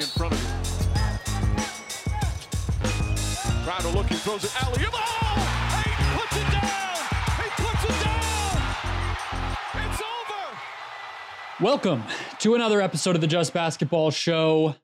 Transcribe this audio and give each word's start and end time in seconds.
in 0.00 0.06
front 0.06 0.32
of 0.32 0.40
you. 0.42 0.48
Looking, 3.94 4.16
throws 4.18 4.44
it 4.44 4.62
alley. 4.62 4.84
Oh! 4.92 5.18
Welcome 11.60 12.04
to 12.38 12.54
another 12.54 12.80
episode 12.80 13.16
of 13.16 13.20
the 13.20 13.26
Just 13.26 13.52
Basketball 13.52 14.10
Show. 14.10 14.76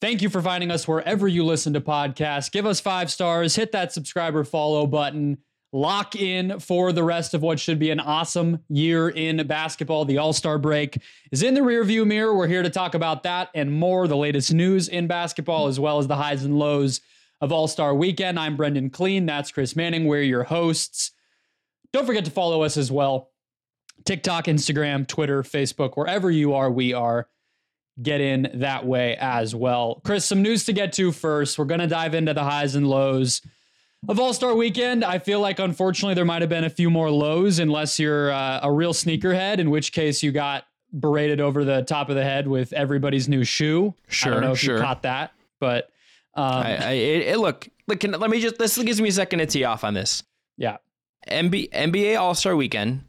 Thank 0.00 0.22
you 0.22 0.28
for 0.28 0.42
finding 0.42 0.70
us 0.70 0.88
wherever 0.88 1.28
you 1.28 1.44
listen 1.44 1.72
to 1.74 1.80
podcasts. 1.80 2.50
Give 2.50 2.66
us 2.66 2.80
five 2.80 3.10
stars, 3.10 3.54
hit 3.54 3.72
that 3.72 3.92
subscriber 3.92 4.44
follow 4.44 4.86
button, 4.86 5.38
lock 5.72 6.16
in 6.16 6.58
for 6.60 6.92
the 6.92 7.04
rest 7.04 7.34
of 7.34 7.42
what 7.42 7.60
should 7.60 7.78
be 7.78 7.90
an 7.90 8.00
awesome 8.00 8.60
year 8.68 9.08
in 9.08 9.46
basketball. 9.46 10.04
The 10.04 10.18
All 10.18 10.32
Star 10.32 10.58
break 10.58 11.00
is 11.30 11.42
in 11.42 11.54
the 11.54 11.60
rearview 11.60 12.06
mirror. 12.06 12.34
We're 12.34 12.46
here 12.46 12.62
to 12.62 12.70
talk 12.70 12.94
about 12.94 13.22
that 13.24 13.50
and 13.54 13.72
more, 13.72 14.08
the 14.08 14.16
latest 14.16 14.52
news 14.52 14.88
in 14.88 15.06
basketball, 15.06 15.66
as 15.66 15.78
well 15.78 15.98
as 15.98 16.06
the 16.06 16.16
highs 16.16 16.44
and 16.44 16.58
lows 16.58 17.00
of 17.40 17.52
All 17.52 17.68
Star 17.68 17.94
weekend. 17.94 18.38
I'm 18.38 18.56
Brendon 18.56 18.90
Kleen. 18.90 19.26
That's 19.26 19.50
Chris 19.50 19.76
Manning. 19.76 20.06
We're 20.06 20.22
your 20.22 20.44
hosts. 20.44 21.12
Don't 21.92 22.06
forget 22.06 22.24
to 22.24 22.30
follow 22.30 22.62
us 22.62 22.76
as 22.76 22.90
well 22.90 23.30
TikTok, 24.04 24.46
Instagram, 24.46 25.06
Twitter, 25.06 25.42
Facebook, 25.42 25.96
wherever 25.96 26.30
you 26.30 26.54
are, 26.54 26.70
we 26.70 26.92
are. 26.92 27.28
Get 28.00 28.20
in 28.20 28.48
that 28.54 28.86
way 28.86 29.16
as 29.16 29.54
well. 29.56 30.00
Chris, 30.04 30.24
some 30.24 30.40
news 30.40 30.64
to 30.66 30.72
get 30.72 30.92
to 30.94 31.10
first. 31.10 31.58
We're 31.58 31.64
going 31.64 31.80
to 31.80 31.88
dive 31.88 32.14
into 32.14 32.32
the 32.32 32.44
highs 32.44 32.76
and 32.76 32.86
lows 32.86 33.42
of 34.06 34.20
All 34.20 34.32
Star 34.32 34.54
Weekend. 34.54 35.04
I 35.04 35.18
feel 35.18 35.40
like, 35.40 35.58
unfortunately, 35.58 36.14
there 36.14 36.24
might 36.24 36.42
have 36.42 36.48
been 36.48 36.64
a 36.64 36.70
few 36.70 36.90
more 36.90 37.10
lows, 37.10 37.58
unless 37.58 37.98
you're 37.98 38.30
uh, 38.30 38.60
a 38.62 38.70
real 38.70 38.92
sneakerhead, 38.92 39.58
in 39.58 39.70
which 39.70 39.92
case 39.92 40.22
you 40.22 40.30
got 40.30 40.64
berated 40.92 41.40
over 41.40 41.64
the 41.64 41.82
top 41.82 42.08
of 42.08 42.16
the 42.16 42.22
head 42.22 42.46
with 42.46 42.72
everybody's 42.72 43.28
new 43.28 43.44
shoe. 43.44 43.94
Sure, 44.08 44.32
I 44.32 44.34
don't 44.34 44.44
know 44.44 44.52
if 44.52 44.58
sure. 44.58 44.76
you 44.76 44.82
caught 44.82 45.02
that, 45.02 45.32
but 45.58 45.90
um, 46.34 46.44
I, 46.44 46.76
I 46.76 46.90
it, 46.92 47.38
look, 47.38 47.68
look. 47.86 48.00
Can, 48.00 48.12
let 48.12 48.30
me 48.30 48.40
just. 48.40 48.58
This 48.58 48.78
gives 48.78 49.00
me 49.00 49.08
a 49.08 49.12
second 49.12 49.40
to 49.40 49.46
tee 49.46 49.64
off 49.64 49.82
on 49.82 49.94
this. 49.94 50.22
yeah, 50.56 50.76
NBA, 51.28 51.70
NBA 51.70 52.18
All 52.18 52.34
Star 52.34 52.54
Weekend 52.54 53.02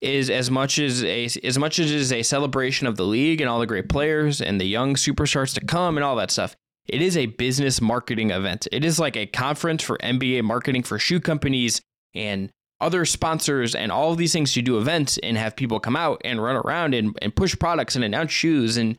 is 0.00 0.28
as 0.28 0.50
much 0.50 0.78
as 0.78 1.02
a 1.04 1.28
as 1.44 1.58
much 1.58 1.78
as 1.78 1.90
it 1.90 1.96
is 1.96 2.12
a 2.12 2.22
celebration 2.22 2.86
of 2.86 2.96
the 2.96 3.04
league 3.04 3.40
and 3.40 3.48
all 3.48 3.58
the 3.58 3.66
great 3.66 3.88
players 3.88 4.42
and 4.42 4.60
the 4.60 4.66
young 4.66 4.94
superstars 4.94 5.54
to 5.54 5.64
come 5.64 5.96
and 5.96 6.04
all 6.04 6.16
that 6.16 6.30
stuff. 6.30 6.56
It 6.86 7.00
is 7.00 7.16
a 7.16 7.26
business 7.26 7.80
marketing 7.80 8.30
event. 8.30 8.68
It 8.70 8.84
is 8.84 8.98
like 8.98 9.16
a 9.16 9.26
conference 9.26 9.82
for 9.82 9.96
NBA 9.98 10.42
marketing 10.42 10.82
for 10.82 10.98
shoe 10.98 11.20
companies 11.20 11.80
and 12.14 12.50
other 12.80 13.04
sponsors 13.06 13.74
and 13.74 13.90
all 13.90 14.12
of 14.12 14.18
these 14.18 14.32
things 14.32 14.52
to 14.52 14.62
do 14.62 14.76
events 14.78 15.18
and 15.22 15.38
have 15.38 15.56
people 15.56 15.80
come 15.80 15.96
out 15.96 16.20
and 16.24 16.42
run 16.42 16.56
around 16.56 16.94
and, 16.94 17.16
and 17.22 17.34
push 17.34 17.56
products 17.58 17.96
and 17.96 18.04
announce 18.04 18.30
shoes 18.32 18.76
and 18.76 18.96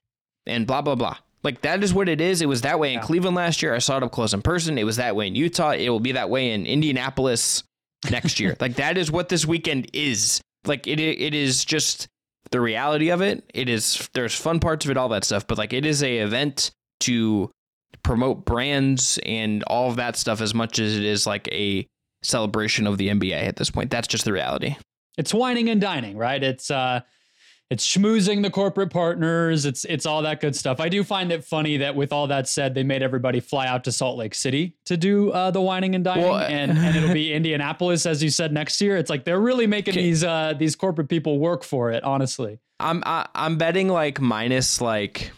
and 0.47 0.65
blah 0.65 0.81
blah 0.81 0.95
blah. 0.95 1.17
Like 1.43 1.61
that 1.61 1.83
is 1.83 1.93
what 1.93 2.09
it 2.09 2.21
is. 2.21 2.41
It 2.41 2.47
was 2.47 2.61
that 2.61 2.79
way 2.79 2.93
in 2.93 2.99
Yeah. 2.99 3.05
Cleveland 3.05 3.35
last 3.35 3.61
year. 3.61 3.75
I 3.75 3.79
saw 3.79 3.97
it 3.97 4.03
up 4.03 4.11
close 4.11 4.33
in 4.33 4.41
person. 4.41 4.79
It 4.79 4.83
was 4.83 4.97
that 4.97 5.15
way 5.15 5.27
in 5.27 5.35
Utah. 5.35 5.71
It 5.71 5.89
will 5.89 5.99
be 5.99 6.13
that 6.13 6.29
way 6.29 6.51
in 6.51 6.65
Indianapolis 6.65 7.63
next 8.09 8.39
year. 8.39 8.55
like 8.61 8.75
that 8.75 8.97
is 8.97 9.11
what 9.11 9.29
this 9.29 9.45
weekend 9.45 9.89
is. 9.93 10.41
Like 10.65 10.87
it 10.87 10.99
it 10.99 11.35
is 11.35 11.63
just 11.63 12.07
the 12.49 12.59
reality 12.61 13.09
of 13.09 13.21
it. 13.21 13.43
It 13.53 13.69
is 13.69 14.09
there's 14.13 14.33
fun 14.33 14.59
parts 14.59 14.85
of 14.85 14.91
it, 14.91 14.97
all 14.97 15.09
that 15.09 15.23
stuff, 15.23 15.45
but 15.45 15.59
like 15.59 15.73
it 15.73 15.85
is 15.85 16.01
a 16.01 16.17
event 16.17 16.71
to 17.01 17.51
promote 18.05 18.45
brands 18.45 19.19
and 19.25 19.63
all 19.63 19.89
of 19.89 19.95
that 19.95 20.15
stuff 20.15 20.39
as 20.39 20.53
much 20.53 20.77
as 20.77 20.95
it 20.95 21.03
is 21.03 21.25
like 21.25 21.47
a 21.51 21.87
celebration 22.21 22.85
of 22.85 22.97
the 22.99 23.09
NBA 23.09 23.33
at 23.47 23.55
this 23.55 23.71
point. 23.71 23.89
That's 23.89 24.07
just 24.07 24.25
the 24.25 24.31
reality. 24.31 24.75
it's 25.17 25.33
wining 25.33 25.69
and 25.69 25.81
dining, 25.81 26.15
right? 26.15 26.41
It's 26.41 26.69
uh 26.69 27.01
it's 27.71 27.83
schmoozing 27.91 28.43
the 28.43 28.51
corporate 28.51 28.91
partners. 28.91 29.65
It's 29.65 29.85
it's 29.85 30.05
all 30.05 30.21
that 30.21 30.39
good 30.39 30.55
stuff. 30.55 30.79
I 30.79 30.87
do 30.87 31.03
find 31.03 31.31
it 31.31 31.43
funny 31.43 31.77
that 31.77 31.95
with 31.95 32.13
all 32.13 32.27
that 32.27 32.47
said, 32.47 32.75
they 32.75 32.83
made 32.83 33.01
everybody 33.01 33.39
fly 33.39 33.65
out 33.65 33.83
to 33.85 33.91
Salt 33.91 34.19
Lake 34.19 34.35
City 34.35 34.75
to 34.85 34.95
do 34.95 35.31
uh, 35.31 35.49
the 35.49 35.61
wining 35.61 35.95
and 35.95 36.03
dining, 36.03 36.25
Well, 36.25 36.37
and 36.37 36.77
and 36.77 36.95
it'll 36.95 37.11
be 37.13 37.33
Indianapolis 37.39 38.05
as 38.05 38.21
you 38.21 38.29
said 38.29 38.53
next 38.53 38.79
year. 38.81 38.97
It's 38.97 39.09
like 39.09 39.25
they're 39.25 39.41
really 39.41 39.65
making 39.65 39.95
these 39.95 40.23
uh, 40.23 40.53
these 40.55 40.75
corporate 40.75 41.09
people 41.09 41.39
work 41.39 41.63
for 41.63 41.91
it. 41.91 42.03
Honestly, 42.03 42.59
I'm 42.79 43.01
I, 43.03 43.25
I'm 43.33 43.57
betting 43.57 43.87
like 43.87 44.21
minus 44.21 44.79
like 44.79 45.31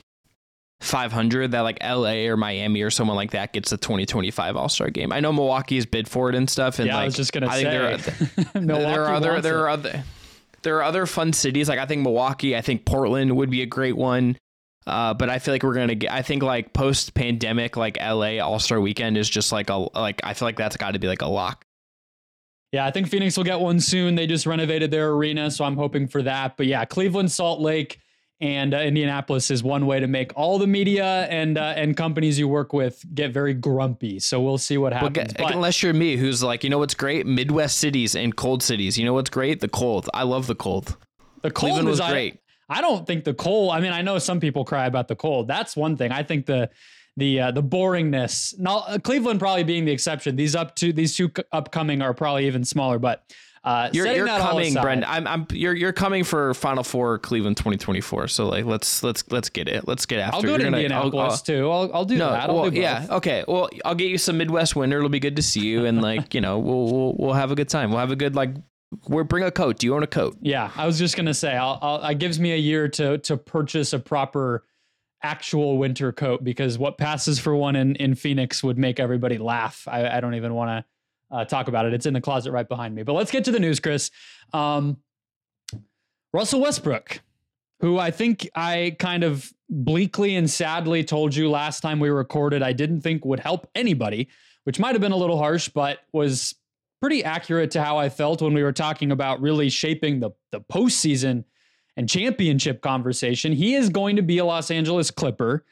500 0.82 1.52
that 1.52 1.62
like 1.62 1.80
LA 1.84 2.28
or 2.28 2.38
Miami 2.38 2.82
or 2.82 2.90
someone 2.90 3.16
like 3.16 3.32
that 3.32 3.52
gets 3.52 3.72
the 3.72 3.78
2025 3.78 4.56
All 4.56 4.70
Star 4.70 4.90
game. 4.90 5.12
I 5.12 5.20
know 5.20 5.34
Milwaukee's 5.34 5.86
bid 5.86 6.08
for 6.08 6.30
it 6.30 6.36
and 6.36 6.50
stuff. 6.50 6.80
And 6.80 6.88
yeah, 6.88 6.96
like, 6.96 7.02
I 7.02 7.06
was 7.06 7.16
just 7.16 7.34
gonna 7.34 7.48
I 7.48 7.62
think 7.62 7.70
there 7.70 7.94
are, 7.94 7.98
say, 7.98 8.14
there 8.54 9.02
are 9.02 9.14
other 9.14 9.42
there 9.42 9.60
are 9.60 9.70
other 9.70 10.04
there 10.62 10.78
are 10.78 10.84
other 10.84 11.06
fun 11.06 11.34
cities. 11.34 11.70
Like 11.70 11.80
I 11.80 11.86
think 11.86 12.04
Milwaukee, 12.04 12.56
I 12.56 12.62
think 12.62 12.86
Portland 12.86 13.36
would 13.36 13.50
be 13.50 13.62
a 13.62 13.66
great 13.66 13.98
one. 13.98 14.38
Uh, 14.86 15.14
but 15.14 15.30
I 15.30 15.40
feel 15.40 15.54
like 15.54 15.64
we're 15.64 15.74
gonna 15.74 15.96
get. 15.96 16.12
I 16.12 16.22
think 16.22 16.44
like 16.44 16.74
post 16.74 17.14
pandemic, 17.14 17.76
like 17.76 17.98
LA 17.98 18.38
All 18.40 18.58
Star 18.60 18.80
Weekend 18.80 19.18
is 19.18 19.30
just 19.30 19.52
like 19.52 19.70
a 19.70 19.76
like. 19.76 20.22
I 20.24 20.34
feel 20.34 20.48
like 20.48 20.56
that's 20.56 20.78
got 20.78 20.92
to 20.92 21.00
be 21.00 21.08
like 21.08 21.22
a 21.22 21.28
lock. 21.28 21.66
Yeah, 22.72 22.86
I 22.86 22.92
think 22.92 23.08
Phoenix 23.10 23.36
will 23.36 23.44
get 23.44 23.60
one 23.60 23.80
soon. 23.80 24.16
They 24.16 24.28
just 24.28 24.46
renovated 24.46 24.92
their 24.92 25.10
arena, 25.10 25.52
so 25.52 25.66
I'm 25.66 25.76
hoping 25.76 26.08
for 26.08 26.22
that. 26.24 26.56
But 26.58 26.68
yeah, 26.68 26.86
Cleveland, 26.86 27.32
Salt 27.32 27.60
Lake, 27.60 28.00
and 28.40 28.74
uh, 28.74 28.78
Indianapolis 28.78 29.50
is 29.50 29.64
one 29.64 29.86
way 29.86 30.00
to 30.00 30.08
make 30.08 30.31
all 30.36 30.59
the 30.59 30.68
media 30.68 31.25
and 31.30 31.58
uh, 31.58 31.74
and 31.75 31.98
companies 31.98 32.38
you 32.38 32.48
work 32.48 32.72
with 32.72 33.03
get 33.16 33.31
very 33.31 33.53
grumpy. 33.53 34.20
So 34.20 34.42
we'll 34.42 34.58
see 34.58 34.78
what 34.78 34.94
happens. 34.94 35.34
unless 35.40 35.81
you're 35.81 35.94
me, 35.94 36.18
who's 36.18 36.44
like, 36.44 36.64
you 36.64 36.70
know 36.70 36.78
what's 36.78 36.94
great? 36.94 37.25
Midwest 37.25 37.80
cities 37.80 38.16
and 38.16 38.36
cold 38.36 38.62
cities. 38.62 38.98
You 38.98 39.06
know 39.06 39.14
what's 39.14 39.30
great? 39.30 39.59
The 39.59 39.68
cold. 39.68 40.09
I 40.14 40.24
love 40.24 40.48
the 40.48 40.56
cold. 40.56 40.98
the 41.42 41.50
cold 41.50 41.72
Cleveland 41.72 41.88
is 41.88 41.94
was 41.94 42.02
I- 42.02 42.12
great. 42.12 42.40
I, 42.70 42.81
don't 42.81 43.08
think 43.08 43.24
the 43.24 43.34
cold. 43.34 43.72
I 43.72 43.80
mean, 43.80 43.94
I 43.94 44.02
know 44.02 44.20
some 44.20 44.42
people 44.42 44.66
cry 44.66 44.88
about 44.88 45.08
the 45.08 45.16
cold. 45.16 45.48
That's 45.48 45.78
one 45.78 45.96
thing. 45.96 46.12
I 46.12 46.22
think 46.24 46.46
the 46.46 46.69
the 47.16 47.40
uh, 47.40 47.52
the 47.52 47.64
boringness. 47.64 48.58
Now, 48.59 48.80
uh, 48.80 49.00
Cleveland 49.00 49.40
probably 49.40 49.64
being 49.64 49.86
the 49.86 49.92
exception. 49.92 50.36
These 50.36 50.56
up 50.56 50.75
to 50.75 50.94
these 50.94 51.16
two 51.16 51.31
upcoming 51.52 52.02
are 52.02 52.14
probably 52.14 52.46
even 52.46 52.64
smaller. 52.64 53.00
But 53.00 53.24
uh, 53.68 53.90
You're, 53.92 54.08
you're 54.08 54.28
coming, 54.28 54.74
Brendon. 54.74 55.10
I'm, 55.10 55.28
I'm, 55.28 55.48
you're, 55.52 55.74
you're 55.74 55.92
coming 55.94 56.24
for 56.24 56.54
Final 56.54 56.84
Four 56.84 57.20
Cleveland 57.20 57.58
2024. 57.58 58.30
So 58.30 58.48
like, 58.48 58.64
let's, 58.66 59.04
let's, 59.04 59.30
let's 59.30 59.50
get 59.50 59.68
it. 59.68 59.88
Let's 59.88 60.06
get 60.06 60.20
after. 60.20 60.36
I'll 60.38 60.42
go 60.42 60.50
You're 60.50 60.58
to 60.60 60.64
gonna- 60.66 60.78
Indianapolis 60.78 61.34
I'll- 61.34 61.38
too. 61.40 61.70
I'll, 61.70 61.92
I'll 61.94 62.06
do 62.06 62.18
no, 62.18 62.30
that. 62.32 62.50
I'll 62.50 62.56
well, 62.56 62.64
do 62.66 62.72
both. 62.72 62.80
yeah, 62.80 63.08
okay. 63.12 63.44
Well, 63.48 63.70
I'll 63.84 63.96
get 63.96 64.10
you 64.10 64.18
some 64.18 64.38
Midwest 64.38 64.76
winter. 64.76 64.98
It'll 64.98 65.10
be 65.10 65.20
good 65.20 65.36
to 65.36 65.42
see 65.44 65.66
you, 65.68 65.86
and 65.86 66.02
like, 66.02 66.34
you 66.34 66.40
know, 66.42 66.60
we'll, 66.60 66.86
we'll, 66.86 67.16
we'll 67.18 67.34
have 67.34 67.52
a 67.52 67.56
good 67.56 67.68
time. 67.70 67.90
We'll 67.90 68.00
have 68.00 68.12
a 68.12 68.16
good 68.16 68.36
like. 68.36 68.52
We're 69.10 69.26
bring 69.26 69.44
a 69.44 69.52
coat. 69.52 69.80
Do 69.80 69.86
you 69.88 69.96
own 69.96 70.04
a 70.04 70.08
coat? 70.08 70.38
Yeah, 70.42 70.72
I 70.78 70.86
was 70.86 70.98
just 70.98 71.18
gonna 71.18 71.34
say, 71.34 71.54
I'll, 71.58 71.78
I'll, 71.82 72.06
it 72.06 72.20
gives 72.20 72.40
me 72.40 72.54
a 72.54 72.58
year 72.58 72.88
to 72.88 73.18
to 73.18 73.36
purchase 73.36 73.92
a 73.92 74.00
proper 74.00 74.64
actual 75.22 75.78
winter 75.78 76.12
coat 76.14 76.44
because 76.44 76.78
what 76.78 76.98
passes 76.98 77.38
for 77.38 77.54
one 77.54 77.76
in 77.76 77.96
in 77.98 78.16
Phoenix 78.16 78.64
would 78.64 78.78
make 78.78 79.00
everybody 79.00 79.38
laugh. 79.38 79.86
I, 79.90 80.08
I 80.08 80.20
don't 80.22 80.36
even 80.36 80.54
want 80.54 80.70
to 80.70 80.86
uh, 81.32 81.46
talk 81.46 81.68
about 81.68 81.86
it. 81.86 81.94
It's 81.94 82.06
in 82.06 82.14
the 82.14 82.22
closet 82.22 82.52
right 82.52 82.68
behind 82.68 82.96
me. 82.96 83.04
But 83.04 83.14
let's 83.14 83.32
get 83.32 83.46
to 83.46 83.52
the 83.52 83.60
news, 83.60 83.80
Chris. 83.80 84.12
Um, 84.54 84.98
Russell 86.34 86.62
Westbrook, 86.62 87.22
who 87.80 87.98
I 87.98 88.12
think 88.12 88.50
I 88.56 88.96
kind 89.00 89.24
of 89.24 89.52
bleakly 89.70 90.36
and 90.36 90.50
sadly 90.50 91.04
told 91.04 91.36
you 91.36 91.50
last 91.50 91.82
time 91.82 92.00
we 92.00 92.10
recorded, 92.10 92.64
I 92.64 92.74
didn't 92.74 93.02
think 93.02 93.26
would 93.26 93.40
help 93.40 93.70
anybody, 93.76 94.30
which 94.64 94.80
might 94.80 94.94
have 94.94 95.02
been 95.02 95.12
a 95.12 95.18
little 95.18 95.38
harsh, 95.38 95.70
but 95.70 96.00
was 96.12 96.56
pretty 97.02 97.24
accurate 97.24 97.72
to 97.72 97.84
how 97.84 97.98
I 97.98 98.10
felt 98.10 98.42
when 98.42 98.54
we 98.54 98.64
were 98.64 98.74
talking 98.74 99.12
about 99.12 99.42
really 99.42 99.70
shaping 99.70 100.20
the 100.20 100.32
the 100.52 100.62
postseason 100.62 101.44
and 101.96 102.08
championship 102.08 102.82
conversation. 102.82 103.52
He 103.52 103.76
is 103.76 103.90
going 103.90 104.16
to 104.16 104.22
be 104.22 104.38
a 104.38 104.46
Los 104.46 104.72
Angeles 104.72 105.12
Clipper. 105.12 105.66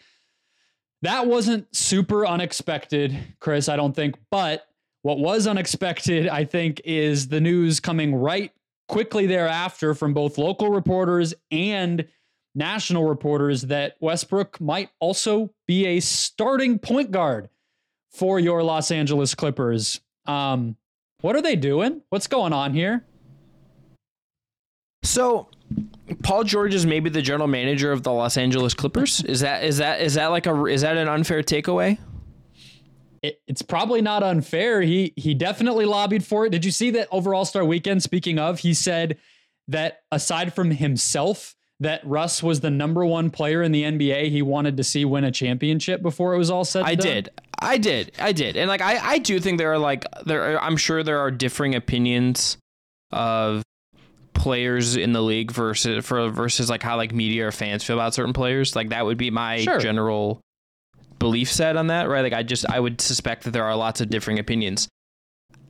That 1.01 1.27
wasn't 1.27 1.73
super 1.75 2.25
unexpected, 2.25 3.15
Chris, 3.39 3.69
I 3.69 3.75
don't 3.75 3.95
think. 3.95 4.15
But 4.31 4.67
what 5.05 5.19
was 5.19 5.45
unexpected, 5.45 6.27
I 6.27 6.45
think, 6.45 6.81
is 6.83 7.27
the 7.27 7.39
news 7.39 7.79
coming 7.79 8.15
right 8.15 8.51
quickly 8.87 9.27
thereafter 9.27 9.93
from 9.93 10.15
both 10.15 10.39
local 10.39 10.71
reporters 10.71 11.35
and 11.51 12.07
national 12.55 13.05
reporters 13.05 13.61
that 13.61 13.97
Westbrook 13.99 14.59
might 14.59 14.89
also 14.99 15.51
be 15.67 15.85
a 15.85 15.99
starting 15.99 16.79
point 16.79 17.11
guard 17.11 17.49
for 18.09 18.39
your 18.39 18.63
Los 18.63 18.89
Angeles 18.89 19.35
Clippers. 19.35 20.01
Um, 20.25 20.75
what 21.21 21.35
are 21.35 21.41
they 21.43 21.55
doing? 21.55 22.01
What's 22.09 22.25
going 22.25 22.51
on 22.51 22.73
here? 22.73 23.05
So, 25.03 25.49
Paul 26.23 26.45
George 26.45 26.73
is 26.73 26.87
maybe 26.87 27.11
the 27.11 27.21
general 27.21 27.47
manager 27.47 27.91
of 27.91 28.01
the 28.01 28.11
Los 28.11 28.37
Angeles 28.37 28.73
Clippers. 28.73 29.21
is 29.21 29.41
that 29.41 29.63
is 29.63 29.77
that 29.77 30.01
is 30.01 30.15
that 30.15 30.31
like 30.31 30.47
a 30.47 30.65
is 30.65 30.81
that 30.81 30.97
an 30.97 31.07
unfair 31.07 31.43
takeaway? 31.43 31.99
It, 33.25 33.41
it's 33.47 33.61
probably 33.61 34.01
not 34.01 34.23
unfair. 34.23 34.81
He 34.81 35.13
he 35.15 35.33
definitely 35.33 35.85
lobbied 35.85 36.23
for 36.23 36.45
it. 36.45 36.49
Did 36.51 36.63
you 36.65 36.71
see 36.71 36.91
that 36.91 37.07
over 37.11 37.33
All 37.33 37.45
Star 37.45 37.65
Weekend? 37.65 38.03
Speaking 38.03 38.37
of, 38.39 38.59
he 38.59 38.73
said 38.73 39.17
that 39.67 40.01
aside 40.11 40.53
from 40.53 40.71
himself, 40.71 41.55
that 41.79 42.01
Russ 42.05 42.41
was 42.43 42.59
the 42.59 42.69
number 42.69 43.05
one 43.05 43.29
player 43.31 43.61
in 43.63 43.71
the 43.71 43.83
NBA 43.83 44.29
he 44.29 44.41
wanted 44.41 44.77
to 44.77 44.83
see 44.83 45.03
win 45.05 45.23
a 45.23 45.31
championship 45.31 46.01
before 46.01 46.33
it 46.33 46.37
was 46.37 46.49
all 46.51 46.63
said. 46.63 46.83
I 46.85 46.95
did. 46.95 47.29
I 47.59 47.77
did. 47.77 48.11
I 48.19 48.31
did. 48.31 48.57
And 48.57 48.67
like 48.69 48.81
I, 48.81 48.97
I 49.13 49.17
do 49.17 49.39
think 49.39 49.57
there 49.57 49.71
are 49.73 49.79
like 49.79 50.05
there 50.25 50.53
are, 50.55 50.61
I'm 50.61 50.77
sure 50.77 51.03
there 51.03 51.19
are 51.19 51.31
differing 51.31 51.73
opinions 51.75 52.57
of 53.11 53.63
players 54.33 54.95
in 54.97 55.13
the 55.13 55.21
league 55.21 55.51
versus 55.51 56.05
for 56.05 56.29
versus 56.29 56.69
like 56.69 56.83
how 56.83 56.97
like 56.97 57.13
media 57.13 57.47
or 57.47 57.51
fans 57.51 57.83
feel 57.83 57.95
about 57.95 58.13
certain 58.13 58.33
players. 58.33 58.75
Like 58.75 58.89
that 58.89 59.05
would 59.05 59.17
be 59.17 59.31
my 59.31 59.57
Sure. 59.61 59.79
general 59.79 60.41
belief 61.25 61.51
set 61.51 61.75
on 61.75 61.87
that, 61.87 62.07
right? 62.07 62.21
Like 62.21 62.33
I 62.33 62.43
just 62.43 62.69
I 62.69 62.79
would 62.79 63.01
suspect 63.01 63.45
that 63.45 63.51
there 63.51 63.63
are 63.63 63.75
lots 63.75 63.99
of 63.99 64.11
differing 64.11 64.37
opinions. 64.37 64.87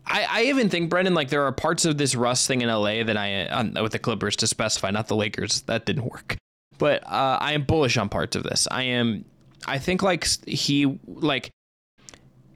I, 0.06 0.28
I 0.30 0.44
even 0.44 0.68
think 0.68 0.90
Brendon 0.90 1.14
like 1.14 1.30
there 1.30 1.44
are 1.44 1.52
parts 1.54 1.86
of 1.86 1.98
this 1.98 2.14
Russ 2.14 2.46
thing 2.46 2.60
in 2.60 2.68
LA 2.68 3.04
that 3.04 3.16
I 3.16 3.46
uh, 3.46 3.82
with 3.82 3.94
the 3.94 4.00
Clippers 4.00 4.36
to 4.38 4.48
specify, 4.48 4.92
not 4.92 5.08
the 5.08 5.16
Lakers. 5.16 5.62
That 5.62 5.86
didn't 5.86 6.12
work, 6.12 6.36
but 6.78 7.06
uh, 7.06 7.38
I 7.40 7.54
am 7.54 7.64
bullish 7.64 7.96
on 7.96 8.10
parts 8.10 8.36
of 8.36 8.44
this. 8.44 8.68
I 8.70 8.84
am. 8.84 9.24
I 9.66 9.80
think 9.80 10.04
like 10.04 10.28
he 10.46 11.00
like 11.08 11.52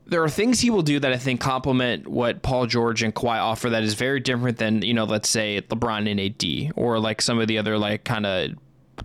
there 0.05 0.21
are 0.21 0.29
things 0.29 0.59
he 0.59 0.69
will 0.69 0.81
do 0.81 0.99
that 0.99 1.13
I 1.13 1.17
think 1.17 1.39
complement 1.39 2.05
what 2.05 2.41
Paul 2.41 2.65
George 2.65 3.01
and 3.01 3.15
Kawhi 3.15 3.39
offer 3.39 3.69
that 3.69 3.83
is 3.83 3.93
very 3.93 4.19
different 4.19 4.57
than, 4.57 4.81
you 4.81 4.93
know, 4.93 5.05
let's 5.05 5.29
say 5.29 5.61
LeBron 5.69 6.09
and 6.09 6.19
AD 6.19 6.73
or 6.75 6.99
like 6.99 7.21
some 7.21 7.39
of 7.39 7.47
the 7.47 7.59
other 7.59 7.77
like 7.77 8.03
kind 8.03 8.25
of 8.25 8.51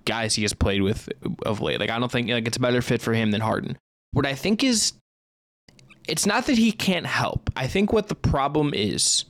guys 0.05 0.35
he 0.35 0.43
has 0.43 0.53
played 0.53 0.83
with 0.83 1.09
of 1.45 1.61
late. 1.61 1.79
Like 1.79 1.91
I 1.91 1.99
don't 1.99 2.11
think 2.11 2.29
like 2.29 2.47
it's 2.47 2.57
a 2.57 2.61
better 2.61 2.83
fit 2.83 3.03
for 3.03 3.13
him 3.13 3.31
than 3.31 3.41
Harden. 3.41 3.79
What 4.15 4.27
I 4.27 4.35
think 4.35 4.65
is 4.65 4.93
it's 6.09 6.25
not 6.25 6.47
that 6.47 6.57
he 6.57 6.73
can't 6.73 7.07
help. 7.07 7.51
I 7.57 7.67
think 7.67 7.93
what 7.93 8.09
the 8.09 8.15
problem 8.15 8.73
is 8.75 9.25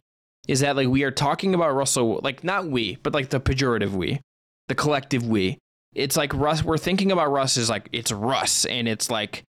is 0.47 0.61
that 0.61 0.77
like 0.77 0.89
we 0.89 1.03
are 1.05 1.11
talking 1.11 1.55
about 1.55 1.75
Russell 1.75 2.21
like 2.23 2.45
not 2.45 2.67
we, 2.67 2.97
but 3.03 3.15
like 3.15 3.31
the 3.31 3.41
pejorative 3.41 3.91
we, 3.91 4.21
the 4.69 4.75
collective 4.75 5.27
we. 5.27 5.59
It's 5.95 6.17
like 6.17 6.35
Russ 6.35 6.63
we're 6.63 6.79
thinking 6.79 7.13
about 7.13 7.31
Russ 7.31 7.57
as 7.57 7.71
like 7.71 7.89
it's 7.93 8.13
Russ 8.13 8.67
and 8.67 8.87
it's 8.87 9.11
like 9.11 9.43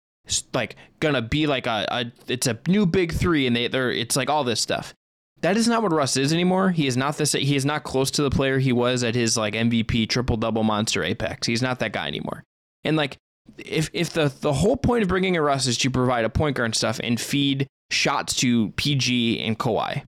like 0.53 0.77
gonna 1.01 1.23
be 1.23 1.47
like 1.47 1.67
a, 1.67 1.87
a 1.91 2.13
it's 2.29 2.47
a 2.47 2.59
new 2.69 2.85
big 2.85 3.13
three 3.13 3.47
and 3.47 3.57
they 3.57 3.69
they're 3.69 3.91
it's 3.91 4.17
like 4.17 4.29
all 4.29 4.45
this 4.45 4.61
stuff. 4.61 4.93
That 5.41 5.57
is 5.57 5.67
not 5.67 5.83
what 5.83 5.93
Russ 5.93 6.17
is 6.17 6.33
anymore. 6.33 6.71
He 6.71 6.87
is 6.87 6.97
not 6.97 7.17
this. 7.17 7.33
He 7.33 7.57
is 7.57 7.65
not 7.65 7.85
close 7.85 8.11
to 8.13 8.23
the 8.23 8.31
player 8.31 8.59
he 8.59 8.73
was 8.73 9.03
at 9.03 9.15
his 9.15 9.37
like 9.37 9.55
MVP 9.55 10.09
triple 10.09 10.37
double 10.37 10.63
monster 10.63 11.03
apex. 11.03 11.47
He's 11.47 11.63
not 11.63 11.79
that 11.81 11.93
guy 11.93 12.07
anymore. 12.07 12.45
And 12.85 12.97
like 12.97 13.17
if 13.59 13.91
if 13.93 14.11
the 14.11 14.33
the 14.41 14.53
whole 14.53 14.77
point 14.77 15.03
of 15.03 15.09
bringing 15.09 15.35
in 15.35 15.41
Russ 15.41 15.67
is 15.67 15.79
to 15.79 15.91
provide 15.91 16.25
a 16.25 16.31
point 16.31 16.57
guard 16.57 16.67
and 16.67 16.75
stuff 16.75 17.01
and 17.03 17.21
feed 17.21 17.67
shots 17.91 18.35
to 18.37 18.71
PG 18.71 19.41
and 19.41 19.59
Kawhi, 19.59 20.05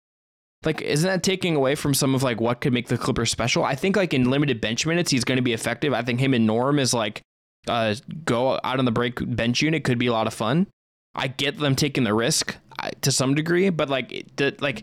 like 0.64 0.80
isn't 0.80 1.08
that 1.08 1.22
taking 1.22 1.56
away 1.56 1.74
from 1.74 1.94
some 1.94 2.14
of 2.14 2.22
like 2.22 2.40
what 2.40 2.60
could 2.60 2.72
make 2.72 2.88
the 2.88 2.98
Clippers 2.98 3.30
special? 3.30 3.64
I 3.64 3.74
think 3.74 3.96
like 3.96 4.14
in 4.14 4.30
limited 4.30 4.60
bench 4.60 4.86
minutes 4.86 5.10
he's 5.10 5.24
going 5.24 5.36
to 5.36 5.42
be 5.42 5.52
effective. 5.52 5.92
I 5.92 6.02
think 6.02 6.20
him 6.20 6.34
and 6.34 6.46
Norm 6.46 6.78
is 6.78 6.94
like 6.94 7.22
uh, 7.68 7.94
go 8.24 8.60
out 8.62 8.78
on 8.78 8.84
the 8.84 8.92
break 8.92 9.18
bench 9.36 9.62
unit 9.62 9.84
could 9.84 9.98
be 9.98 10.06
a 10.06 10.12
lot 10.12 10.26
of 10.26 10.34
fun. 10.34 10.66
I 11.14 11.28
get 11.28 11.58
them 11.58 11.76
taking 11.76 12.04
the 12.04 12.14
risk 12.14 12.56
to 13.02 13.12
some 13.12 13.34
degree, 13.34 13.70
but 13.70 13.88
like 13.88 14.12
it, 14.12 14.60
like 14.60 14.82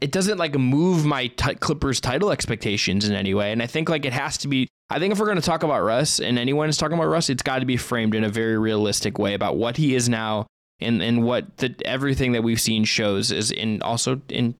it 0.00 0.12
doesn't 0.12 0.38
like 0.38 0.54
move 0.54 1.04
my 1.04 1.28
t- 1.28 1.54
Clippers 1.54 2.00
title 2.00 2.30
expectations 2.30 3.08
in 3.08 3.14
any 3.14 3.32
way. 3.34 3.52
And 3.52 3.62
I 3.62 3.66
think 3.66 3.88
like 3.88 4.04
it 4.04 4.12
has 4.12 4.38
to 4.38 4.48
be. 4.48 4.68
I 4.90 4.98
think 4.98 5.12
if 5.12 5.18
we're 5.18 5.26
going 5.26 5.40
to 5.40 5.42
talk 5.42 5.62
about 5.62 5.82
Russ 5.82 6.20
and 6.20 6.38
anyone 6.38 6.68
is 6.68 6.76
talking 6.76 6.96
about 6.96 7.08
Russ, 7.08 7.30
it's 7.30 7.42
got 7.42 7.60
to 7.60 7.66
be 7.66 7.76
framed 7.76 8.14
in 8.14 8.22
a 8.22 8.28
very 8.28 8.58
realistic 8.58 9.18
way 9.18 9.34
about 9.34 9.56
what 9.56 9.76
he 9.76 9.94
is 9.94 10.08
now 10.08 10.46
and 10.80 11.02
and 11.02 11.22
what 11.22 11.56
the 11.58 11.74
everything 11.84 12.32
that 12.32 12.42
we've 12.42 12.60
seen 12.60 12.84
shows 12.84 13.32
is 13.32 13.50
in 13.50 13.80
also 13.82 14.20
in 14.28 14.54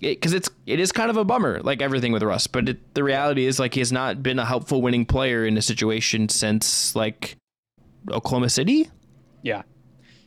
because 0.00 0.32
it, 0.32 0.38
it's 0.38 0.50
it 0.66 0.80
is 0.80 0.92
kind 0.92 1.10
of 1.10 1.16
a 1.16 1.24
bummer, 1.24 1.60
like 1.62 1.82
everything 1.82 2.12
with 2.12 2.22
Russ. 2.22 2.46
But 2.46 2.68
it, 2.68 2.94
the 2.94 3.04
reality 3.04 3.46
is, 3.46 3.58
like, 3.58 3.74
he 3.74 3.80
has 3.80 3.92
not 3.92 4.22
been 4.22 4.38
a 4.38 4.44
helpful 4.44 4.80
winning 4.82 5.04
player 5.04 5.44
in 5.44 5.56
a 5.56 5.62
situation 5.62 6.28
since 6.28 6.94
like 6.96 7.36
Oklahoma 8.10 8.48
City. 8.48 8.88
Yeah, 9.42 9.62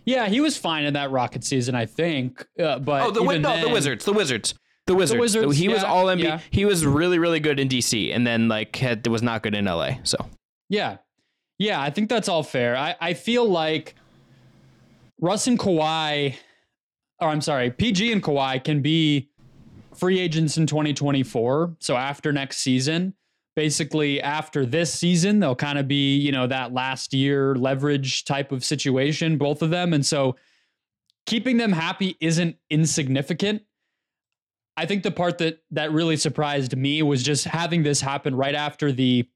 yeah, 0.05 0.27
he 0.27 0.41
was 0.41 0.57
fine 0.57 0.85
in 0.85 0.93
that 0.93 1.11
Rocket 1.11 1.43
season, 1.43 1.75
I 1.75 1.85
think. 1.85 2.45
Uh, 2.59 2.79
but 2.79 3.03
oh, 3.03 3.11
the, 3.11 3.23
no, 3.23 3.49
then, 3.49 3.61
the 3.61 3.69
Wizards, 3.69 4.05
the 4.05 4.13
Wizards. 4.13 4.53
The 4.85 4.95
Wizards. 4.95 5.15
The 5.15 5.19
Wizards 5.21 5.57
he 5.57 5.65
yeah, 5.65 5.73
was 5.73 5.83
all 5.83 6.05
NBA. 6.05 6.23
Yeah. 6.23 6.39
He 6.51 6.65
was 6.65 6.85
really, 6.85 7.19
really 7.19 7.39
good 7.39 7.59
in 7.59 7.69
DC, 7.69 8.13
and 8.13 8.27
then 8.27 8.47
like 8.47 8.75
had, 8.75 9.05
was 9.07 9.21
not 9.21 9.43
good 9.43 9.55
in 9.55 9.65
LA. 9.65 9.91
So 10.03 10.17
yeah, 10.69 10.97
yeah, 11.57 11.81
I 11.81 11.89
think 11.89 12.09
that's 12.09 12.27
all 12.27 12.43
fair. 12.43 12.75
I, 12.75 12.95
I 12.99 13.13
feel 13.13 13.47
like 13.47 13.95
Russ 15.21 15.47
and 15.47 15.57
Kawhi, 15.57 16.35
or 17.19 17.27
I'm 17.29 17.41
sorry, 17.41 17.71
PG 17.71 18.11
and 18.11 18.21
Kawhi 18.21 18.63
can 18.63 18.81
be 18.81 19.29
free 19.95 20.19
agents 20.19 20.57
in 20.57 20.67
2024. 20.67 21.77
So 21.79 21.95
after 21.95 22.33
next 22.33 22.57
season, 22.57 23.13
basically 23.55 24.21
after 24.21 24.65
this 24.65 24.93
season, 24.93 25.39
they'll 25.39 25.55
kind 25.55 25.77
of 25.77 25.87
be, 25.87 26.17
you 26.17 26.31
know, 26.31 26.47
that 26.47 26.73
last 26.73 27.13
year 27.13 27.55
leverage 27.55 28.25
type 28.25 28.51
of 28.51 28.65
situation, 28.65 29.37
both 29.37 29.61
of 29.61 29.69
them. 29.69 29.93
And 29.93 30.05
so 30.05 30.35
keeping 31.25 31.57
them 31.57 31.71
happy 31.71 32.17
isn't 32.19 32.57
insignificant. 32.69 33.61
I 34.75 34.85
think 34.85 35.03
the 35.03 35.11
part 35.11 35.37
that 35.37 35.59
that 35.71 35.91
really 35.91 36.17
surprised 36.17 36.75
me 36.75 37.01
was 37.03 37.23
just 37.23 37.45
having 37.45 37.83
this 37.83 38.01
happen 38.01 38.35
right 38.35 38.55
after 38.55 38.91
the 38.91 39.27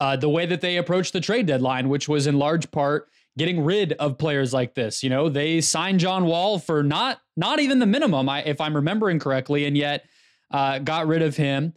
uh, 0.00 0.16
the 0.16 0.28
way 0.28 0.46
that 0.46 0.60
they 0.60 0.76
approached 0.76 1.12
the 1.12 1.20
trade 1.20 1.46
deadline, 1.46 1.88
which 1.88 2.08
was 2.08 2.26
in 2.26 2.38
large 2.38 2.70
part 2.70 3.08
getting 3.36 3.62
rid 3.62 3.92
of 3.94 4.18
players 4.18 4.52
like 4.52 4.74
this. 4.74 5.02
You 5.02 5.10
know, 5.10 5.28
they 5.28 5.60
signed 5.60 6.00
John 6.00 6.24
Wall 6.24 6.58
for 6.58 6.82
not 6.82 7.20
not 7.36 7.60
even 7.60 7.78
the 7.78 7.86
minimum, 7.86 8.28
if 8.28 8.60
I'm 8.60 8.74
remembering 8.74 9.18
correctly, 9.18 9.64
and 9.64 9.76
yet 9.76 10.04
uh, 10.50 10.78
got 10.78 11.06
rid 11.06 11.22
of 11.22 11.36
him 11.36 11.74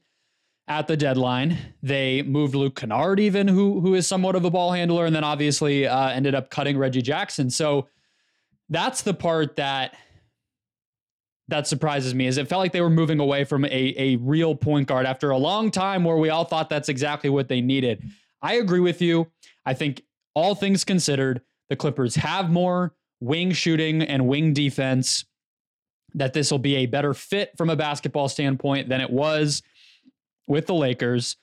at 0.67 0.87
the 0.87 0.97
deadline. 0.97 1.57
They 1.83 2.21
moved 2.21 2.55
Luke 2.55 2.75
Kennard, 2.75 3.19
even 3.19 3.47
who 3.47 3.81
who 3.81 3.93
is 3.93 4.07
somewhat 4.07 4.35
of 4.35 4.45
a 4.45 4.49
ball 4.49 4.71
handler, 4.71 5.05
and 5.05 5.15
then 5.15 5.23
obviously 5.23 5.87
uh, 5.87 6.09
ended 6.09 6.35
up 6.35 6.49
cutting 6.49 6.77
Reggie 6.77 7.01
Jackson. 7.01 7.49
So 7.49 7.87
that's 8.69 9.01
the 9.01 9.13
part 9.13 9.57
that 9.57 9.95
that 11.51 11.67
surprises 11.67 12.15
me 12.15 12.27
is 12.27 12.37
it 12.37 12.47
felt 12.47 12.59
like 12.59 12.71
they 12.71 12.81
were 12.81 12.89
moving 12.89 13.19
away 13.19 13.43
from 13.43 13.63
a, 13.65 13.93
a 13.97 14.15
real 14.17 14.55
point 14.55 14.87
guard 14.87 15.05
after 15.05 15.29
a 15.29 15.37
long 15.37 15.69
time 15.69 16.03
where 16.03 16.17
we 16.17 16.29
all 16.29 16.43
thought 16.43 16.69
that's 16.69 16.89
exactly 16.89 17.29
what 17.29 17.47
they 17.47 17.61
needed. 17.61 18.03
I 18.41 18.55
agree 18.55 18.79
with 18.79 19.01
you. 19.01 19.27
I 19.65 19.73
think 19.75 20.01
all 20.33 20.55
things 20.55 20.83
considered, 20.83 21.41
the 21.69 21.75
Clippers 21.75 22.15
have 22.15 22.49
more 22.49 22.95
wing 23.19 23.51
shooting 23.51 24.01
and 24.01 24.27
wing 24.27 24.53
defense, 24.53 25.25
that 26.15 26.33
this 26.33 26.51
will 26.51 26.59
be 26.59 26.77
a 26.77 26.87
better 26.87 27.13
fit 27.13 27.55
from 27.57 27.69
a 27.69 27.75
basketball 27.75 28.27
standpoint 28.27 28.89
than 28.89 28.99
it 28.99 29.09
was 29.09 29.61
with 30.47 30.65
the 30.65 30.73
Lakers. 30.73 31.37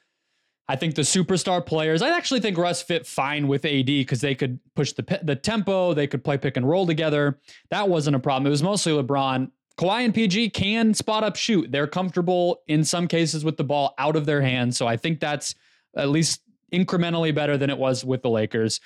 I 0.69 0.76
think 0.76 0.96
the 0.96 1.02
superstar 1.02 1.64
players, 1.64 2.02
I 2.02 2.14
actually 2.14 2.40
think 2.40 2.58
Russ 2.58 2.82
fit 2.82 3.06
fine 3.06 3.49
with 3.49 3.64
AD 3.64 3.87
because 3.87 4.20
they 4.20 4.34
could 4.34 4.58
push 4.76 4.93
the, 4.93 5.20
the 5.22 5.34
tempo, 5.34 5.94
they 5.94 6.06
could 6.06 6.22
play 6.22 6.37
pick 6.37 6.58
and 6.58 6.69
roll 6.69 6.87
together. 6.87 7.38
That 7.70 7.88
wasn't 7.88 8.16
a 8.16 8.19
problem. 8.19 8.46
It 8.46 8.50
was 8.50 8.62
mostly 8.62 8.93
LeBron. 8.93 9.50
Kawhi 9.78 10.04
and 10.04 10.14
PG 10.14 10.50
can 10.50 10.93
spot 10.93 11.22
up 11.22 11.36
shoot. 11.36 11.70
They're 11.70 11.86
comfortable 11.86 12.62
in 12.67 12.84
some 12.84 13.06
cases 13.06 13.44
with 13.44 13.56
the 13.56 13.64
ball 13.64 13.94
out 13.96 14.17
of 14.17 14.26
their 14.26 14.43
hands. 14.43 14.76
So 14.76 14.88
I 14.88 14.96
think 14.96 15.20
that's 15.20 15.55
at 15.96 16.08
least 16.08 16.43
incrementally 16.72 17.32
better 17.34 17.56
than 17.56 17.70
it 17.70 17.79
was 17.79 18.05
with 18.05 18.22
the 18.22 18.31
Lakers. 18.31 18.81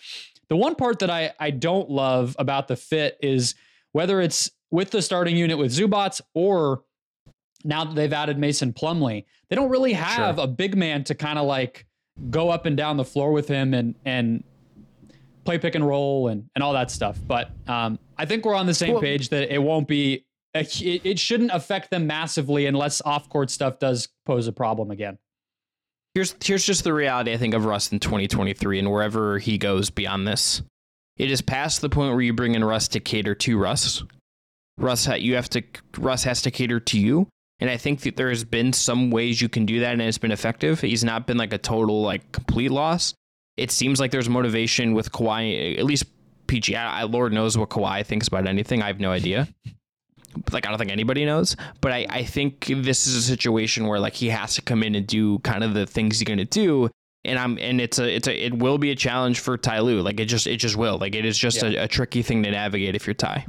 The 0.49 0.57
one 0.57 0.75
part 0.75 0.99
that 0.99 1.09
I, 1.09 1.33
I 1.41 1.51
don't 1.51 1.89
love 1.91 2.37
about 2.39 2.69
the 2.69 2.77
fit 2.77 3.17
is 3.23 3.55
whether 3.93 4.21
it's 4.21 4.51
with 4.71 4.91
the 4.91 5.01
starting 5.01 5.37
unit 5.37 5.57
with 5.57 5.73
Zubac 5.73 6.21
or 6.35 6.83
now 7.65 7.85
that 7.85 7.95
they've 7.95 8.13
added 8.13 8.39
Mason 8.39 8.75
Plumlee, 8.75 9.25
they 9.49 9.57
don't 9.57 9.71
really 9.71 9.95
have 9.95 10.37
sure. 10.37 10.45
a 10.45 10.47
big 10.47 10.77
man 10.77 11.05
to 11.05 11.15
kind 11.15 11.39
of 11.39 11.47
like 11.47 11.87
go 12.29 12.51
up 12.51 12.67
and 12.67 12.77
down 12.77 12.99
the 12.99 13.05
floor 13.05 13.33
with 13.33 13.49
him 13.49 13.73
and 13.73 13.95
and 14.05 14.45
play 15.45 15.59
pick 15.59 15.75
and 15.75 15.87
roll 15.87 16.29
and 16.29 16.51
and 16.55 16.63
all 16.63 16.75
that 16.75 16.91
stuff. 16.91 17.19
But 17.27 17.51
um, 17.67 17.99
I 18.19 18.27
think 18.27 18.45
we're 18.45 18.55
on 18.55 18.67
the 18.67 18.75
same 18.75 18.95
well, 18.95 19.03
page 19.03 19.31
that 19.31 19.53
it 19.53 19.59
won't 19.59 19.89
be 19.89 20.27
it, 20.55 21.05
it 21.05 21.19
shouldn't 21.19 21.51
affect 21.53 21.91
them 21.91 22.07
massively 22.07 22.67
unless 22.67 23.01
off 23.03 23.29
court 23.29 23.51
stuff 23.51 23.79
does 23.79 24.09
pose 24.27 24.47
a 24.47 24.53
problem 24.53 24.91
again 24.91 25.19
here's 26.15 26.35
here's 26.45 26.65
just 26.65 26.85
the 26.85 26.93
reality 26.93 27.33
I 27.33 27.37
think 27.37 27.55
of 27.55 27.65
Russ 27.65 27.93
in 27.93 28.01
2023 28.01 28.79
and 28.79 28.91
wherever 28.91 29.39
he 29.39 29.59
goes 29.59 29.91
beyond 29.91 30.27
this. 30.27 30.63
It 31.17 31.31
is 31.31 31.43
past 31.43 31.81
the 31.81 31.91
point 31.91 32.13
where 32.13 32.23
you 32.23 32.33
bring 32.33 32.55
in 32.55 32.65
Russ 32.65 32.89
to 32.89 33.01
cater 33.01 33.35
to 33.35 33.59
Russ. 33.59 34.03
Russ, 34.79 35.07
you 35.07 35.35
have 35.35 35.51
to 35.51 35.63
Russ 35.99 36.25
has 36.25 36.43
to 36.43 36.51
cater 36.51 36.81
to 36.81 36.99
you, 36.99 37.29
and 37.61 37.71
I 37.71 37.77
think 37.77 38.01
that 38.01 38.17
there 38.17 38.31
has 38.31 38.45
been 38.45 38.73
some 38.73 39.11
ways 39.11 39.41
you 39.41 39.49
can 39.49 39.67
do 39.67 39.81
that, 39.81 39.93
and 39.93 40.03
it's 40.03 40.19
been 40.19 40.33
effective. 40.33 40.81
He's 40.81 41.05
not 41.05 41.27
been 41.27 41.37
like 41.37 41.53
a 41.53 41.59
total 41.59 42.03
like 42.03 42.33
complete 42.33 42.71
loss. 42.71 43.15
It 43.57 43.71
seems 43.71 44.01
like 44.01 44.11
there's 44.11 44.31
motivation 44.31 44.95
with 44.95 45.13
Kawhi, 45.13 45.79
at 45.79 45.85
least 45.85 46.07
PG. 46.47 46.75
I, 46.75 47.03
Lord 47.03 47.35
knows 47.35 47.59
what 47.59 47.69
Kawhi 47.69 48.05
thinks 48.05 48.27
about 48.27 48.49
anything. 48.49 48.83
I 48.83 48.87
have 48.87 48.99
no 48.99 49.13
idea 49.13 49.49
like 50.53 50.67
I 50.67 50.71
don't 50.71 50.79
think 50.79 50.91
anybody 50.91 51.25
knows, 51.25 51.57
but 51.81 51.93
I, 51.93 52.07
I 52.09 52.25
think 52.25 52.67
this 52.67 53.07
is 53.07 53.17
a 53.17 53.23
situation 53.23 53.87
where 53.87 54.01
like 54.01 54.15
he 54.15 54.29
has 54.29 54.55
to 54.57 54.63
come 54.63 54.83
in 54.83 54.95
and 54.95 55.07
do 55.07 55.39
kind 55.41 55.65
of 55.65 55.75
the 55.75 55.87
things 55.87 56.19
he's 56.19 56.29
gonna 56.29 56.45
do. 56.45 56.91
And 57.25 57.39
I'm 57.39 57.59
and 57.59 57.81
it's 57.81 57.99
a 57.99 58.15
it's 58.15 58.27
a 58.27 58.47
it 58.47 58.55
will 58.59 58.79
be 58.79 58.91
a 58.91 58.97
challenge 58.97 59.41
for 59.41 59.57
Ty 59.57 59.81
Lue. 59.81 60.01
Like 60.03 60.19
it 60.19 60.27
just 60.27 60.47
it 60.47 60.57
just 60.57 60.77
will. 60.77 60.99
Like 60.99 61.15
it 61.15 61.25
is 61.25 61.39
just 61.39 61.63
yeah. 61.63 61.83
a, 61.83 61.85
a 61.85 61.89
tricky 61.89 62.23
thing 62.23 62.43
to 62.43 62.51
navigate 62.51 62.97
if 62.97 63.07
you're 63.07 63.15
Ty. 63.15 63.47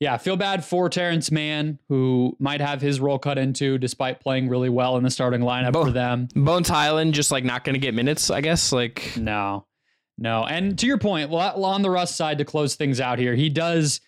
Yeah, 0.00 0.14
I 0.14 0.18
feel 0.18 0.36
bad 0.36 0.64
for 0.64 0.88
Terance 0.88 1.30
Mann, 1.30 1.78
who 1.90 2.34
might 2.40 2.62
have 2.62 2.80
his 2.80 3.00
role 3.00 3.18
cut 3.18 3.36
into 3.36 3.76
despite 3.76 4.20
playing 4.20 4.48
really 4.48 4.70
well 4.70 4.96
in 4.96 5.04
the 5.04 5.10
starting 5.10 5.42
lineup 5.42 5.72
Bo- 5.72 5.84
for 5.84 5.90
them. 5.90 6.26
Bones 6.34 6.70
Hyland 6.70 7.12
just 7.12 7.30
like 7.30 7.44
not 7.44 7.64
going 7.64 7.74
to 7.74 7.78
get 7.78 7.92
minutes, 7.92 8.30
I 8.30 8.40
guess. 8.40 8.72
Like 8.72 9.12
no, 9.16 9.66
no. 10.16 10.46
And 10.46 10.78
to 10.78 10.86
your 10.86 10.96
point, 10.96 11.28
well, 11.28 11.64
on 11.64 11.82
the 11.82 11.90
Russ 11.90 12.14
side 12.14 12.38
to 12.38 12.46
close 12.46 12.76
things 12.76 12.98
out 12.98 13.18
here, 13.18 13.34
he 13.34 13.50
does 13.50 14.00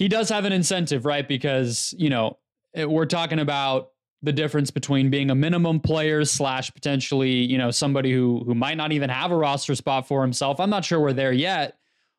he 0.00 0.08
does 0.08 0.30
have 0.30 0.46
an 0.46 0.52
incentive, 0.52 1.04
right? 1.04 1.28
Because, 1.28 1.94
you 1.98 2.08
know, 2.08 2.38
we're 2.74 3.04
talking 3.04 3.38
about 3.38 3.90
the 4.22 4.32
difference 4.32 4.70
between 4.70 5.10
being 5.10 5.30
a 5.30 5.34
minimum 5.34 5.78
player 5.78 6.24
slash 6.24 6.72
potentially, 6.72 7.30
you 7.30 7.58
know, 7.58 7.70
somebody 7.70 8.10
who 8.10 8.42
who 8.46 8.54
might 8.54 8.78
not 8.78 8.92
even 8.92 9.10
have 9.10 9.30
a 9.30 9.36
roster 9.36 9.74
spot 9.74 10.08
for 10.08 10.22
himself. 10.22 10.58
I'm 10.58 10.70
not 10.70 10.86
sure 10.86 10.98
we're 10.98 11.12
there 11.12 11.32
yet 11.32 11.76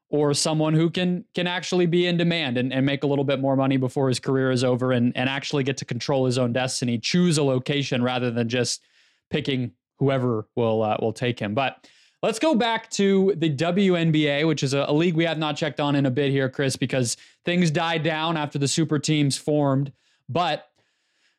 or 0.09 0.35
someone 0.35 0.75
who 0.75 0.91
can 0.91 1.25
can 1.33 1.47
actually 1.47 1.87
be 1.87 2.05
in 2.05 2.17
demand 2.17 2.59
and, 2.59 2.71
and 2.71 2.85
make 2.85 3.03
a 3.03 3.07
little 3.07 3.25
bit 3.25 3.39
more 3.39 3.55
money 3.55 3.77
before 3.77 4.09
his 4.09 4.19
career 4.19 4.51
is 4.51 4.63
over 4.63 4.91
and, 4.91 5.11
and 5.17 5.27
actually 5.27 5.63
get 5.63 5.77
to 5.77 5.85
control 5.85 6.27
his 6.27 6.37
own 6.37 6.53
destiny, 6.53 6.99
choose 6.99 7.39
a 7.39 7.43
location 7.43 8.03
rather 8.03 8.29
than 8.29 8.47
just 8.47 8.83
picking 9.31 9.71
whoever 9.97 10.47
will 10.55 10.83
uh, 10.83 10.97
will 11.01 11.13
take 11.13 11.39
him. 11.39 11.55
But 11.55 11.87
let's 12.21 12.39
go 12.39 12.55
back 12.55 12.89
to 12.91 13.33
the 13.37 13.53
WNBA, 13.53 14.47
which 14.47 14.63
is 14.63 14.73
a, 14.73 14.85
a 14.87 14.93
league 14.93 15.15
we 15.15 15.25
have 15.25 15.37
not 15.37 15.57
checked 15.57 15.79
on 15.79 15.95
in 15.95 16.05
a 16.05 16.11
bit 16.11 16.31
here, 16.31 16.49
Chris, 16.49 16.75
because 16.75 17.17
things 17.45 17.71
died 17.71 18.03
down 18.03 18.37
after 18.37 18.59
the 18.59 18.67
super 18.67 18.99
teams 18.99 19.37
formed. 19.37 19.91
But 20.29 20.67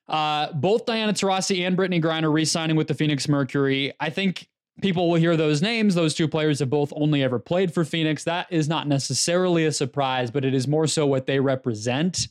uh, 0.08 0.52
both 0.52 0.84
Diana 0.84 1.12
Taurasi 1.12 1.66
and 1.66 1.76
Brittney 1.76 2.02
Griner 2.02 2.32
re-signing 2.32 2.76
with 2.76 2.88
the 2.88 2.94
Phoenix 2.94 3.28
Mercury. 3.28 3.92
I 4.00 4.10
think 4.10 4.48
people 4.80 5.08
will 5.08 5.16
hear 5.16 5.36
those 5.36 5.62
names. 5.62 5.94
Those 5.94 6.14
two 6.14 6.28
players 6.28 6.58
have 6.58 6.70
both 6.70 6.92
only 6.96 7.22
ever 7.22 7.38
played 7.38 7.72
for 7.72 7.84
Phoenix. 7.84 8.24
That 8.24 8.46
is 8.50 8.68
not 8.68 8.88
necessarily 8.88 9.64
a 9.64 9.72
surprise, 9.72 10.30
but 10.30 10.44
it 10.44 10.54
is 10.54 10.66
more 10.66 10.86
so 10.86 11.06
what 11.06 11.26
they 11.26 11.40
represent. 11.40 12.28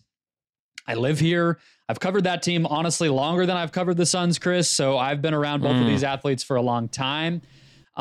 I 0.87 0.95
live 0.95 1.19
here. 1.19 1.59
I've 1.87 1.99
covered 1.99 2.23
that 2.23 2.41
team 2.41 2.65
honestly 2.65 3.09
longer 3.09 3.45
than 3.45 3.55
I've 3.55 3.71
covered 3.71 3.97
the 3.97 4.05
Suns, 4.05 4.39
Chris. 4.39 4.69
So 4.69 4.97
I've 4.97 5.21
been 5.21 5.33
around 5.33 5.61
both 5.61 5.75
mm. 5.75 5.81
of 5.81 5.87
these 5.87 6.03
athletes 6.03 6.43
for 6.43 6.55
a 6.55 6.61
long 6.61 6.89
time. 6.89 7.41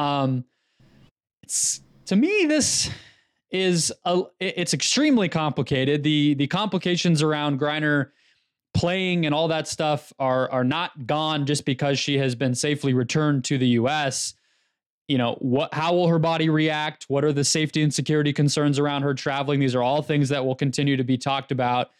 Um, 0.00 0.44
it's 1.42 1.82
to 2.06 2.16
me 2.16 2.46
this 2.46 2.90
is 3.50 3.92
a, 4.06 4.22
it's 4.38 4.72
extremely 4.72 5.28
complicated. 5.28 6.02
The 6.02 6.34
the 6.34 6.46
complications 6.46 7.22
around 7.22 7.60
Griner 7.60 8.10
playing 8.72 9.26
and 9.26 9.34
all 9.34 9.48
that 9.48 9.68
stuff 9.68 10.12
are 10.18 10.50
are 10.50 10.64
not 10.64 11.06
gone 11.06 11.44
just 11.44 11.66
because 11.66 11.98
she 11.98 12.16
has 12.16 12.34
been 12.34 12.54
safely 12.54 12.94
returned 12.94 13.44
to 13.44 13.58
the 13.58 13.66
US. 13.80 14.34
You 15.06 15.18
know, 15.18 15.36
what 15.40 15.74
how 15.74 15.92
will 15.92 16.08
her 16.08 16.18
body 16.18 16.48
react? 16.48 17.04
What 17.08 17.22
are 17.22 17.32
the 17.32 17.44
safety 17.44 17.82
and 17.82 17.92
security 17.92 18.32
concerns 18.32 18.78
around 18.78 19.02
her 19.02 19.12
traveling? 19.12 19.60
These 19.60 19.74
are 19.74 19.82
all 19.82 20.00
things 20.00 20.30
that 20.30 20.42
will 20.42 20.54
continue 20.54 20.96
to 20.96 21.04
be 21.04 21.18
talked 21.18 21.52
about. 21.52 21.90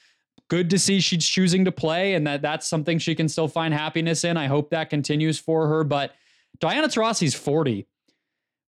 Good 0.49 0.71
to 0.71 0.78
see 0.78 1.00
she's 1.00 1.26
choosing 1.26 1.66
to 1.66 1.73
play 1.73 2.14
and 2.14 2.26
that 2.26 2.40
that's 2.40 2.66
something 2.66 2.99
she 2.99 3.14
can 3.14 3.28
still 3.28 3.49
find 3.49 3.75
happiness 3.75 4.25
in. 4.25 4.38
I 4.38 4.47
hope 4.47 4.71
that 4.71 4.88
continues 4.88 5.38
for 5.38 5.69
her, 5.69 5.85
but 5.85 6.14
Diana 6.61 6.88
Taurasi's 6.88 7.35
40. 7.35 7.87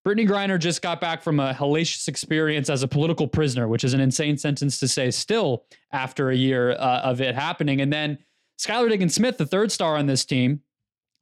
Brittney 0.06 0.28
Griner 0.28 0.58
just 0.58 0.82
got 0.82 1.00
back 1.00 1.22
from 1.22 1.38
a 1.38 1.54
hellacious 1.54 2.08
experience 2.08 2.68
as 2.68 2.82
a 2.82 2.88
political 2.88 3.28
prisoner, 3.28 3.68
which 3.68 3.84
is 3.84 3.94
an 3.94 4.00
insane 4.00 4.36
sentence 4.36 4.80
to 4.80 4.88
say 4.88 5.10
still 5.10 5.64
after 5.92 6.30
a 6.30 6.36
year 6.36 6.72
uh, 6.72 7.00
of 7.04 7.20
it 7.20 7.36
happening. 7.36 7.80
And 7.80 7.92
then 7.92 8.18
Skylar 8.58 8.88
Diggins 8.88 9.14
Smith, 9.14 9.38
the 9.38 9.46
third 9.46 9.70
star 9.70 9.96
on 9.96 10.06
this 10.06 10.24
team, 10.24 10.60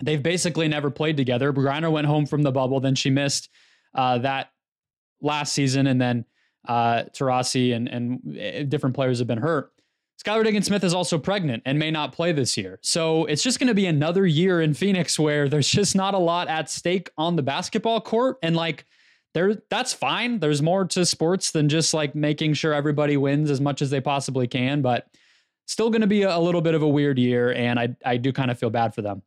they've 0.03 0.23
basically 0.23 0.67
never 0.67 0.91
played 0.91 1.17
together. 1.17 1.53
Griner 1.53 1.93
went 1.93 2.07
home 2.07 2.25
from 2.25 2.43
the 2.43 2.53
bubble, 2.53 2.81
then 2.81 2.95
she 2.95 3.11
missed 3.11 3.51
uh, 3.95 4.19
that 4.19 4.51
last 5.21 5.53
season, 5.53 5.87
and 5.87 6.01
then 6.01 6.25
uh, 6.67 7.05
and, 7.21 7.89
and 7.89 8.37
eh, 8.39 8.63
different 8.63 8.95
players 8.95 9.19
have 9.19 9.29
been 9.29 9.39
hurt. 9.39 9.73
Skylar 10.23 10.45
Diggins 10.45 10.67
Smith 10.67 10.85
is 10.85 10.93
also 10.93 11.17
pregnant 11.17 11.63
and 11.65 11.79
may 11.79 11.91
not 11.91 12.13
play 12.13 12.33
this 12.33 12.57
year. 12.59 12.79
So 12.83 13.25
it's 13.25 13.43
just 13.43 13.59
going 13.59 13.69
to 13.69 13.75
be 13.75 13.87
another 13.87 14.27
year 14.27 14.61
in 14.61 14.75
Phoenix 14.75 15.19
where 15.19 15.49
there's 15.49 15.69
just 15.69 15.97
not 15.97 16.13
a 16.13 16.19
lot 16.19 16.49
at 16.49 16.69
stake 16.69 17.09
on 17.17 17.37
the 17.37 17.43
basketball 17.43 18.03
court. 18.03 18.37
And 18.43 18.55
like, 18.55 18.85
there, 19.33 19.55
that's 19.71 19.95
fine. 19.95 20.39
There's 20.39 20.61
more 20.61 20.85
to 20.87 21.07
sports 21.07 21.53
than 21.53 21.71
just 21.71 21.95
like 21.95 22.15
making 22.15 22.53
sure 22.55 22.75
everybody 22.75 23.17
wins 23.17 23.51
as 23.51 23.63
much 23.63 23.81
as 23.81 23.89
they 23.89 24.01
possibly 24.01 24.47
can. 24.47 24.83
But 24.83 25.07
still 25.67 25.89
going 25.89 26.03
to 26.03 26.07
be 26.07 26.23
a, 26.23 26.37
a 26.37 26.41
little 26.41 26.61
bit 26.61 26.75
of 26.75 26.83
a 26.83 26.89
weird 26.89 27.19
year. 27.19 27.53
And 27.53 27.81
I, 27.81 27.97
I 28.05 28.19
do 28.19 28.31
kind 28.31 28.51
of 28.51 28.59
feel 28.59 28.71
bad 28.71 28.95
for 28.95 29.01
them. 29.01 29.23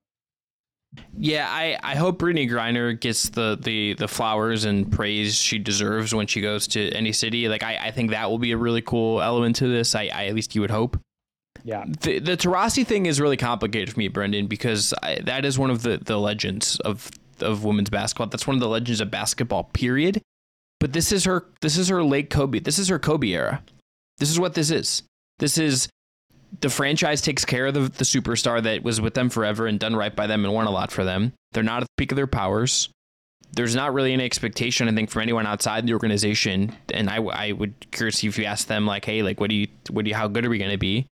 Yeah, 1.17 1.47
I, 1.49 1.77
I 1.81 1.95
hope 1.95 2.19
Brittney 2.19 2.49
Griner 2.49 2.99
gets 2.99 3.29
the, 3.29 3.57
the 3.61 3.93
the 3.93 4.07
flowers 4.07 4.65
and 4.65 4.91
praise 4.91 5.35
she 5.35 5.59
deserves 5.59 6.13
when 6.13 6.27
she 6.27 6.41
goes 6.41 6.67
to 6.69 6.91
any 6.91 7.11
city. 7.13 7.47
Like 7.47 7.63
I, 7.63 7.77
I 7.77 7.91
think 7.91 8.11
that 8.11 8.29
will 8.29 8.39
be 8.39 8.51
a 8.51 8.57
really 8.57 8.81
cool 8.81 9.21
element 9.21 9.55
to 9.57 9.67
this. 9.67 9.95
I, 9.95 10.09
I 10.13 10.25
at 10.25 10.35
least 10.35 10.55
you 10.55 10.61
would 10.61 10.71
hope. 10.71 10.99
Yeah. 11.63 11.85
The 12.01 12.19
the 12.19 12.35
Taurasi 12.35 12.85
thing 12.85 13.05
is 13.05 13.21
really 13.21 13.37
complicated 13.37 13.93
for 13.93 13.99
me, 13.99 14.07
Brendon, 14.07 14.47
because 14.47 14.93
I, 15.01 15.19
that 15.23 15.45
is 15.45 15.57
one 15.57 15.69
of 15.69 15.83
the, 15.83 15.97
the 15.97 16.17
legends 16.17 16.79
of 16.81 17.09
of 17.39 17.63
women's 17.63 17.89
basketball. 17.89 18.27
That's 18.27 18.47
one 18.47 18.55
of 18.55 18.61
the 18.61 18.67
legends 18.67 19.01
of 19.01 19.09
basketball. 19.09 19.65
Period. 19.65 20.21
But 20.79 20.93
this 20.93 21.11
is 21.11 21.23
her. 21.25 21.45
This 21.61 21.77
is 21.77 21.87
her 21.89 22.03
late 22.03 22.29
Kobe. 22.29 22.59
This 22.59 22.77
is 22.79 22.89
her 22.89 22.99
Kobe 22.99 23.29
era. 23.29 23.63
This 24.17 24.29
is 24.29 24.39
what 24.39 24.53
this 24.53 24.69
is. 24.69 25.03
This 25.39 25.57
is 25.57 25.87
the 26.61 26.69
franchise 26.69 27.21
takes 27.21 27.45
care 27.45 27.67
of 27.67 27.73
the, 27.73 27.81
the 27.81 28.03
superstar 28.03 28.61
that 28.63 28.83
was 28.83 29.01
with 29.01 29.13
them 29.13 29.29
forever 29.29 29.67
and 29.67 29.79
done 29.79 29.95
right 29.95 30.15
by 30.15 30.27
them 30.27 30.45
and 30.45 30.53
won 30.53 30.67
a 30.67 30.71
lot 30.71 30.91
for 30.91 31.03
them. 31.03 31.33
They're 31.51 31.63
not 31.63 31.81
at 31.81 31.87
the 31.87 31.93
peak 31.97 32.11
of 32.11 32.15
their 32.15 32.27
powers. 32.27 32.89
There's 33.55 33.75
not 33.75 33.93
really 33.93 34.13
any 34.13 34.23
expectation, 34.23 34.87
I 34.87 34.93
think, 34.93 35.11
from 35.11 35.21
anyone 35.21 35.45
outside 35.45 35.85
the 35.85 35.93
organization. 35.93 36.75
And 36.91 37.09
I, 37.09 37.17
I 37.17 37.51
would 37.51 37.91
curious 37.91 38.23
if 38.23 38.37
you 38.37 38.45
ask 38.45 38.67
them, 38.67 38.87
like, 38.87 39.05
hey, 39.05 39.21
like, 39.21 39.39
what 39.39 39.49
do 39.49 39.55
you, 39.55 39.67
what 39.91 40.05
do 40.05 40.09
you, 40.09 40.15
how 40.15 40.27
good 40.27 40.45
are 40.45 40.49
we 40.49 40.57
going 40.57 40.71
to 40.71 40.77
be? 40.77 41.05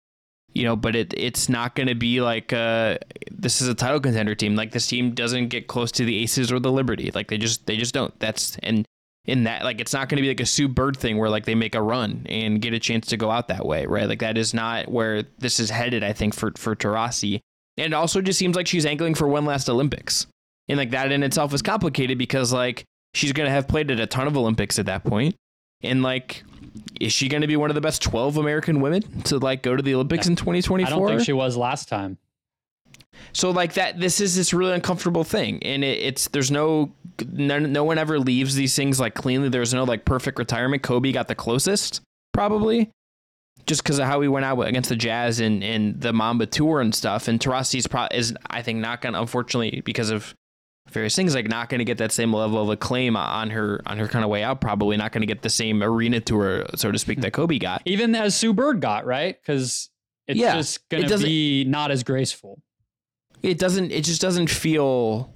You 0.53 0.63
know, 0.63 0.75
but 0.75 0.95
it, 0.95 1.13
it's 1.15 1.49
not 1.49 1.75
going 1.75 1.87
to 1.87 1.95
be 1.95 2.19
like, 2.19 2.51
uh, 2.51 2.97
this 3.31 3.61
is 3.61 3.67
a 3.67 3.75
title 3.75 3.99
contender 3.99 4.35
team. 4.35 4.55
Like, 4.55 4.71
this 4.71 4.87
team 4.87 5.13
doesn't 5.13 5.49
get 5.49 5.67
close 5.67 5.91
to 5.93 6.05
the 6.05 6.17
Aces 6.17 6.51
or 6.51 6.59
the 6.59 6.71
Liberty. 6.71 7.11
Like, 7.13 7.29
they 7.29 7.37
just, 7.37 7.67
they 7.67 7.77
just 7.77 7.93
don't. 7.93 8.19
That's, 8.19 8.57
and 8.63 8.85
in 9.25 9.43
that 9.43 9.63
like 9.63 9.79
it's 9.79 9.93
not 9.93 10.09
going 10.09 10.17
to 10.17 10.21
be 10.21 10.29
like 10.29 10.39
a 10.39 10.45
Sue 10.45 10.67
Bird 10.67 10.97
thing 10.97 11.17
where 11.17 11.29
like 11.29 11.45
they 11.45 11.55
make 11.55 11.75
a 11.75 11.81
run 11.81 12.25
and 12.27 12.61
get 12.61 12.73
a 12.73 12.79
chance 12.79 13.07
to 13.07 13.17
go 13.17 13.29
out 13.29 13.47
that 13.49 13.65
way, 13.65 13.85
right? 13.85 14.07
Like 14.07 14.19
that 14.19 14.37
is 14.37 14.53
not 14.53 14.89
where 14.89 15.23
this 15.37 15.59
is 15.59 15.69
headed. 15.69 16.03
I 16.03 16.13
think 16.13 16.33
for 16.33 16.51
for 16.57 16.75
Taurasi, 16.75 17.39
and 17.77 17.93
it 17.93 17.93
also 17.93 18.21
just 18.21 18.39
seems 18.39 18.55
like 18.55 18.67
she's 18.67 18.85
angling 18.85 19.15
for 19.15 19.27
one 19.27 19.45
last 19.45 19.69
Olympics, 19.69 20.25
and 20.67 20.77
like 20.77 20.91
that 20.91 21.11
in 21.11 21.23
itself 21.23 21.53
is 21.53 21.61
complicated 21.61 22.17
because 22.17 22.51
like 22.51 22.83
she's 23.13 23.31
going 23.31 23.47
to 23.47 23.51
have 23.51 23.67
played 23.67 23.91
at 23.91 23.99
a 23.99 24.07
ton 24.07 24.27
of 24.27 24.35
Olympics 24.35 24.79
at 24.79 24.85
that 24.87 25.03
point, 25.03 25.35
and 25.81 26.01
like. 26.03 26.43
Is 27.01 27.11
she 27.11 27.27
going 27.27 27.41
to 27.41 27.47
be 27.47 27.57
one 27.57 27.69
of 27.69 27.75
the 27.75 27.81
best 27.81 28.01
12 28.03 28.37
American 28.37 28.79
women 28.79 29.01
to 29.23 29.39
like 29.39 29.61
go 29.63 29.75
to 29.75 29.81
the 29.81 29.95
Olympics 29.95 30.27
in 30.27 30.35
2024? 30.35 30.85
I 30.85 30.89
don't 30.89 31.07
think 31.07 31.25
she 31.25 31.33
was 31.33 31.57
last 31.57 31.89
time. 31.89 32.17
So 33.33 33.51
like 33.51 33.73
that, 33.73 33.99
this 33.99 34.21
is 34.21 34.35
this 34.35 34.53
really 34.53 34.73
uncomfortable 34.73 35.23
thing, 35.23 35.61
and 35.63 35.83
it, 35.83 35.99
it's 35.99 36.27
there's 36.29 36.51
no, 36.51 36.91
no 37.29 37.59
no 37.59 37.83
one 37.83 37.97
ever 37.97 38.19
leaves 38.19 38.55
these 38.55 38.75
things 38.75 38.99
like 38.99 39.15
cleanly. 39.15 39.49
There's 39.49 39.73
no 39.73 39.83
like 39.83 40.05
perfect 40.05 40.39
retirement. 40.39 40.83
Kobe 40.83 41.11
got 41.11 41.27
the 41.27 41.35
closest 41.35 42.01
probably, 42.33 42.91
just 43.65 43.83
because 43.83 43.99
of 43.99 44.05
how 44.05 44.21
he 44.21 44.27
went 44.27 44.45
out 44.45 44.59
against 44.61 44.89
the 44.89 44.95
Jazz 44.95 45.39
and 45.39 45.63
and 45.63 45.99
the 45.99 46.13
Mamba 46.13 46.45
tour 46.45 46.81
and 46.81 46.93
stuff. 46.93 47.27
And 47.27 47.39
Taurasi's 47.39 47.87
pro- 47.87 48.07
is 48.11 48.33
I 48.49 48.61
think 48.61 48.79
not 48.79 49.01
gonna 49.01 49.19
unfortunately 49.19 49.81
because 49.81 50.09
of 50.09 50.35
various 50.89 51.15
things 51.15 51.35
like 51.35 51.47
not 51.47 51.69
going 51.69 51.79
to 51.79 51.85
get 51.85 51.97
that 51.99 52.11
same 52.11 52.33
level 52.33 52.61
of 52.61 52.69
acclaim 52.69 53.15
on 53.15 53.49
her 53.49 53.81
on 53.85 53.97
her 53.97 54.07
kind 54.07 54.23
of 54.23 54.29
way 54.29 54.43
out 54.43 54.61
probably 54.61 54.97
not 54.97 55.11
going 55.11 55.21
to 55.21 55.27
get 55.27 55.41
the 55.41 55.49
same 55.49 55.81
arena 55.81 56.19
tour 56.19 56.65
so 56.75 56.91
to 56.91 56.99
speak 56.99 57.21
that 57.21 57.31
kobe 57.31 57.57
got 57.57 57.81
even 57.85 58.13
as 58.15 58.35
sue 58.35 58.53
bird 58.53 58.81
got 58.81 59.05
right 59.05 59.37
because 59.41 59.89
it's 60.27 60.39
yeah, 60.39 60.53
just 60.53 60.87
going 60.89 61.07
to 61.07 61.13
it 61.13 61.21
be 61.21 61.63
not 61.65 61.91
as 61.91 62.03
graceful 62.03 62.61
it 63.41 63.57
doesn't 63.57 63.91
it 63.91 64.03
just 64.03 64.21
doesn't 64.21 64.49
feel 64.49 65.33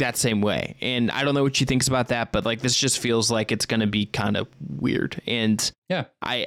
that 0.00 0.16
same 0.16 0.42
way. 0.42 0.76
And 0.80 1.10
I 1.10 1.24
don't 1.24 1.34
know 1.34 1.42
what 1.42 1.56
she 1.56 1.64
thinks 1.64 1.88
about 1.88 2.08
that, 2.08 2.32
but 2.32 2.44
like 2.44 2.60
this 2.60 2.76
just 2.76 2.98
feels 2.98 3.30
like 3.30 3.52
it's 3.52 3.64
going 3.64 3.80
to 3.80 3.86
be 3.86 4.04
kind 4.04 4.36
of 4.36 4.48
weird. 4.68 5.22
And 5.26 5.72
yeah, 5.88 6.04
I, 6.20 6.46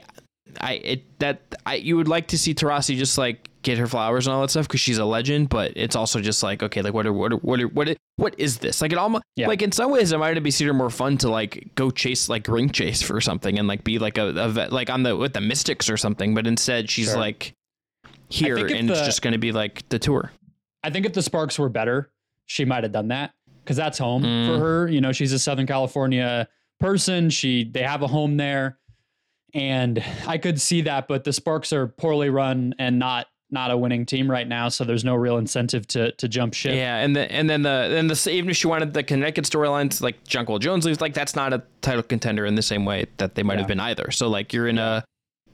I, 0.59 0.73
it, 0.73 1.19
that, 1.19 1.41
I, 1.65 1.75
you 1.75 1.97
would 1.97 2.07
like 2.07 2.27
to 2.27 2.37
see 2.37 2.53
Taurasi 2.53 2.95
just 2.97 3.17
like 3.17 3.49
get 3.63 3.77
her 3.77 3.87
flowers 3.87 4.27
and 4.27 4.35
all 4.35 4.41
that 4.41 4.49
stuff 4.51 4.67
because 4.67 4.81
she's 4.81 4.97
a 4.97 5.05
legend, 5.05 5.49
but 5.49 5.71
it's 5.75 5.95
also 5.95 6.19
just 6.19 6.43
like, 6.43 6.61
okay, 6.61 6.81
like 6.81 6.93
what 6.93 7.07
are, 7.07 7.13
what 7.13 7.31
are, 7.31 7.37
what 7.37 7.61
are, 7.61 7.67
what, 7.69 7.89
are, 7.89 7.95
what 8.17 8.35
is 8.37 8.57
this? 8.57 8.81
Like 8.81 8.91
it 8.91 8.97
almost, 8.97 9.23
yeah. 9.35 9.47
like 9.47 9.61
in 9.61 9.71
some 9.71 9.89
ways 9.89 10.11
it 10.11 10.17
might 10.17 10.35
have 10.35 10.53
seen 10.53 10.75
more 10.75 10.89
fun 10.89 11.17
to 11.19 11.29
like 11.29 11.69
go 11.75 11.89
chase, 11.89 12.29
like 12.29 12.47
ring 12.47 12.69
chase 12.69 13.01
for 13.01 13.21
something 13.21 13.57
and 13.57 13.67
like 13.67 13.83
be 13.83 13.97
like 13.97 14.17
a, 14.17 14.29
a 14.29 14.69
like 14.69 14.89
on 14.89 15.03
the, 15.03 15.15
with 15.15 15.33
the 15.33 15.41
mystics 15.41 15.89
or 15.89 15.97
something. 15.97 16.35
But 16.35 16.45
instead 16.45 16.89
she's 16.89 17.07
sure. 17.07 17.17
like 17.17 17.53
here 18.29 18.57
and 18.57 18.89
the, 18.89 18.93
it's 18.93 19.05
just 19.05 19.21
going 19.21 19.33
to 19.33 19.39
be 19.39 19.51
like 19.51 19.87
the 19.89 19.97
tour. 19.97 20.31
I 20.83 20.89
think 20.89 21.05
if 21.05 21.13
the 21.13 21.21
Sparks 21.21 21.57
were 21.57 21.69
better, 21.69 22.09
she 22.45 22.65
might 22.65 22.83
have 22.83 22.91
done 22.91 23.07
that 23.07 23.31
because 23.63 23.77
that's 23.77 23.97
home 23.97 24.23
mm. 24.23 24.47
for 24.47 24.59
her. 24.59 24.89
You 24.89 25.01
know, 25.01 25.11
she's 25.11 25.33
a 25.33 25.39
Southern 25.39 25.67
California 25.67 26.47
person. 26.79 27.29
She 27.29 27.63
they 27.63 27.83
have 27.83 28.01
a 28.01 28.07
home 28.07 28.37
there, 28.37 28.77
and 29.53 30.03
I 30.27 30.37
could 30.37 30.59
see 30.59 30.81
that. 30.81 31.07
But 31.07 31.23
the 31.23 31.33
Sparks 31.33 31.73
are 31.73 31.87
poorly 31.87 32.29
run 32.29 32.75
and 32.79 32.99
not 32.99 33.27
not 33.51 33.71
a 33.71 33.77
winning 33.77 34.05
team 34.05 34.29
right 34.29 34.47
now, 34.47 34.67
so 34.67 34.83
there's 34.83 35.05
no 35.05 35.15
real 35.15 35.37
incentive 35.37 35.87
to 35.87 36.11
to 36.13 36.27
jump 36.27 36.53
ship. 36.53 36.75
Yeah, 36.75 36.97
and 36.97 37.15
the, 37.15 37.31
and 37.31 37.49
then 37.49 37.61
the 37.61 37.87
then 37.89 38.07
the 38.07 38.29
even 38.31 38.49
if 38.49 38.57
she 38.57 38.67
wanted 38.67 38.93
the 38.93 39.03
Connecticut 39.03 39.45
storylines 39.45 40.01
like 40.01 40.23
Jonquel 40.25 40.59
Jones 40.59 40.85
leaves, 40.85 40.99
like 40.99 41.13
that's 41.13 41.35
not 41.35 41.53
a 41.53 41.63
title 41.81 42.03
contender 42.03 42.45
in 42.45 42.55
the 42.55 42.61
same 42.61 42.83
way 42.83 43.05
that 43.17 43.35
they 43.35 43.43
might 43.43 43.55
yeah. 43.55 43.59
have 43.59 43.67
been 43.67 43.79
either. 43.79 44.11
So 44.11 44.27
like 44.27 44.51
you're 44.51 44.67
in 44.67 44.79
a 44.79 45.05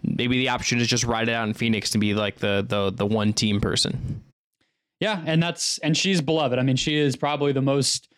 maybe 0.01 0.38
the 0.38 0.50
option 0.50 0.80
is 0.80 0.88
just 0.88 1.04
ride 1.04 1.30
it 1.30 1.34
out 1.34 1.48
in 1.48 1.54
Phoenix 1.54 1.92
to 1.92 1.98
be 1.98 2.13
like 2.13 2.38
the 2.38 2.66
the 2.68 2.92
the 2.92 3.06
one 3.06 3.34
team 3.34 3.60
person. 3.60 4.24
Yeah, 5.00 5.22
and 5.25 5.41
that's 5.41 5.77
and 5.79 5.96
she's 5.96 6.22
beloved. 6.22 6.60
I 6.60 6.63
mean, 6.63 6.75
she 6.75 6.98
is 6.98 7.15
probably 7.15 7.51
the 7.53 7.62
most 7.62 8.10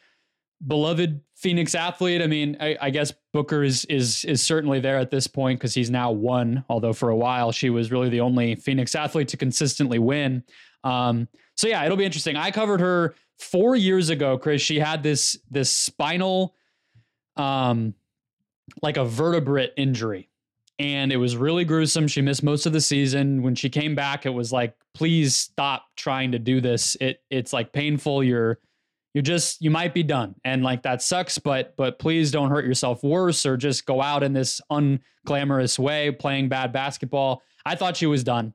beloved 0.66 1.22
Phoenix 1.36 1.76
athlete. 1.76 2.22
I 2.22 2.28
mean, 2.28 2.58
I, 2.60 2.78
I 2.82 2.90
guess 2.90 3.14
Booker 3.34 3.64
is 3.64 3.86
is 3.86 4.26
is 4.26 4.42
certainly 4.42 4.80
there 4.80 4.98
at 4.98 5.12
this 5.12 5.28
point 5.28 5.60
because 5.60 5.74
he's 5.74 5.90
now 5.90 6.12
won. 6.12 6.66
Although 6.70 6.94
for 6.94 7.10
a 7.10 7.16
while 7.16 7.52
she 7.52 7.70
was 7.70 7.92
really 7.92 8.10
the 8.10 8.22
only 8.22 8.56
Phoenix 8.56 8.96
athlete 8.96 9.28
to 9.30 9.38
consistently 9.38 10.00
win. 10.00 10.44
Um, 10.84 11.28
so 11.56 11.68
yeah, 11.68 11.86
it'll 11.86 11.98
be 11.98 12.06
interesting. 12.06 12.36
I 12.36 12.50
covered 12.50 12.80
her 12.80 13.14
four 13.38 13.76
years 13.76 14.10
ago, 14.10 14.38
Chris. 14.38 14.62
She 14.62 14.80
had 14.80 15.04
this 15.04 15.38
this 15.50 15.72
spinal 15.72 16.56
um 17.38 17.94
like 18.82 18.98
a 18.98 19.06
vertebrate 19.06 19.74
injury. 19.78 20.31
And 20.82 21.12
it 21.12 21.18
was 21.18 21.38
really 21.38 21.64
gruesome. 21.64 22.08
She 22.08 22.22
missed 22.22 22.42
most 22.42 22.66
of 22.66 22.74
the 22.74 22.82
season. 22.82 23.44
When 23.44 23.54
she 23.54 23.70
came 23.70 23.94
back, 23.94 24.26
it 24.26 24.32
was 24.32 24.52
like, 24.52 24.76
please 24.96 25.36
stop 25.36 25.86
trying 25.96 26.32
to 26.32 26.40
do 26.40 26.60
this. 26.60 26.98
It 27.00 27.22
it's 27.30 27.54
like 27.54 27.72
painful. 27.72 28.24
You're 28.24 28.58
you're 29.14 29.22
just 29.22 29.62
you 29.62 29.70
might 29.70 29.94
be 29.94 30.02
done. 30.02 30.34
And 30.44 30.64
like 30.64 30.82
that 30.82 31.04
sucks, 31.04 31.38
but 31.38 31.76
but 31.78 32.00
please 32.00 32.32
don't 32.32 32.50
hurt 32.50 32.66
yourself 32.66 33.04
worse 33.04 33.46
or 33.46 33.58
just 33.58 33.86
go 33.86 34.02
out 34.02 34.24
in 34.24 34.34
this 34.34 34.60
unglamorous 34.72 35.78
way 35.78 36.10
playing 36.10 36.50
bad 36.50 36.74
basketball. 36.74 37.44
I 37.64 37.76
thought 37.76 37.96
she 37.98 38.08
was 38.08 38.24
done. 38.24 38.54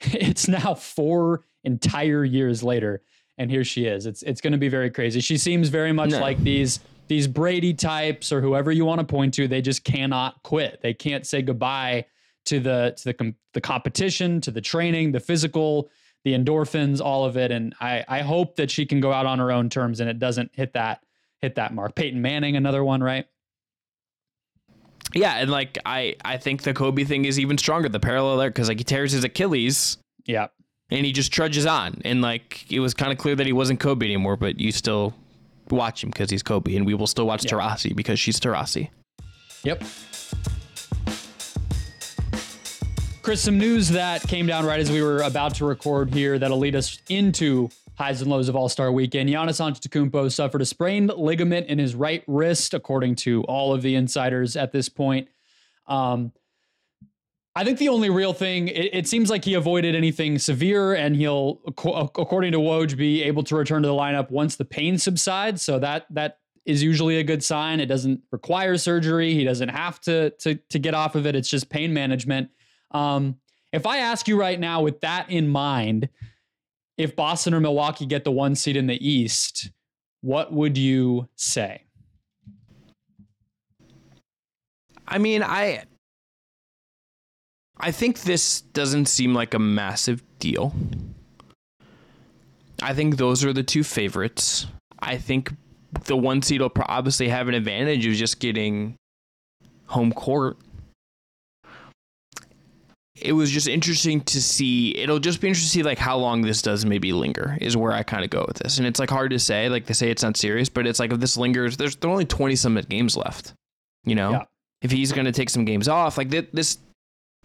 It's 0.12 0.46
now 0.46 0.74
four 0.74 1.44
entire 1.64 2.24
years 2.24 2.62
later 2.62 3.02
and 3.36 3.50
here 3.50 3.64
she 3.64 3.86
is. 3.86 4.06
It's 4.06 4.22
it's 4.22 4.40
going 4.40 4.52
to 4.52 4.58
be 4.58 4.68
very 4.68 4.90
crazy. 4.90 5.20
She 5.20 5.38
seems 5.38 5.70
very 5.70 5.92
much 5.92 6.10
no. 6.10 6.20
like 6.20 6.38
these 6.38 6.78
these 7.08 7.26
Brady 7.26 7.74
types 7.74 8.32
or 8.32 8.40
whoever 8.40 8.72
you 8.72 8.84
want 8.84 9.00
to 9.00 9.06
point 9.06 9.34
to. 9.34 9.48
They 9.48 9.60
just 9.60 9.84
cannot 9.84 10.42
quit. 10.42 10.80
They 10.82 10.94
can't 10.94 11.26
say 11.26 11.42
goodbye 11.42 12.06
to 12.46 12.60
the 12.60 12.94
to 12.98 13.04
the 13.04 13.34
the 13.52 13.60
competition, 13.60 14.40
to 14.42 14.50
the 14.50 14.60
training, 14.60 15.12
the 15.12 15.20
physical, 15.20 15.90
the 16.24 16.32
endorphins, 16.32 17.00
all 17.00 17.24
of 17.24 17.36
it. 17.36 17.50
And 17.50 17.74
I 17.80 18.04
I 18.08 18.20
hope 18.20 18.56
that 18.56 18.70
she 18.70 18.86
can 18.86 19.00
go 19.00 19.12
out 19.12 19.26
on 19.26 19.38
her 19.38 19.52
own 19.52 19.68
terms 19.68 20.00
and 20.00 20.08
it 20.08 20.18
doesn't 20.18 20.50
hit 20.54 20.72
that 20.74 21.04
hit 21.40 21.56
that 21.56 21.74
mark. 21.74 21.94
Peyton 21.94 22.20
Manning, 22.20 22.56
another 22.56 22.84
one, 22.84 23.02
right? 23.02 23.26
Yeah, 25.14 25.36
and 25.36 25.50
like 25.50 25.78
I 25.84 26.16
I 26.24 26.38
think 26.38 26.62
the 26.62 26.74
Kobe 26.74 27.04
thing 27.04 27.24
is 27.24 27.38
even 27.38 27.58
stronger. 27.58 27.88
The 27.88 28.00
parallel 28.00 28.38
there 28.38 28.50
because 28.50 28.68
like 28.68 28.78
he 28.78 28.84
tears 28.84 29.12
his 29.12 29.24
Achilles. 29.24 29.98
Yeah 30.24 30.48
and 30.90 31.04
he 31.04 31.12
just 31.12 31.32
trudges 31.32 31.66
on. 31.66 32.00
And 32.04 32.22
like 32.22 32.70
it 32.70 32.80
was 32.80 32.94
kind 32.94 33.12
of 33.12 33.18
clear 33.18 33.34
that 33.34 33.46
he 33.46 33.52
wasn't 33.52 33.80
Kobe 33.80 34.06
anymore, 34.06 34.36
but 34.36 34.60
you 34.60 34.72
still 34.72 35.14
watch 35.70 36.02
him 36.02 36.10
because 36.10 36.30
he's 36.30 36.42
Kobe, 36.42 36.76
and 36.76 36.86
we 36.86 36.94
will 36.94 37.06
still 37.06 37.26
watch 37.26 37.44
yeah. 37.44 37.52
Taurasi 37.52 37.94
because 37.94 38.18
she's 38.18 38.38
Taurasi. 38.40 38.90
Yep. 39.64 39.82
Chris, 43.22 43.40
some 43.40 43.58
news 43.58 43.88
that 43.88 44.20
came 44.22 44.46
down 44.46 44.66
right 44.66 44.80
as 44.80 44.90
we 44.90 45.00
were 45.00 45.22
about 45.22 45.54
to 45.54 45.64
record 45.64 46.12
here 46.12 46.38
that'll 46.38 46.58
lead 46.58 46.76
us 46.76 46.98
into 47.08 47.70
highs 47.96 48.20
and 48.20 48.30
lows 48.30 48.48
of 48.50 48.56
All 48.56 48.68
Star 48.68 48.92
Weekend. 48.92 49.30
Giannis 49.30 49.60
Antetokounmpo 49.60 50.30
suffered 50.30 50.60
a 50.60 50.66
sprained 50.66 51.10
ligament 51.16 51.68
in 51.68 51.78
his 51.78 51.94
right 51.94 52.22
wrist, 52.26 52.74
according 52.74 53.14
to 53.16 53.42
all 53.44 53.72
of 53.72 53.80
the 53.80 53.94
insiders 53.94 54.56
at 54.56 54.72
this 54.72 54.90
point. 54.90 55.28
Um, 55.86 56.32
I 57.56 57.62
think 57.62 57.78
the 57.78 57.88
only 57.88 58.10
real 58.10 58.32
thing, 58.32 58.68
it, 58.68 58.90
it, 58.92 59.06
seems 59.06 59.30
like 59.30 59.44
he 59.44 59.54
avoided 59.54 59.94
anything 59.94 60.38
severe, 60.38 60.94
and 60.94 61.14
he'll, 61.14 61.60
according 61.66 62.50
to 62.52 62.58
Woj, 62.58 62.96
be 62.96 63.22
able 63.22 63.44
to 63.44 63.54
return 63.54 63.82
to 63.82 63.88
the 63.88 63.94
lineup 63.94 64.30
once 64.30 64.56
the 64.56 64.64
pain 64.64 64.98
subsides. 64.98 65.62
So 65.62 65.78
that 65.78 66.06
that 66.10 66.38
is 66.64 66.82
usually 66.82 67.18
a 67.18 67.22
good 67.22 67.44
sign. 67.44 67.78
It 67.78 67.86
doesn't 67.86 68.22
require 68.32 68.76
surgery. 68.76 69.34
He 69.34 69.44
doesn't 69.44 69.68
have 69.68 70.00
to 70.02 70.30
to 70.30 70.56
to 70.56 70.78
get 70.80 70.94
off 70.94 71.14
of 71.14 71.26
it. 71.26 71.36
It's 71.36 71.48
just 71.48 71.68
pain 71.68 71.94
management. 71.94 72.50
Um, 72.90 73.36
if 73.72 73.86
I 73.86 73.98
ask 73.98 74.26
you 74.26 74.38
right 74.38 74.58
now, 74.58 74.82
with 74.82 75.00
that 75.02 75.30
in 75.30 75.48
mind, 75.48 76.08
if 76.96 77.14
Boston 77.14 77.54
or 77.54 77.60
Milwaukee 77.60 78.06
get 78.06 78.24
the 78.24 78.32
one 78.32 78.56
seed 78.56 78.76
in 78.76 78.88
the 78.88 79.08
East, 79.08 79.70
what 80.22 80.52
would 80.52 80.76
you 80.76 81.28
say? 81.36 81.82
I 85.06 85.18
mean, 85.18 85.42
I 85.42 85.84
I 87.78 87.90
think 87.90 88.20
this 88.20 88.60
doesn't 88.60 89.06
seem 89.06 89.34
like 89.34 89.54
a 89.54 89.58
massive 89.58 90.22
deal. 90.38 90.72
I 92.82 92.94
think 92.94 93.16
those 93.16 93.44
are 93.44 93.52
the 93.52 93.62
two 93.62 93.82
favorites. 93.82 94.66
I 95.00 95.16
think 95.16 95.52
the 96.04 96.16
one 96.16 96.42
seed 96.42 96.60
will 96.60 96.72
obviously 96.86 97.28
have 97.28 97.48
an 97.48 97.54
advantage 97.54 98.06
of 98.06 98.14
just 98.14 98.40
getting 98.40 98.96
home 99.86 100.12
court. 100.12 100.56
It 103.16 103.32
was 103.32 103.50
just 103.50 103.68
interesting 103.68 104.20
to 104.22 104.42
see. 104.42 104.96
It'll 104.96 105.20
just 105.20 105.40
be 105.40 105.48
interesting 105.48 105.68
to 105.68 105.72
see 105.72 105.82
like 105.82 105.98
how 105.98 106.16
long 106.18 106.42
this 106.42 106.62
does 106.62 106.84
maybe 106.84 107.12
linger 107.12 107.56
is 107.60 107.76
where 107.76 107.92
I 107.92 108.02
kind 108.02 108.24
of 108.24 108.30
go 108.30 108.44
with 108.46 108.58
this. 108.58 108.78
And 108.78 108.86
it's 108.86 108.98
like 108.98 109.08
hard 109.08 109.30
to 109.30 109.38
say. 109.38 109.68
Like 109.68 109.86
they 109.86 109.94
say 109.94 110.10
it's 110.10 110.22
not 110.22 110.36
serious, 110.36 110.68
but 110.68 110.86
it's 110.86 110.98
like 110.98 111.12
if 111.12 111.20
this 111.20 111.36
lingers, 111.36 111.76
there's 111.76 111.96
there 111.96 112.10
only 112.10 112.24
twenty 112.24 112.56
some 112.56 112.74
games 112.88 113.16
left. 113.16 113.54
You 114.04 114.16
know, 114.16 114.32
yeah. 114.32 114.42
if 114.82 114.90
he's 114.90 115.12
going 115.12 115.26
to 115.26 115.32
take 115.32 115.48
some 115.48 115.64
games 115.64 115.88
off, 115.88 116.18
like 116.18 116.28
this 116.28 116.78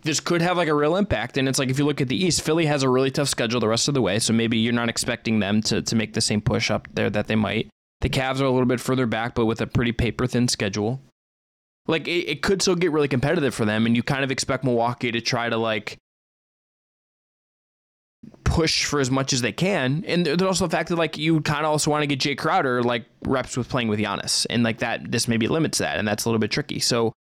this 0.02 0.20
could 0.20 0.42
have 0.42 0.58
like 0.58 0.68
a 0.68 0.74
real 0.74 0.96
impact. 0.96 1.38
And 1.38 1.48
it's 1.48 1.60
like 1.60 1.70
if 1.70 1.78
you 1.78 1.86
look 1.86 2.02
at 2.02 2.08
the 2.08 2.16
East, 2.16 2.42
Philly 2.42 2.66
has 2.66 2.84
a 2.84 2.90
really 2.90 3.12
tough 3.12 3.30
schedule 3.30 3.60
the 3.60 3.68
rest 3.68 3.88
of 3.88 3.94
the 3.94 4.02
way, 4.02 4.20
so 4.20 4.34
maybe 4.34 4.58
you're 4.58 4.74
not 4.74 4.90
expecting 4.90 5.40
them 5.40 5.62
to 5.64 5.82
to 5.82 5.96
make 5.96 6.14
the 6.14 6.22
same 6.22 6.42
push 6.42 6.72
up 6.72 6.88
there 6.94 7.10
that 7.10 7.28
they 7.28 7.36
might. 7.36 7.70
The 8.02 8.10
Cavs 8.10 8.40
are 8.40 8.46
a 8.46 8.52
little 8.52 8.66
bit 8.66 8.80
further 8.80 9.06
back, 9.06 9.36
but 9.36 9.46
with 9.46 9.62
a 9.62 9.68
pretty 9.68 9.92
paper 9.92 10.26
thin 10.26 10.48
schedule. 10.48 11.02
Like 11.88 12.08
it, 12.08 12.30
it 12.30 12.42
could 12.42 12.62
still 12.62 12.76
get 12.76 12.92
really 12.92 13.08
competitive 13.08 13.54
for 13.54 13.66
them, 13.66 13.86
and 13.86 13.96
you 13.96 14.04
kind 14.04 14.24
of 14.24 14.32
expect 14.32 14.64
Milwaukee 14.64 15.12
to 15.12 15.22
try 15.22 15.50
to 15.50 15.58
like 15.58 15.98
push 18.44 18.86
for 18.86 19.00
as 19.00 19.10
much 19.10 19.34
as 19.34 19.42
they 19.42 19.52
can. 19.52 20.04
And 20.08 20.26
there's 20.26 20.42
also 20.42 20.68
the 20.68 20.76
fact 20.76 20.90
that 20.90 20.98
like 20.98 21.18
you 21.18 21.42
kind 21.42 21.66
of 21.66 21.72
also 21.72 21.92
want 21.92 22.04
to 22.04 22.08
get 22.08 22.20
Jae 22.20 22.38
Crowder 22.38 22.84
like 22.84 23.06
reps 23.26 23.58
with 23.58 23.70
playing 23.70 23.88
with 23.88 24.00
Giannis, 24.00 24.46
and 24.50 24.64
like 24.64 24.80
that 24.80 25.12
this 25.12 25.28
maybe 25.28 25.48
limits 25.48 25.80
that, 25.80 25.98
and 25.98 26.08
that's 26.08 26.26
a 26.26 26.30
little 26.30 26.40
bit 26.40 26.52
tricky. 26.52 26.80
So 26.80 27.14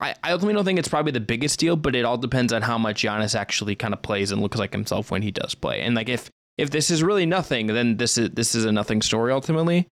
I, 0.00 0.14
I 0.22 0.32
ultimately 0.32 0.54
don't 0.54 0.64
think 0.64 0.78
it's 0.78 0.88
probably 0.88 1.12
the 1.12 1.20
biggest 1.20 1.58
deal, 1.58 1.76
but 1.76 1.94
it 1.94 2.04
all 2.04 2.16
depends 2.16 2.52
on 2.52 2.62
how 2.62 2.78
much 2.78 3.02
Giannis 3.02 3.34
actually 3.34 3.76
kind 3.76 3.92
of 3.92 4.02
plays 4.02 4.32
and 4.32 4.40
looks 4.40 4.58
like 4.58 4.72
himself 4.72 5.10
when 5.10 5.22
he 5.22 5.30
does 5.30 5.54
play. 5.54 5.82
And 5.82 5.94
like 5.94 6.08
if 6.08 6.30
if 6.56 6.70
this 6.70 6.90
is 6.90 7.02
really 7.02 7.26
nothing, 7.26 7.68
then 7.68 7.96
this 7.98 8.16
is 8.16 8.30
this 8.30 8.54
is 8.54 8.64
a 8.64 8.72
nothing 8.72 9.02
story 9.02 9.32
ultimately. 9.32 9.88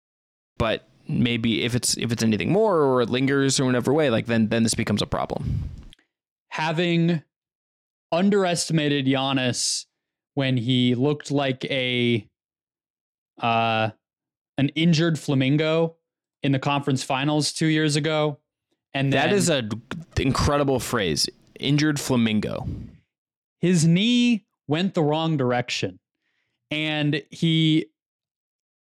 But 0.59 0.89
maybe 1.09 1.65
if 1.65 1.75
it's 1.75 1.97
if 1.97 2.13
it's 2.13 2.23
anything 2.23 2.53
more 2.53 2.79
or 2.79 3.01
it 3.01 3.11
lingers 3.11 3.59
or 3.59 3.65
whatever 3.65 3.93
way, 3.93 4.11
like 4.11 4.27
then 4.27 4.49
then 4.49 4.63
this 4.63 4.75
becomes 4.75 5.01
a 5.01 5.07
problem. 5.07 5.71
Having 6.51 7.23
underestimated 8.13 9.07
Giannis 9.07 9.87
when 10.35 10.57
he 10.57 10.95
looked 10.95 11.31
like 11.31 11.65
a 11.67 12.29
uh 13.41 13.91
an 14.59 14.69
injured 14.71 15.19
flamingo 15.19 15.97
in 16.43 16.53
the 16.53 16.59
conference 16.59 17.03
finals 17.03 17.53
two 17.53 17.67
years 17.67 17.97
ago 17.97 18.39
and 18.95 19.13
that 19.13 19.33
is 19.33 19.51
a 19.51 19.69
incredible 20.17 20.81
phrase. 20.81 21.29
Injured 21.59 22.01
flamingo. 22.01 22.67
His 23.61 23.87
knee 23.87 24.45
went 24.67 24.95
the 24.95 25.03
wrong 25.03 25.37
direction. 25.37 25.99
And 26.71 27.23
he, 27.31 27.87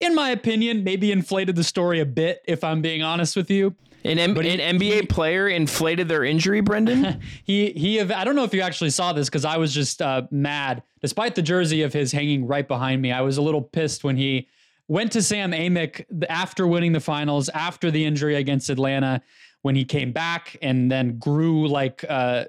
in 0.00 0.14
my 0.14 0.30
opinion, 0.30 0.84
maybe 0.84 1.12
inflated 1.12 1.56
the 1.56 1.64
story 1.64 2.00
a 2.00 2.06
bit, 2.06 2.42
if 2.46 2.64
I'm 2.64 2.82
being 2.82 3.02
honest 3.02 3.36
with 3.36 3.50
you. 3.50 3.74
An, 4.04 4.18
M- 4.18 4.36
he, 4.36 4.60
an 4.60 4.78
NBA 4.78 5.00
he, 5.00 5.06
player 5.06 5.48
inflated 5.48 6.08
their 6.08 6.24
injury, 6.24 6.60
Brendon. 6.60 7.20
he 7.44 7.70
he. 7.70 8.00
I 8.00 8.24
don't 8.24 8.36
know 8.36 8.44
if 8.44 8.52
you 8.52 8.60
actually 8.60 8.90
saw 8.90 9.12
this 9.12 9.28
because 9.28 9.44
I 9.44 9.56
was 9.56 9.72
just 9.72 10.02
uh, 10.02 10.22
mad. 10.30 10.82
Despite 11.00 11.34
the 11.34 11.42
jersey 11.42 11.82
of 11.82 11.92
his 11.92 12.12
hanging 12.12 12.46
right 12.46 12.66
behind 12.68 13.00
me, 13.00 13.12
I 13.12 13.22
was 13.22 13.38
a 13.38 13.42
little 13.42 13.62
pissed 13.62 14.04
when 14.04 14.16
he 14.16 14.48
went 14.88 15.12
to 15.12 15.22
Sam 15.22 15.52
Amick 15.52 16.04
after 16.28 16.66
winning 16.66 16.92
the 16.92 17.00
finals, 17.00 17.48
after 17.50 17.90
the 17.90 18.04
injury 18.04 18.34
against 18.34 18.68
Atlanta, 18.68 19.22
when 19.64 19.74
he 19.74 19.84
came 19.86 20.12
back 20.12 20.58
and 20.60 20.92
then 20.92 21.18
grew 21.18 21.66
like 21.66 22.04
uh, 22.06 22.44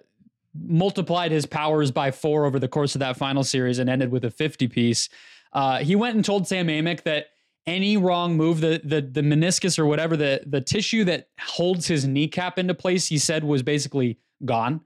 multiplied 0.53 1.31
his 1.31 1.45
powers 1.45 1.89
by 1.89 2.11
four 2.11 2.43
over 2.43 2.59
the 2.59 2.67
course 2.67 2.93
of 2.93 2.99
that 2.99 3.15
final 3.15 3.41
series 3.41 3.79
and 3.79 3.89
ended 3.89 4.11
with 4.11 4.25
a 4.25 4.29
50 4.29 4.67
piece. 4.67 5.07
Uh, 5.53 5.77
he 5.77 5.95
went 5.95 6.15
and 6.15 6.25
told 6.25 6.45
Sam 6.45 6.67
Amick 6.67 7.03
that 7.03 7.27
any 7.65 7.95
wrong 7.95 8.35
move, 8.35 8.59
the 8.59 8.81
the 8.83 8.99
the 8.99 9.21
meniscus 9.21 9.79
or 9.79 9.85
whatever 9.85 10.17
the 10.17 10.41
the 10.45 10.59
tissue 10.59 11.05
that 11.05 11.29
holds 11.39 11.87
his 11.87 12.05
kneecap 12.05 12.59
into 12.59 12.73
place, 12.73 13.07
he 13.07 13.17
said 13.17 13.45
was 13.45 13.63
basically 13.63 14.19
gone. 14.43 14.81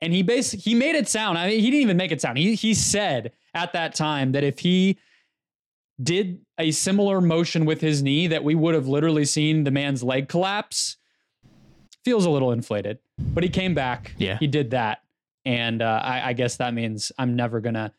And 0.00 0.14
he 0.14 0.22
basically 0.22 0.72
he 0.72 0.74
made 0.74 0.94
it 0.94 1.06
sound. 1.06 1.36
I 1.36 1.48
mean, 1.48 1.60
he 1.60 1.66
didn't 1.70 1.82
even 1.82 1.98
make 1.98 2.12
it 2.12 2.22
sound. 2.22 2.38
He 2.38 2.54
he 2.54 2.72
said 2.72 3.32
at 3.52 3.74
that 3.74 3.94
time 3.94 4.32
that 4.32 4.42
if 4.42 4.60
he 4.60 4.96
did 6.02 6.40
a 6.56 6.70
similar 6.70 7.20
motion 7.20 7.66
with 7.66 7.82
his 7.82 8.02
knee, 8.02 8.26
that 8.26 8.42
we 8.42 8.54
would 8.54 8.74
have 8.74 8.88
literally 8.88 9.26
seen 9.26 9.64
the 9.64 9.70
man's 9.70 10.02
leg 10.02 10.28
collapse 10.28 10.96
feels 12.04 12.24
a 12.24 12.30
little 12.30 12.52
inflated, 12.52 12.98
but 13.18 13.42
he 13.42 13.50
came 13.50 13.74
back. 13.74 14.14
Yeah. 14.18 14.38
He 14.38 14.46
did 14.46 14.70
that. 14.70 15.02
And 15.44 15.82
uh, 15.82 16.00
I, 16.02 16.30
I, 16.30 16.32
guess 16.32 16.56
that 16.56 16.74
means 16.74 17.10
I'm 17.18 17.36
never 17.36 17.60
going 17.60 17.74
to. 17.74 17.92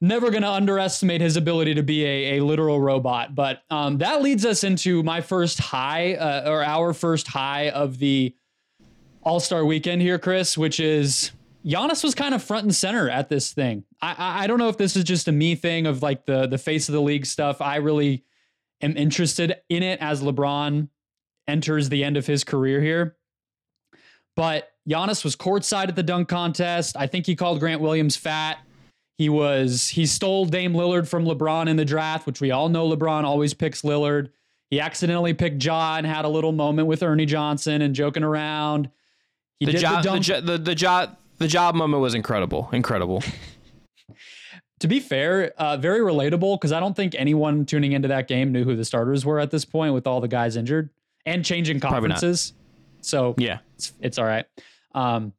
Never 0.00 0.30
going 0.30 0.42
to 0.42 0.50
underestimate 0.50 1.20
his 1.20 1.36
ability 1.36 1.74
to 1.74 1.82
be 1.82 2.04
a, 2.04 2.38
a 2.38 2.44
literal 2.44 2.80
robot. 2.80 3.34
But 3.34 3.64
um, 3.68 3.98
that 3.98 4.22
leads 4.22 4.46
us 4.46 4.62
into 4.62 5.02
my 5.02 5.20
first 5.20 5.58
high, 5.58 6.14
uh, 6.14 6.48
or 6.48 6.62
our 6.62 6.92
first 6.92 7.26
high 7.26 7.70
of 7.70 7.98
the 7.98 8.32
All 9.24 9.40
Star 9.40 9.64
weekend 9.64 10.00
here, 10.00 10.16
Chris, 10.20 10.56
which 10.56 10.78
is 10.78 11.32
Giannis 11.64 12.04
was 12.04 12.14
kind 12.14 12.34
of 12.34 12.42
front 12.42 12.64
and 12.64 12.74
center 12.74 13.10
at 13.10 13.28
this 13.28 13.52
thing. 13.52 13.84
I, 14.00 14.14
I, 14.16 14.44
I 14.44 14.46
don't 14.46 14.58
know 14.58 14.68
if 14.68 14.78
this 14.78 14.96
is 14.96 15.04
just 15.04 15.28
a 15.28 15.32
me 15.32 15.54
thing 15.54 15.86
of 15.86 16.02
like 16.02 16.24
the 16.24 16.46
the 16.46 16.58
face 16.58 16.88
of 16.88 16.92
the 16.94 17.02
league 17.02 17.26
stuff. 17.26 17.60
I 17.60 17.76
really 17.76 18.24
am 18.80 18.96
interested 18.96 19.56
in 19.68 19.82
it 19.82 20.00
as 20.00 20.22
LeBron 20.22 20.88
enters 21.46 21.88
the 21.88 22.04
end 22.04 22.16
of 22.16 22.26
his 22.26 22.44
career 22.44 22.80
here. 22.80 23.16
But 24.38 24.70
Giannis 24.88 25.24
was 25.24 25.34
courtside 25.34 25.88
at 25.88 25.96
the 25.96 26.02
dunk 26.04 26.28
contest. 26.28 26.96
I 26.96 27.08
think 27.08 27.26
he 27.26 27.34
called 27.34 27.58
Grant 27.58 27.80
Williams 27.80 28.14
fat. 28.14 28.58
He 29.16 29.28
was 29.28 29.88
he 29.88 30.06
stole 30.06 30.44
Dame 30.44 30.74
Lillard 30.74 31.08
from 31.08 31.24
LeBron 31.24 31.68
in 31.68 31.74
the 31.74 31.84
draft, 31.84 32.24
which 32.24 32.40
we 32.40 32.52
all 32.52 32.68
know 32.68 32.88
LeBron 32.88 33.24
always 33.24 33.52
picks 33.52 33.82
Lillard. 33.82 34.28
He 34.70 34.78
accidentally 34.78 35.34
picked 35.34 35.64
Ja 35.64 35.96
and 35.96 36.06
had 36.06 36.24
a 36.24 36.28
little 36.28 36.52
moment 36.52 36.86
with 36.86 37.02
Ernie 37.02 37.26
Johnson 37.26 37.82
and 37.82 37.96
joking 37.96 38.22
around. 38.22 38.90
He 39.58 39.66
the 39.66 39.72
job, 39.72 40.04
the 40.04 40.10
the, 40.10 40.40
the 40.40 40.58
the 40.58 40.74
job, 40.76 41.16
the 41.38 41.48
job 41.48 41.74
moment 41.74 42.00
was 42.00 42.14
incredible, 42.14 42.68
incredible. 42.72 43.24
to 44.78 44.86
be 44.86 45.00
fair, 45.00 45.52
uh, 45.58 45.78
very 45.78 45.98
relatable 45.98 46.54
because 46.54 46.70
I 46.70 46.78
don't 46.78 46.94
think 46.94 47.16
anyone 47.18 47.66
tuning 47.66 47.90
into 47.90 48.06
that 48.06 48.28
game 48.28 48.52
knew 48.52 48.62
who 48.62 48.76
the 48.76 48.84
starters 48.84 49.26
were 49.26 49.40
at 49.40 49.50
this 49.50 49.64
point 49.64 49.94
with 49.94 50.06
all 50.06 50.20
the 50.20 50.28
guys 50.28 50.54
injured 50.54 50.90
and 51.26 51.44
changing 51.44 51.80
conferences. 51.80 52.52
So 53.00 53.34
Yeah, 53.38 53.58
it's, 53.76 53.92
it's 54.00 54.18
all 54.18 54.24
right. 54.24 54.46
Um, 54.94 55.32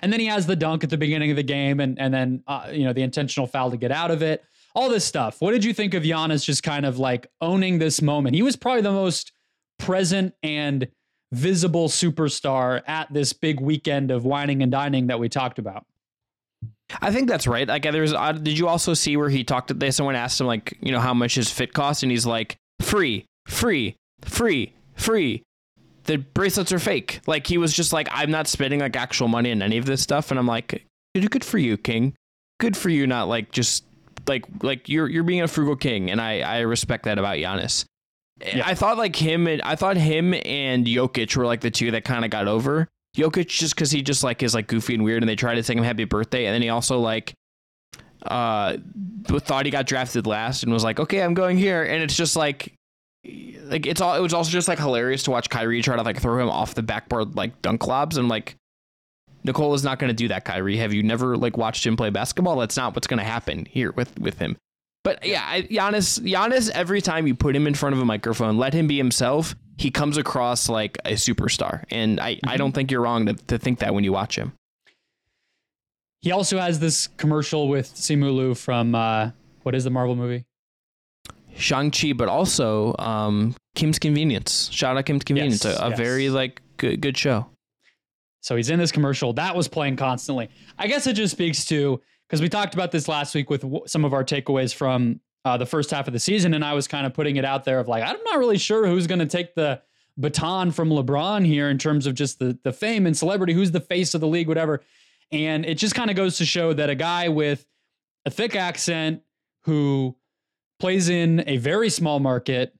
and 0.00 0.12
then 0.12 0.20
he 0.20 0.26
has 0.26 0.46
the 0.46 0.56
dunk 0.56 0.84
at 0.84 0.90
the 0.90 0.96
beginning 0.96 1.30
of 1.30 1.36
the 1.36 1.42
game, 1.42 1.80
and 1.80 1.98
and 1.98 2.12
then 2.12 2.42
uh, 2.46 2.68
you 2.72 2.84
know 2.84 2.92
the 2.92 3.02
intentional 3.02 3.46
foul 3.46 3.70
to 3.70 3.76
get 3.76 3.92
out 3.92 4.10
of 4.10 4.22
it. 4.22 4.44
All 4.74 4.88
this 4.88 5.04
stuff. 5.04 5.40
What 5.40 5.52
did 5.52 5.64
you 5.64 5.74
think 5.74 5.92
of 5.92 6.02
Giannis 6.02 6.44
just 6.44 6.62
kind 6.62 6.86
of 6.86 6.98
like 6.98 7.26
owning 7.42 7.78
this 7.78 8.00
moment? 8.00 8.34
He 8.34 8.42
was 8.42 8.56
probably 8.56 8.80
the 8.80 8.92
most 8.92 9.32
present 9.78 10.34
and 10.42 10.88
visible 11.30 11.88
superstar 11.88 12.82
at 12.86 13.12
this 13.12 13.32
big 13.32 13.60
weekend 13.60 14.10
of 14.10 14.24
wining 14.24 14.62
and 14.62 14.72
dining 14.72 15.08
that 15.08 15.18
we 15.18 15.28
talked 15.28 15.58
about. 15.58 15.84
I 17.00 17.10
think 17.10 17.28
that's 17.28 17.46
right. 17.46 17.66
Like, 17.66 17.82
there's. 17.82 18.12
Uh, 18.12 18.32
did 18.32 18.58
you 18.58 18.68
also 18.68 18.94
see 18.94 19.16
where 19.16 19.28
he 19.28 19.44
talked? 19.44 19.78
They 19.78 19.90
someone 19.90 20.14
asked 20.14 20.40
him 20.40 20.46
like, 20.46 20.76
you 20.80 20.92
know, 20.92 21.00
how 21.00 21.14
much 21.14 21.34
his 21.34 21.50
fit 21.50 21.72
cost, 21.72 22.02
and 22.02 22.10
he's 22.10 22.26
like, 22.26 22.58
free, 22.80 23.26
free, 23.46 23.96
free, 24.22 24.74
free. 24.94 25.42
The 26.04 26.16
bracelets 26.16 26.72
are 26.72 26.78
fake. 26.78 27.20
Like 27.26 27.46
he 27.46 27.58
was 27.58 27.72
just 27.72 27.92
like, 27.92 28.08
I'm 28.10 28.30
not 28.30 28.48
spending 28.48 28.80
like 28.80 28.96
actual 28.96 29.28
money 29.28 29.50
in 29.50 29.62
any 29.62 29.78
of 29.78 29.86
this 29.86 30.02
stuff, 30.02 30.30
and 30.30 30.38
I'm 30.38 30.46
like, 30.46 30.84
good 31.14 31.30
good 31.30 31.44
for 31.44 31.58
you, 31.58 31.76
King. 31.76 32.14
Good 32.58 32.76
for 32.76 32.88
you, 32.88 33.06
not 33.06 33.28
like 33.28 33.52
just 33.52 33.84
like 34.26 34.44
like 34.62 34.88
you're 34.88 35.08
you're 35.08 35.22
being 35.22 35.42
a 35.42 35.48
frugal 35.48 35.76
king, 35.76 36.10
and 36.10 36.20
I 36.20 36.40
I 36.40 36.60
respect 36.60 37.04
that 37.04 37.18
about 37.18 37.36
Giannis. 37.36 37.84
Yeah. 38.40 38.66
I 38.66 38.74
thought 38.74 38.98
like 38.98 39.14
him 39.14 39.46
and 39.46 39.62
I 39.62 39.76
thought 39.76 39.96
him 39.96 40.34
and 40.34 40.86
Jokic 40.86 41.36
were 41.36 41.46
like 41.46 41.60
the 41.60 41.70
two 41.70 41.92
that 41.92 42.04
kind 42.04 42.24
of 42.24 42.30
got 42.30 42.48
over. 42.48 42.88
Jokic 43.16 43.48
just 43.48 43.74
because 43.74 43.90
he 43.90 44.02
just 44.02 44.24
like 44.24 44.42
is 44.42 44.54
like 44.54 44.66
goofy 44.66 44.94
and 44.94 45.04
weird, 45.04 45.22
and 45.22 45.28
they 45.28 45.36
tried 45.36 45.56
to 45.56 45.62
sing 45.62 45.78
him 45.78 45.84
happy 45.84 46.04
birthday, 46.04 46.46
and 46.46 46.54
then 46.54 46.62
he 46.62 46.68
also 46.68 46.98
like 46.98 47.34
uh 48.26 48.76
thought 49.26 49.64
he 49.64 49.70
got 49.70 49.86
drafted 49.86 50.26
last 50.26 50.62
and 50.62 50.72
was 50.72 50.84
like, 50.84 50.98
okay, 50.98 51.22
I'm 51.22 51.34
going 51.34 51.58
here, 51.58 51.84
and 51.84 52.02
it's 52.02 52.16
just 52.16 52.36
like 52.36 52.72
like 53.24 53.86
it's 53.86 54.00
all 54.00 54.14
it 54.16 54.20
was 54.20 54.34
also 54.34 54.50
just 54.50 54.68
like 54.68 54.78
hilarious 54.78 55.22
to 55.24 55.30
watch 55.30 55.48
Kyrie 55.48 55.82
try 55.82 55.96
to 55.96 56.02
like 56.02 56.20
throw 56.20 56.40
him 56.40 56.48
off 56.48 56.74
the 56.74 56.82
backboard 56.82 57.36
like 57.36 57.62
dunk 57.62 57.86
lobs 57.86 58.16
and 58.16 58.28
like 58.28 58.56
Nikola 59.44 59.74
is 59.74 59.84
not 59.84 59.98
going 59.98 60.08
to 60.08 60.14
do 60.14 60.28
that, 60.28 60.44
Kyrie. 60.44 60.76
Have 60.76 60.92
you 60.92 61.02
never 61.02 61.36
like 61.36 61.56
watched 61.56 61.84
him 61.84 61.96
play 61.96 62.10
basketball? 62.10 62.56
That's 62.56 62.76
not 62.76 62.94
what's 62.94 63.06
going 63.06 63.18
to 63.18 63.24
happen 63.24 63.66
here 63.66 63.92
with 63.92 64.18
with 64.18 64.38
him. 64.38 64.56
But 65.04 65.26
yeah, 65.26 65.44
I, 65.44 65.62
Giannis, 65.62 66.20
Giannis, 66.20 66.70
every 66.70 67.00
time 67.00 67.26
you 67.26 67.34
put 67.34 67.56
him 67.56 67.66
in 67.66 67.74
front 67.74 67.94
of 67.94 68.00
a 68.00 68.04
microphone, 68.04 68.56
let 68.56 68.72
him 68.72 68.86
be 68.86 68.96
himself, 68.96 69.56
he 69.76 69.90
comes 69.90 70.16
across 70.16 70.68
like 70.68 70.96
a 71.04 71.12
superstar. 71.14 71.82
And 71.90 72.20
I, 72.20 72.38
I 72.46 72.56
don't 72.56 72.72
think 72.72 72.92
you're 72.92 73.00
wrong 73.00 73.26
to, 73.26 73.34
to 73.34 73.58
think 73.58 73.80
that 73.80 73.94
when 73.94 74.04
you 74.04 74.12
watch 74.12 74.36
him. 74.38 74.52
He 76.20 76.30
also 76.30 76.56
has 76.58 76.78
this 76.78 77.08
commercial 77.08 77.66
with 77.68 77.92
Simu 77.92 78.32
Liu 78.32 78.54
from 78.54 78.94
uh, 78.94 79.30
what 79.64 79.74
is 79.74 79.82
the 79.82 79.90
Marvel 79.90 80.14
movie? 80.14 80.44
Shang-Chi, 81.62 82.12
but 82.12 82.28
also 82.28 82.94
um, 82.98 83.54
Kim's 83.74 83.98
Convenience. 83.98 84.68
Shout 84.72 84.96
out 84.96 85.06
Kim's 85.06 85.24
Convenience. 85.24 85.64
Yes, 85.64 85.78
a, 85.78 85.84
a 85.84 85.88
yes. 85.90 85.98
very 85.98 86.30
like 86.30 86.60
good, 86.76 87.00
good 87.00 87.16
show. 87.16 87.46
So 88.40 88.56
he's 88.56 88.70
in 88.70 88.78
this 88.78 88.92
commercial 88.92 89.32
that 89.34 89.54
was 89.54 89.68
playing 89.68 89.96
constantly. 89.96 90.50
I 90.78 90.88
guess 90.88 91.06
it 91.06 91.14
just 91.14 91.32
speaks 91.32 91.64
to 91.66 92.00
because 92.28 92.40
we 92.40 92.48
talked 92.48 92.74
about 92.74 92.90
this 92.90 93.08
last 93.08 93.34
week 93.34 93.48
with 93.48 93.62
w- 93.62 93.84
some 93.86 94.04
of 94.04 94.12
our 94.12 94.24
takeaways 94.24 94.74
from 94.74 95.20
uh, 95.44 95.56
the 95.56 95.66
first 95.66 95.90
half 95.90 96.06
of 96.06 96.12
the 96.12 96.18
season, 96.18 96.54
and 96.54 96.64
I 96.64 96.72
was 96.72 96.88
kind 96.88 97.06
of 97.06 97.14
putting 97.14 97.36
it 97.36 97.44
out 97.44 97.64
there 97.64 97.78
of 97.78 97.88
like 97.88 98.02
I'm 98.02 98.22
not 98.24 98.38
really 98.38 98.58
sure 98.58 98.86
who's 98.86 99.06
going 99.06 99.20
to 99.20 99.26
take 99.26 99.54
the 99.54 99.80
baton 100.18 100.72
from 100.72 100.90
LeBron 100.90 101.46
here 101.46 101.70
in 101.70 101.78
terms 101.78 102.06
of 102.06 102.14
just 102.14 102.38
the 102.38 102.58
the 102.64 102.72
fame 102.72 103.06
and 103.06 103.16
celebrity, 103.16 103.52
who's 103.52 103.70
the 103.70 103.80
face 103.80 104.14
of 104.14 104.20
the 104.20 104.26
league, 104.26 104.48
whatever. 104.48 104.82
And 105.30 105.64
it 105.64 105.76
just 105.78 105.94
kind 105.94 106.10
of 106.10 106.16
goes 106.16 106.36
to 106.38 106.44
show 106.44 106.72
that 106.74 106.90
a 106.90 106.94
guy 106.94 107.28
with 107.28 107.64
a 108.26 108.30
thick 108.30 108.54
accent 108.54 109.22
who 109.62 110.16
plays 110.82 111.08
in 111.08 111.44
a 111.46 111.58
very 111.58 111.88
small 111.88 112.18
market 112.18 112.74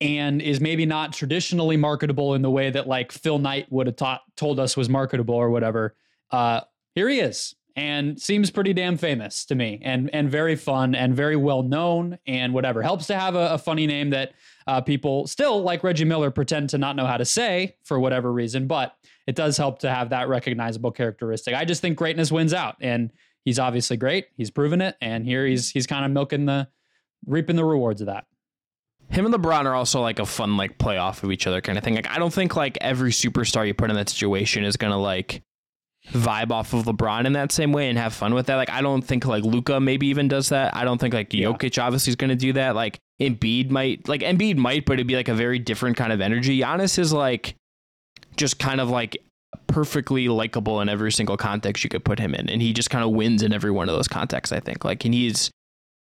and 0.00 0.42
is 0.42 0.60
maybe 0.60 0.84
not 0.84 1.12
traditionally 1.12 1.76
marketable 1.76 2.34
in 2.34 2.42
the 2.42 2.50
way 2.50 2.70
that 2.70 2.88
like 2.88 3.12
Phil 3.12 3.38
Knight 3.38 3.70
would 3.70 3.86
have 3.86 3.94
taught 3.94 4.22
told 4.36 4.58
us 4.58 4.76
was 4.76 4.88
marketable 4.88 5.36
or 5.36 5.48
whatever. 5.48 5.94
Uh, 6.32 6.60
here 6.96 7.08
he 7.08 7.20
is, 7.20 7.54
and 7.76 8.20
seems 8.20 8.50
pretty 8.50 8.72
damn 8.72 8.96
famous 8.96 9.44
to 9.44 9.54
me, 9.54 9.80
and 9.84 10.10
and 10.12 10.28
very 10.28 10.56
fun 10.56 10.96
and 10.96 11.14
very 11.14 11.36
well 11.36 11.62
known 11.62 12.18
and 12.26 12.52
whatever. 12.52 12.82
Helps 12.82 13.06
to 13.06 13.14
have 13.14 13.36
a, 13.36 13.50
a 13.50 13.58
funny 13.58 13.86
name 13.86 14.10
that 14.10 14.32
uh, 14.66 14.80
people 14.80 15.28
still 15.28 15.62
like 15.62 15.84
Reggie 15.84 16.04
Miller 16.04 16.32
pretend 16.32 16.68
to 16.70 16.78
not 16.78 16.96
know 16.96 17.06
how 17.06 17.16
to 17.16 17.24
say 17.24 17.76
for 17.84 18.00
whatever 18.00 18.32
reason, 18.32 18.66
but 18.66 18.96
it 19.28 19.36
does 19.36 19.56
help 19.56 19.78
to 19.78 19.88
have 19.88 20.10
that 20.10 20.28
recognizable 20.28 20.90
characteristic. 20.90 21.54
I 21.54 21.64
just 21.64 21.80
think 21.80 21.96
greatness 21.96 22.32
wins 22.32 22.52
out, 22.52 22.74
and 22.80 23.12
he's 23.44 23.60
obviously 23.60 23.96
great. 23.96 24.26
He's 24.36 24.50
proven 24.50 24.80
it, 24.80 24.96
and 25.00 25.24
here 25.24 25.46
he's 25.46 25.70
he's 25.70 25.86
kind 25.86 26.04
of 26.04 26.10
milking 26.10 26.46
the 26.46 26.66
reaping 27.26 27.56
the 27.56 27.64
rewards 27.64 28.00
of 28.00 28.06
that. 28.06 28.24
Him 29.10 29.24
and 29.24 29.34
LeBron 29.34 29.64
are 29.64 29.74
also 29.74 30.00
like 30.02 30.18
a 30.18 30.26
fun 30.26 30.56
like 30.56 30.76
play 30.78 30.98
off 30.98 31.22
of 31.22 31.32
each 31.32 31.46
other 31.46 31.60
kind 31.60 31.78
of 31.78 31.84
thing. 31.84 31.94
Like 31.94 32.10
I 32.10 32.18
don't 32.18 32.32
think 32.32 32.56
like 32.56 32.76
every 32.80 33.10
superstar 33.10 33.66
you 33.66 33.72
put 33.74 33.88
in 33.90 33.96
that 33.96 34.08
situation 34.10 34.64
is 34.64 34.76
gonna 34.76 35.00
like 35.00 35.42
vibe 36.12 36.50
off 36.50 36.72
of 36.74 36.84
LeBron 36.84 37.24
in 37.26 37.32
that 37.32 37.50
same 37.50 37.72
way 37.72 37.88
and 37.88 37.98
have 37.98 38.12
fun 38.12 38.34
with 38.34 38.46
that. 38.46 38.56
Like 38.56 38.70
I 38.70 38.82
don't 38.82 39.02
think 39.02 39.24
like 39.24 39.44
Luka 39.44 39.80
maybe 39.80 40.08
even 40.08 40.28
does 40.28 40.50
that. 40.50 40.76
I 40.76 40.84
don't 40.84 40.98
think 40.98 41.14
like 41.14 41.32
Yeah. 41.32 41.48
Jokic 41.48 41.82
obviously 41.82 42.10
is 42.10 42.16
gonna 42.16 42.36
do 42.36 42.52
that. 42.52 42.74
Like 42.74 42.98
Embiid 43.20 43.70
might 43.70 44.06
like 44.08 44.20
Embiid 44.20 44.56
might, 44.56 44.84
but 44.84 44.94
it'd 44.94 45.06
be 45.06 45.16
like 45.16 45.28
a 45.28 45.34
very 45.34 45.58
different 45.58 45.96
kind 45.96 46.12
of 46.12 46.20
energy. 46.20 46.60
Giannis 46.60 46.98
is 46.98 47.12
like 47.12 47.54
just 48.36 48.58
kind 48.58 48.80
of 48.80 48.90
like 48.90 49.16
perfectly 49.66 50.28
likable 50.28 50.80
in 50.80 50.88
every 50.88 51.12
single 51.12 51.36
context 51.36 51.82
you 51.82 51.90
could 51.90 52.04
put 52.04 52.18
him 52.18 52.34
in, 52.34 52.48
and 52.50 52.60
he 52.60 52.72
just 52.72 52.90
kind 52.90 53.04
of 53.04 53.10
wins 53.10 53.42
in 53.42 53.52
every 53.52 53.70
one 53.70 53.88
of 53.88 53.94
those 53.94 54.08
contexts. 54.08 54.52
I 54.52 54.60
think 54.60 54.84
like 54.84 55.04
and 55.04 55.14
he's 55.14 55.50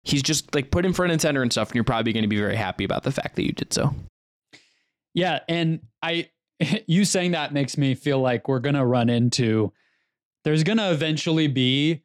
he's 0.05 0.23
just 0.23 0.55
like 0.55 0.71
put 0.71 0.87
in 0.87 0.93
front 0.93 1.12
and 1.12 1.21
center 1.21 1.43
and 1.43 1.51
stuff, 1.51 1.71
and 1.71 1.75
you're 1.75 1.85
probably 1.85 2.12
going 2.12 2.23
to 2.23 2.29
be 2.29 2.38
very 2.38 2.57
happy 2.57 2.85
about 2.85 3.03
the 3.03 3.11
fact 3.11 3.37
that 3.37 3.45
you 3.45 3.53
did 3.53 3.73
so. 3.73 3.95
Yeah, 5.14 5.40
and 5.49 5.81
I 6.03 6.31
you 6.87 7.05
saying 7.05 7.33
that 7.33 7.53
makes 7.53 7.77
me 7.77 7.95
feel 7.95 8.21
like 8.21 8.49
we're 8.49 8.61
going 8.61 8.75
to 8.75 8.85
run 8.85 9.09
into 9.09 9.73
there's 10.45 10.62
going 10.62 10.79
to 10.79 10.90
eventually 10.90 11.49
be 11.49 12.03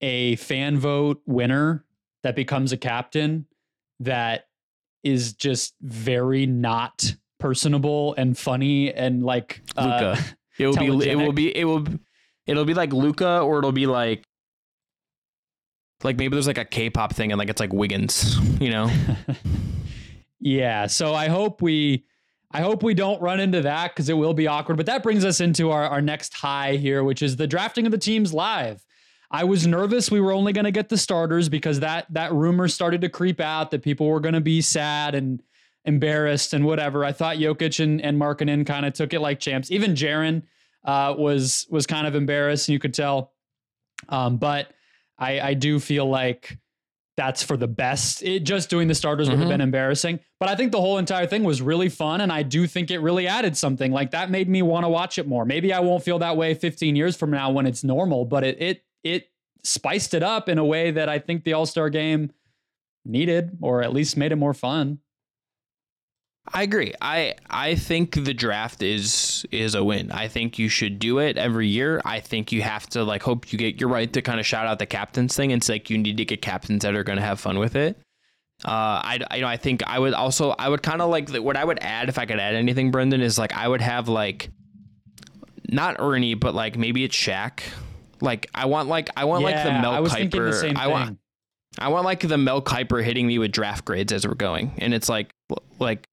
a 0.00 0.36
fan 0.36 0.78
vote 0.78 1.20
winner 1.26 1.84
that 2.22 2.34
becomes 2.34 2.72
a 2.72 2.76
captain 2.76 3.46
that 4.00 4.46
is 5.04 5.32
just 5.34 5.74
very 5.80 6.46
not 6.46 7.14
personable 7.38 8.14
and 8.16 8.36
funny 8.36 8.92
and 8.92 9.22
like 9.22 9.62
uh, 9.76 10.14
Luka. 10.14 10.24
It 10.58 10.66
will 10.66 10.98
be. 10.98 11.10
it 11.10 11.14
will 11.14 11.32
be. 11.32 11.56
It 11.56 11.64
will. 11.64 11.86
It'll 12.46 12.64
be 12.64 12.74
like 12.74 12.92
Luka, 12.92 13.40
or 13.40 13.58
it'll 13.58 13.72
be 13.72 13.86
like, 13.86 14.24
like 16.02 16.16
maybe 16.16 16.34
there's 16.34 16.46
like 16.46 16.58
a 16.58 16.64
K-pop 16.64 17.14
thing, 17.14 17.32
and 17.32 17.38
like 17.38 17.48
it's 17.48 17.60
like 17.60 17.72
Wiggins. 17.72 18.36
You 18.60 18.70
know, 18.70 18.90
Yeah, 20.40 20.86
so 20.86 21.14
I 21.14 21.28
hope 21.28 21.62
we 21.62 22.04
I 22.50 22.60
hope 22.60 22.82
we 22.82 22.94
don't 22.94 23.20
run 23.20 23.40
into 23.40 23.60
that 23.62 23.92
because 23.94 24.08
it 24.08 24.14
will 24.14 24.34
be 24.34 24.46
awkward. 24.46 24.76
But 24.76 24.86
that 24.86 25.02
brings 25.02 25.24
us 25.24 25.40
into 25.40 25.70
our, 25.70 25.84
our 25.84 26.00
next 26.00 26.34
high 26.34 26.76
here, 26.76 27.04
which 27.04 27.22
is 27.22 27.36
the 27.36 27.46
drafting 27.46 27.86
of 27.86 27.92
the 27.92 27.98
teams 27.98 28.32
live. 28.32 28.84
I 29.30 29.44
was 29.44 29.66
nervous 29.66 30.10
we 30.10 30.20
were 30.20 30.32
only 30.32 30.54
going 30.54 30.64
to 30.64 30.70
get 30.70 30.88
the 30.88 30.96
starters 30.96 31.48
because 31.48 31.80
that 31.80 32.06
that 32.10 32.32
rumor 32.32 32.68
started 32.68 33.00
to 33.02 33.08
creep 33.08 33.40
out 33.40 33.70
that 33.70 33.82
people 33.82 34.06
were 34.06 34.20
going 34.20 34.34
to 34.34 34.40
be 34.40 34.60
sad 34.60 35.14
and 35.14 35.42
embarrassed 35.84 36.54
and 36.54 36.64
whatever. 36.64 37.04
I 37.04 37.12
thought 37.12 37.36
Jokic 37.36 37.82
and, 37.82 38.00
and 38.00 38.20
Markkanen 38.20 38.66
kind 38.66 38.86
of 38.86 38.94
took 38.94 39.12
it 39.12 39.20
like 39.20 39.40
champs. 39.40 39.70
Even 39.70 39.94
Jaren 39.94 40.42
uh, 40.84 41.14
was 41.16 41.66
was 41.70 41.86
kind 41.86 42.06
of 42.06 42.14
embarrassed, 42.14 42.68
and 42.68 42.72
you 42.72 42.78
could 42.78 42.94
tell. 42.94 43.32
Um, 44.08 44.38
but 44.38 44.72
I, 45.18 45.40
I 45.40 45.54
do 45.54 45.78
feel 45.80 46.06
like 46.08 46.58
that's 47.16 47.42
for 47.42 47.56
the 47.56 47.66
best. 47.66 48.22
It 48.22 48.44
just 48.44 48.70
doing 48.70 48.86
the 48.86 48.94
starters 48.94 49.28
would 49.28 49.38
have 49.38 49.48
Mhm. 49.48 49.52
been 49.52 49.60
embarrassing. 49.60 50.20
But 50.38 50.48
I 50.48 50.54
think 50.54 50.70
the 50.70 50.80
whole 50.80 50.98
entire 50.98 51.26
thing 51.26 51.42
was 51.42 51.60
really 51.60 51.88
fun, 51.88 52.20
and 52.20 52.32
I 52.32 52.44
do 52.44 52.68
think 52.68 52.92
it 52.92 53.00
really 53.00 53.26
added 53.26 53.56
something. 53.56 53.90
Like 53.90 54.12
that 54.12 54.30
made 54.30 54.48
me 54.48 54.62
want 54.62 54.84
to 54.84 54.88
watch 54.88 55.18
it 55.18 55.26
more. 55.26 55.44
Maybe 55.44 55.72
I 55.72 55.80
won't 55.80 56.04
feel 56.04 56.20
that 56.20 56.36
way 56.36 56.54
15 56.54 56.94
years 56.94 57.16
from 57.16 57.30
now 57.32 57.50
when 57.50 57.66
it's 57.66 57.82
normal, 57.82 58.24
but 58.24 58.44
it 58.44 58.62
it 58.62 58.84
it 59.02 59.30
spiced 59.64 60.14
it 60.14 60.22
up 60.22 60.48
in 60.48 60.58
a 60.58 60.64
way 60.64 60.92
that 60.92 61.08
I 61.08 61.18
think 61.18 61.42
the 61.42 61.54
All 61.54 61.66
Star 61.66 61.90
game 61.90 62.30
needed, 63.04 63.58
or 63.60 63.82
at 63.82 63.92
least 63.92 64.16
made 64.16 64.30
it 64.30 64.36
more 64.36 64.54
fun. 64.54 64.98
I 66.52 66.62
agree. 66.62 66.94
I 67.00 67.34
I 67.50 67.74
think 67.74 68.12
the 68.24 68.32
draft 68.34 68.82
is 68.82 69.44
is 69.52 69.74
a 69.74 69.84
win. 69.84 70.10
I 70.12 70.28
think 70.28 70.58
you 70.58 70.68
should 70.68 70.98
do 70.98 71.18
it 71.18 71.36
every 71.36 71.68
year. 71.68 72.00
I 72.04 72.20
think 72.20 72.52
you 72.52 72.62
have 72.62 72.86
to 72.90 73.04
like 73.04 73.22
hope 73.22 73.52
you 73.52 73.58
get. 73.58 73.80
You're 73.80 73.90
right 73.90 74.10
to 74.12 74.22
kind 74.22 74.40
of 74.40 74.46
shout 74.46 74.66
out 74.66 74.78
the 74.78 74.86
captains 74.86 75.36
thing. 75.36 75.50
It's 75.50 75.68
like 75.68 75.90
you 75.90 75.98
need 75.98 76.16
to 76.16 76.24
get 76.24 76.40
captains 76.42 76.82
that 76.84 76.94
are 76.94 77.04
going 77.04 77.18
to 77.18 77.24
have 77.24 77.38
fun 77.38 77.58
with 77.58 77.76
it. 77.76 77.98
Uh, 78.64 78.70
I, 78.70 79.18
I 79.30 79.36
you 79.36 79.42
know 79.42 79.48
I 79.48 79.56
think 79.56 79.82
I 79.86 79.98
would 79.98 80.14
also 80.14 80.50
I 80.58 80.68
would 80.68 80.82
kind 80.82 81.00
of 81.02 81.10
like 81.10 81.26
the, 81.26 81.40
what 81.42 81.56
I 81.56 81.64
would 81.64 81.78
add 81.82 82.08
if 82.08 82.18
I 82.18 82.24
could 82.26 82.40
add 82.40 82.54
anything, 82.54 82.90
Brendon 82.90 83.20
is 83.20 83.38
like 83.38 83.52
I 83.54 83.68
would 83.68 83.82
have 83.82 84.08
like 84.08 84.50
not 85.68 85.96
Ernie, 86.00 86.34
but 86.34 86.54
like 86.54 86.76
maybe 86.78 87.04
it's 87.04 87.14
Shaq. 87.14 87.60
Like 88.20 88.48
I 88.54 88.64
want 88.64 88.88
like 88.88 89.10
I 89.16 89.26
want 89.26 89.44
like 89.44 89.56
the 89.62 89.68
Yeah, 89.70 89.80
Mel 89.82 89.92
I 89.92 90.00
was 90.00 90.12
Kiper. 90.12 90.16
thinking 90.18 90.44
the 90.44 90.52
same 90.54 90.76
I 90.76 90.84
thing. 90.84 90.90
want 90.92 91.18
I 91.78 91.88
want 91.88 92.04
like 92.06 92.20
the 92.26 92.38
Mel 92.38 92.62
Kiper 92.62 93.04
hitting 93.04 93.26
me 93.26 93.38
with 93.38 93.52
draft 93.52 93.84
grades 93.84 94.12
as 94.12 94.26
we're 94.26 94.34
going, 94.34 94.72
and 94.78 94.92
it's 94.94 95.08
like 95.08 95.30
like 95.78 96.07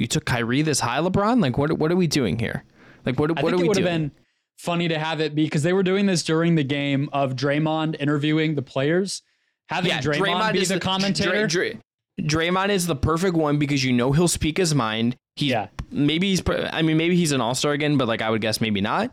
you 0.00 0.06
took 0.06 0.24
Kyrie 0.24 0.62
this 0.62 0.80
high, 0.80 0.98
LeBron. 0.98 1.40
Like 1.42 1.58
what 1.58 1.72
what 1.78 1.92
are 1.92 1.96
we 1.96 2.06
doing 2.06 2.38
here? 2.38 2.64
Like 3.04 3.20
what? 3.20 3.30
I 3.30 3.42
What 3.42 3.50
think 3.50 3.52
are 3.52 3.54
it 3.56 3.62
we 3.62 3.68
would 3.68 3.76
have 3.76 3.86
doing? 3.86 4.00
been 4.08 4.10
funny 4.58 4.88
to 4.88 4.98
have 4.98 5.20
it 5.20 5.34
because 5.34 5.62
they 5.62 5.72
were 5.72 5.82
doing 5.82 6.06
this 6.06 6.22
during 6.22 6.54
the 6.54 6.64
game 6.64 7.08
of 7.12 7.34
Draymond 7.36 7.96
interviewing 8.00 8.54
the 8.54 8.62
players. 8.62 9.22
Having 9.68 9.92
Draymond, 9.92 10.54
be 10.54 10.60
is 10.60 10.68
the, 10.70 10.80
commentator. 10.80 11.46
Dray, 11.46 11.78
Dray, 12.18 12.50
Draymond 12.50 12.70
is 12.70 12.86
the 12.86 12.96
perfect 12.96 13.36
one 13.36 13.58
because 13.58 13.84
you 13.84 13.92
know 13.92 14.12
he'll 14.12 14.26
speak 14.26 14.56
his 14.58 14.74
mind. 14.74 15.16
He 15.36 15.50
yeah. 15.50 15.68
maybe 15.90 16.28
he's 16.30 16.42
I 16.48 16.82
mean 16.82 16.96
maybe 16.96 17.14
he's 17.16 17.32
an 17.32 17.40
all-star 17.40 17.72
again, 17.72 17.96
but 17.98 18.08
like 18.08 18.22
I 18.22 18.30
would 18.30 18.40
guess 18.40 18.60
maybe 18.60 18.80
not. 18.80 19.12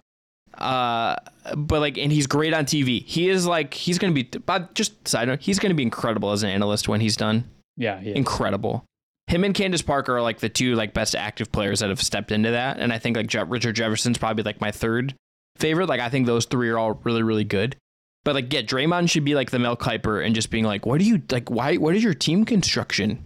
Uh 0.57 1.15
but 1.55 1.81
like 1.81 1.97
and 1.97 2.11
he's 2.11 2.27
great 2.27 2.53
on 2.53 2.65
TV. 2.65 3.05
He 3.05 3.29
is 3.29 3.45
like 3.45 3.73
he's 3.73 3.99
going 3.99 4.13
to 4.13 4.23
be 4.23 4.39
but 4.39 4.73
just 4.73 5.07
side 5.07 5.27
note, 5.27 5.41
he's 5.41 5.59
going 5.59 5.69
to 5.69 5.75
be 5.75 5.83
incredible 5.83 6.31
as 6.31 6.43
an 6.43 6.49
analyst 6.49 6.87
when 6.87 7.01
he's 7.01 7.15
done. 7.15 7.43
Yeah. 7.75 7.99
Incredible. 7.99 8.83
Him 9.27 9.43
and 9.43 9.53
Candace 9.53 9.81
Parker 9.81 10.15
are 10.15 10.21
like 10.21 10.39
the 10.39 10.49
two 10.49 10.75
like 10.75 10.93
best 10.93 11.15
active 11.15 11.51
players 11.51 11.81
that 11.81 11.89
have 11.89 12.01
stepped 12.01 12.31
into 12.31 12.51
that 12.51 12.79
and 12.79 12.93
I 12.93 12.99
think 12.99 13.17
like 13.17 13.27
Je- 13.27 13.43
Richard 13.43 13.75
Jefferson's 13.75 14.17
probably 14.17 14.43
like 14.43 14.61
my 14.61 14.71
third 14.71 15.15
favorite. 15.57 15.89
Like 15.89 15.99
I 15.99 16.09
think 16.09 16.25
those 16.25 16.45
three 16.45 16.69
are 16.69 16.77
all 16.77 16.93
really 17.03 17.23
really 17.23 17.43
good. 17.43 17.75
But 18.23 18.35
like 18.35 18.51
yeah, 18.51 18.61
Draymond 18.61 19.09
should 19.09 19.25
be 19.25 19.35
like 19.35 19.51
the 19.51 19.59
Mel 19.59 19.77
Kiper 19.77 20.25
and 20.25 20.35
just 20.35 20.49
being 20.49 20.65
like, 20.65 20.85
"What 20.85 20.99
do 20.99 21.05
you 21.05 21.21
like 21.31 21.49
why 21.49 21.75
what 21.75 21.95
is 21.95 22.03
your 22.03 22.13
team 22.13 22.45
construction?" 22.45 23.25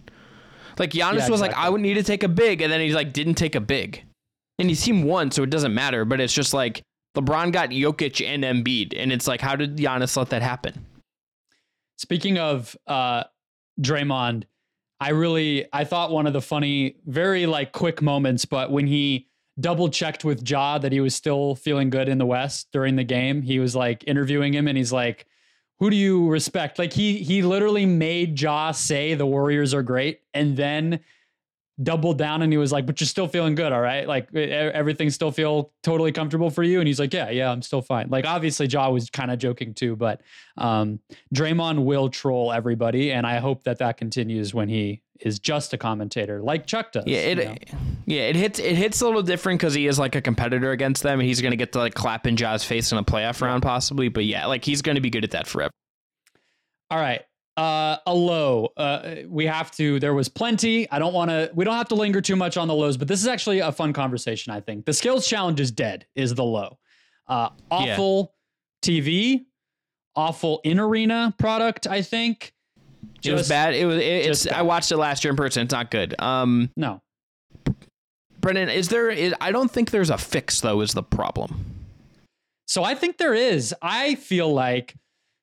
Like 0.78 0.90
Giannis 0.90 1.18
Yeah, 1.18 1.28
was 1.28 1.40
like. 1.40 1.54
I 1.54 1.68
would 1.68 1.80
need 1.80 1.94
to 1.94 2.02
take 2.02 2.22
a 2.22 2.28
big, 2.28 2.62
and 2.62 2.72
then 2.72 2.80
he's 2.80 2.94
like, 2.94 3.12
didn't 3.12 3.34
take 3.34 3.54
a 3.54 3.60
big, 3.60 4.04
and 4.58 4.68
his 4.70 4.82
team 4.82 5.02
won, 5.02 5.30
so 5.30 5.42
it 5.42 5.50
doesn't 5.50 5.74
matter. 5.74 6.04
But 6.04 6.20
it's 6.20 6.32
just 6.32 6.54
like 6.54 6.82
LeBron 7.16 7.52
got 7.52 7.70
Jokic 7.70 8.24
and 8.26 8.42
Embiid, 8.44 8.94
and 8.96 9.12
it's 9.12 9.26
like, 9.26 9.40
how 9.40 9.56
did 9.56 9.76
Giannis 9.76 10.16
let 10.16 10.30
that 10.30 10.42
happen? 10.42 10.86
Speaking 11.98 12.38
of 12.38 12.76
uh, 12.86 13.24
Draymond, 13.80 14.44
I 15.02 15.08
really 15.08 15.66
I 15.72 15.82
thought 15.82 16.12
one 16.12 16.28
of 16.28 16.32
the 16.32 16.40
funny, 16.40 16.94
very 17.06 17.44
like 17.46 17.72
quick 17.72 18.00
moments, 18.00 18.44
but 18.44 18.70
when 18.70 18.86
he 18.86 19.26
double 19.58 19.88
checked 19.88 20.24
with 20.24 20.48
Ja 20.48 20.78
that 20.78 20.92
he 20.92 21.00
was 21.00 21.12
still 21.12 21.56
feeling 21.56 21.90
good 21.90 22.08
in 22.08 22.18
the 22.18 22.24
West 22.26 22.68
during 22.72 22.94
the 22.94 23.02
game, 23.02 23.42
he 23.42 23.58
was 23.58 23.74
like 23.74 24.04
interviewing 24.06 24.54
him, 24.54 24.68
and 24.68 24.78
he's 24.78 24.92
like, 24.92 25.26
"Who 25.80 25.90
do 25.90 25.96
you 25.96 26.28
respect?" 26.28 26.78
Like 26.78 26.92
he 26.92 27.18
he 27.18 27.42
literally 27.42 27.84
made 27.84 28.40
Ja 28.40 28.70
say 28.70 29.14
the 29.14 29.26
Warriors 29.26 29.74
are 29.74 29.82
great, 29.82 30.20
and 30.34 30.56
then 30.56 31.00
doubled 31.80 32.18
down 32.18 32.42
and 32.42 32.52
he 32.52 32.56
was 32.56 32.72
like, 32.72 32.86
"But 32.86 33.00
you're 33.00 33.06
still 33.06 33.28
feeling 33.28 33.54
good, 33.54 33.72
all 33.72 33.80
right? 33.80 34.06
Like 34.06 34.34
everything 34.34 35.10
still 35.10 35.30
feel 35.30 35.72
totally 35.82 36.12
comfortable 36.12 36.50
for 36.50 36.62
you?" 36.62 36.80
And 36.80 36.86
he's 36.86 36.98
like, 36.98 37.12
"Yeah, 37.12 37.30
yeah, 37.30 37.50
I'm 37.50 37.62
still 37.62 37.82
fine." 37.82 38.08
Like 38.08 38.26
obviously, 38.26 38.66
Ja 38.66 38.88
was 38.90 39.10
kind 39.10 39.30
of 39.30 39.38
joking 39.38 39.74
too, 39.74 39.96
but 39.96 40.20
um, 40.58 41.00
Draymond 41.34 41.84
will 41.84 42.08
troll 42.08 42.52
everybody, 42.52 43.12
and 43.12 43.26
I 43.26 43.38
hope 43.38 43.64
that 43.64 43.78
that 43.78 43.96
continues 43.96 44.52
when 44.54 44.68
he 44.68 45.02
is 45.20 45.38
just 45.38 45.72
a 45.72 45.78
commentator, 45.78 46.42
like 46.42 46.66
Chuck 46.66 46.92
does. 46.92 47.04
Yeah, 47.06 47.18
it 47.18 47.38
you 47.38 47.44
know? 47.44 47.56
yeah 48.06 48.22
it 48.22 48.36
hits 48.36 48.58
it 48.58 48.74
hits 48.74 49.00
a 49.00 49.06
little 49.06 49.22
different 49.22 49.60
because 49.60 49.74
he 49.74 49.86
is 49.86 49.98
like 49.98 50.14
a 50.14 50.20
competitor 50.20 50.70
against 50.72 51.02
them, 51.02 51.20
and 51.20 51.28
he's 51.28 51.40
gonna 51.40 51.56
get 51.56 51.72
to 51.72 51.78
like 51.78 51.94
clap 51.94 52.26
in 52.26 52.36
Ja's 52.36 52.64
face 52.64 52.92
in 52.92 52.98
a 52.98 53.04
playoff 53.04 53.40
round 53.40 53.62
possibly. 53.62 54.08
But 54.08 54.24
yeah, 54.24 54.46
like 54.46 54.64
he's 54.64 54.82
gonna 54.82 55.00
be 55.00 55.10
good 55.10 55.24
at 55.24 55.30
that 55.32 55.46
forever. 55.46 55.72
All 56.90 56.98
right. 56.98 57.22
Uh, 57.56 57.98
a 58.06 58.14
low. 58.14 58.68
Uh, 58.78 59.16
we 59.28 59.44
have 59.46 59.70
to. 59.72 60.00
There 60.00 60.14
was 60.14 60.28
plenty. 60.28 60.90
I 60.90 60.98
don't 60.98 61.12
want 61.12 61.30
to. 61.30 61.50
We 61.54 61.64
don't 61.66 61.74
have 61.76 61.88
to 61.88 61.94
linger 61.94 62.20
too 62.22 62.36
much 62.36 62.56
on 62.56 62.66
the 62.66 62.74
lows, 62.74 62.96
but 62.96 63.08
this 63.08 63.20
is 63.20 63.26
actually 63.26 63.58
a 63.58 63.70
fun 63.70 63.92
conversation. 63.92 64.52
I 64.52 64.60
think 64.60 64.86
the 64.86 64.92
skills 64.94 65.26
challenge 65.28 65.60
is 65.60 65.70
dead. 65.70 66.06
Is 66.14 66.34
the 66.34 66.44
low. 66.44 66.78
Uh, 67.28 67.50
Yeah. 67.70 67.92
awful 67.94 68.34
TV. 68.82 69.44
Awful 70.16 70.60
in 70.64 70.78
arena 70.78 71.34
product. 71.38 71.86
I 71.86 72.00
think. 72.02 72.54
it 73.22 73.32
was 73.32 73.48
bad. 73.50 73.74
It 73.74 73.84
was. 73.84 73.96
It, 73.96 74.02
it's. 74.02 74.44
just 74.44 74.52
I 74.54 74.62
watched 74.62 74.90
it 74.90 74.96
last 74.96 75.22
year 75.22 75.30
in 75.30 75.36
person. 75.36 75.62
It's 75.64 75.72
not 75.72 75.90
good. 75.90 76.14
Um, 76.18 76.70
No. 76.76 77.02
Brendon, 78.40 78.68
is 78.70 78.88
there? 78.88 79.08
Is, 79.10 79.34
I 79.40 79.52
don't 79.52 79.70
think 79.70 79.90
there's 79.90 80.10
a 80.10 80.18
fix 80.18 80.60
though. 80.62 80.80
Is 80.80 80.92
the 80.94 81.02
problem? 81.02 81.64
So 82.66 82.82
I 82.82 82.94
think 82.94 83.18
there 83.18 83.34
is. 83.34 83.74
I 83.82 84.14
feel 84.16 84.52
like 84.52 84.96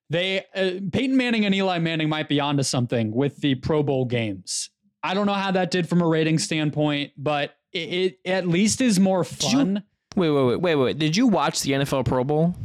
they 0.09 0.39
uh, 0.55 0.71
Peyton 0.91 1.15
Manning 1.15 1.45
and 1.45 1.53
Eli 1.53 1.79
Manning 1.79 2.09
might 2.09 2.29
be 2.29 2.39
onto 2.39 2.63
something 2.63 3.11
with 3.13 3.37
the 3.37 3.55
Pro 3.55 3.83
Bowl 3.83 4.05
games. 4.05 4.69
I 5.03 5.13
don't 5.13 5.25
know 5.25 5.33
how 5.33 5.51
that 5.51 5.71
did 5.71 5.87
from 5.87 6.01
a 6.01 6.07
rating 6.07 6.39
standpoint, 6.39 7.13
but 7.17 7.55
it, 7.71 8.17
it 8.23 8.29
at 8.29 8.47
least 8.47 8.81
is 8.81 8.99
more 8.99 9.19
you- 9.19 9.23
fun. 9.23 9.83
Wait, 10.15 10.31
wait, 10.31 10.43
wait, 10.43 10.55
wait, 10.61 10.75
wait. 10.75 10.97
Did 10.99 11.15
you 11.15 11.27
watch 11.27 11.61
the 11.61 11.71
NFL 11.73 12.03
Pro 12.05 12.23
Bowl? 12.23 12.55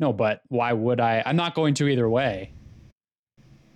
No, 0.00 0.12
but 0.12 0.42
why 0.48 0.72
would 0.72 1.00
I? 1.00 1.22
I'm 1.24 1.36
not 1.36 1.54
going 1.54 1.74
to 1.74 1.88
either 1.88 2.08
way. 2.08 2.52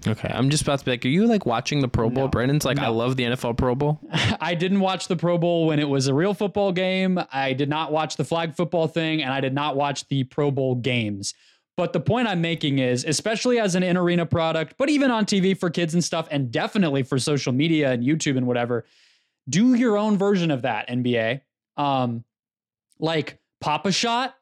Okay, 0.06 0.28
I'm 0.30 0.50
just 0.50 0.62
about 0.64 0.80
to 0.80 0.84
be 0.84 0.90
like, 0.90 1.04
are 1.04 1.08
you 1.08 1.26
like 1.26 1.46
watching 1.46 1.80
the 1.80 1.88
Pro 1.88 2.10
Bowl? 2.10 2.24
No. 2.24 2.28
Brendon's 2.28 2.64
like, 2.64 2.78
I 2.78 2.88
love 2.88 3.16
the 3.16 3.24
NFL 3.24 3.56
Pro 3.56 3.74
Bowl. 3.74 4.00
I 4.40 4.54
didn't 4.54 4.80
watch 4.80 5.08
the 5.08 5.16
Pro 5.16 5.38
Bowl 5.38 5.66
when 5.66 5.78
it 5.78 5.88
was 5.88 6.08
a 6.08 6.14
real 6.14 6.34
football 6.34 6.72
game. 6.72 7.18
I 7.32 7.54
did 7.54 7.70
not 7.70 7.90
watch 7.90 8.16
the 8.16 8.24
flag 8.24 8.54
football 8.54 8.86
thing, 8.86 9.22
and 9.22 9.32
I 9.32 9.40
did 9.40 9.54
not 9.54 9.76
watch 9.76 10.06
the 10.08 10.24
Pro 10.24 10.50
Bowl 10.50 10.74
games. 10.74 11.32
But 11.76 11.92
the 11.92 12.00
point 12.00 12.28
I'm 12.28 12.40
making 12.40 12.78
is, 12.78 13.04
especially 13.04 13.58
as 13.58 13.74
an 13.74 13.82
in 13.82 13.96
arena 13.96 14.26
product, 14.26 14.74
but 14.78 14.88
even 14.88 15.10
on 15.10 15.26
TV 15.26 15.58
for 15.58 15.70
kids 15.70 15.94
and 15.94 16.04
stuff, 16.04 16.28
and 16.30 16.52
definitely 16.52 17.02
for 17.02 17.18
social 17.18 17.52
media 17.52 17.90
and 17.90 18.04
YouTube 18.04 18.36
and 18.36 18.46
whatever, 18.46 18.84
do 19.48 19.74
your 19.74 19.96
own 19.96 20.16
version 20.16 20.50
of 20.52 20.62
that, 20.62 20.88
NBA. 20.88 21.40
Um, 21.76 22.24
like 23.00 23.38
Pop-A-Shot. 23.60 24.36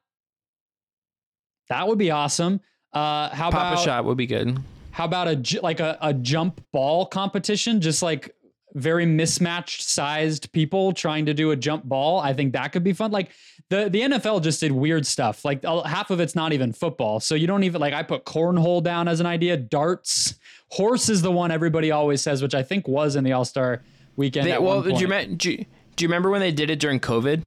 That 1.68 1.88
would 1.88 1.98
be 1.98 2.10
awesome. 2.10 2.60
Uh, 2.92 3.30
how 3.30 3.50
Pop 3.50 3.72
about 3.72 3.80
a 3.80 3.84
shot 3.84 4.04
would 4.04 4.18
be 4.18 4.26
good. 4.26 4.58
how 4.90 5.06
about 5.06 5.26
a 5.26 5.60
like 5.62 5.80
a, 5.80 5.96
a 6.02 6.12
jump 6.12 6.62
ball 6.70 7.06
competition? 7.06 7.80
Just 7.80 8.02
like 8.02 8.34
very 8.74 9.06
mismatched 9.06 9.82
sized 9.82 10.50
people 10.52 10.92
trying 10.92 11.26
to 11.26 11.34
do 11.34 11.50
a 11.50 11.56
jump 11.56 11.84
ball. 11.84 12.20
I 12.20 12.32
think 12.32 12.52
that 12.52 12.72
could 12.72 12.84
be 12.84 12.92
fun. 12.92 13.10
Like 13.10 13.30
the 13.68 13.88
the 13.88 14.02
NFL 14.02 14.42
just 14.42 14.60
did 14.60 14.72
weird 14.72 15.06
stuff. 15.06 15.44
Like 15.44 15.64
half 15.64 16.10
of 16.10 16.20
it's 16.20 16.34
not 16.34 16.52
even 16.52 16.72
football. 16.72 17.20
So 17.20 17.34
you 17.34 17.46
don't 17.46 17.64
even 17.64 17.80
like 17.80 17.94
I 17.94 18.02
put 18.02 18.24
cornhole 18.24 18.82
down 18.82 19.08
as 19.08 19.20
an 19.20 19.26
idea. 19.26 19.56
Darts. 19.56 20.34
Horse 20.70 21.08
is 21.08 21.20
the 21.20 21.30
one 21.30 21.50
everybody 21.50 21.90
always 21.90 22.22
says, 22.22 22.42
which 22.42 22.54
I 22.54 22.62
think 22.62 22.88
was 22.88 23.14
in 23.16 23.24
the 23.24 23.32
All 23.32 23.44
Star 23.44 23.82
weekend. 24.16 24.46
They, 24.46 24.52
at 24.52 24.62
well, 24.62 24.80
one 24.82 24.94
do 24.94 25.00
you, 25.00 25.36
do, 25.36 25.50
you, 25.50 25.66
do 25.96 26.04
you 26.04 26.08
remember 26.08 26.30
when 26.30 26.40
they 26.40 26.52
did 26.52 26.70
it 26.70 26.80
during 26.80 26.98
COVID 26.98 27.42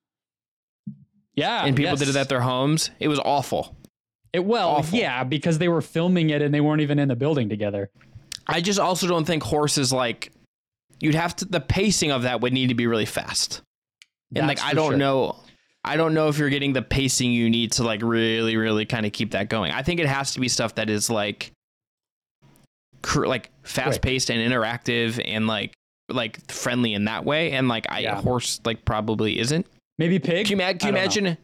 yeah, 1.36 1.66
and 1.66 1.76
people 1.76 1.92
yes. 1.92 2.00
did 2.00 2.10
it 2.10 2.16
at 2.16 2.30
their 2.30 2.42
homes? 2.42 2.92
It 3.00 3.08
was 3.08 3.20
awful. 3.20 3.76
It 4.32 4.44
well, 4.44 4.70
awful. 4.70 4.98
yeah, 4.98 5.24
because 5.24 5.58
they 5.58 5.68
were 5.68 5.82
filming 5.82 6.30
it 6.30 6.42
and 6.42 6.54
they 6.54 6.62
weren't 6.62 6.82
even 6.82 7.00
in 7.00 7.08
the 7.08 7.16
building 7.16 7.50
together. 7.50 7.90
I 8.48 8.62
just 8.62 8.80
also 8.80 9.08
don't 9.08 9.26
think 9.26 9.44
horses 9.44 9.92
like 9.92 10.32
you'd 11.00 11.16
have 11.16 11.36
to 11.38 11.46
the 11.46 11.60
pacing 11.60 12.12
of 12.12 12.24
that 12.24 12.42
would 12.42 12.54
need 12.54 12.68
to 12.68 12.76
be 12.76 12.88
really 12.88 13.06
fast. 13.06 13.62
And 14.36 14.48
like 14.48 14.62
I 14.62 14.74
don't 14.74 14.92
sure. 14.92 14.98
know 14.98 15.36
I 15.84 15.98
don't 15.98 16.14
know 16.14 16.28
if 16.30 16.38
you're 16.38 16.50
getting 16.50 16.74
the 16.74 16.82
pacing 16.82 17.32
you 17.32 17.50
need 17.50 17.74
to 17.74 17.84
like 17.84 18.02
really 18.04 18.58
really 18.58 18.86
kind 18.86 19.06
of 19.06 19.12
keep 19.12 19.32
that 19.32 19.50
going. 19.50 19.72
I 19.72 19.82
think 19.84 20.00
it 20.00 20.08
has 20.08 20.34
to 20.34 20.40
be 20.40 20.48
stuff 20.48 20.76
that 20.76 20.90
is 20.90 21.10
like 21.10 21.52
cr- 23.02 23.28
like 23.28 23.52
fast 23.64 24.02
paced 24.02 24.30
and 24.30 24.40
interactive 24.40 25.22
and 25.24 25.48
like 25.48 25.74
like 26.10 26.52
friendly 26.52 26.94
in 26.94 27.06
that 27.06 27.26
way 27.26 27.52
and 27.52 27.68
like 27.68 27.86
I 27.90 28.00
Yeah. 28.00 28.22
horse 28.22 28.60
like 28.66 28.86
probably 28.86 29.40
isn't. 29.40 29.66
Maybe 29.98 30.20
pig. 30.20 30.48
Can 30.48 30.60
you, 30.60 30.66
can 30.66 30.68
you 30.68 30.68
I 30.68 30.74
don't 30.74 30.94
know. 30.94 31.00
imagine? 31.00 31.38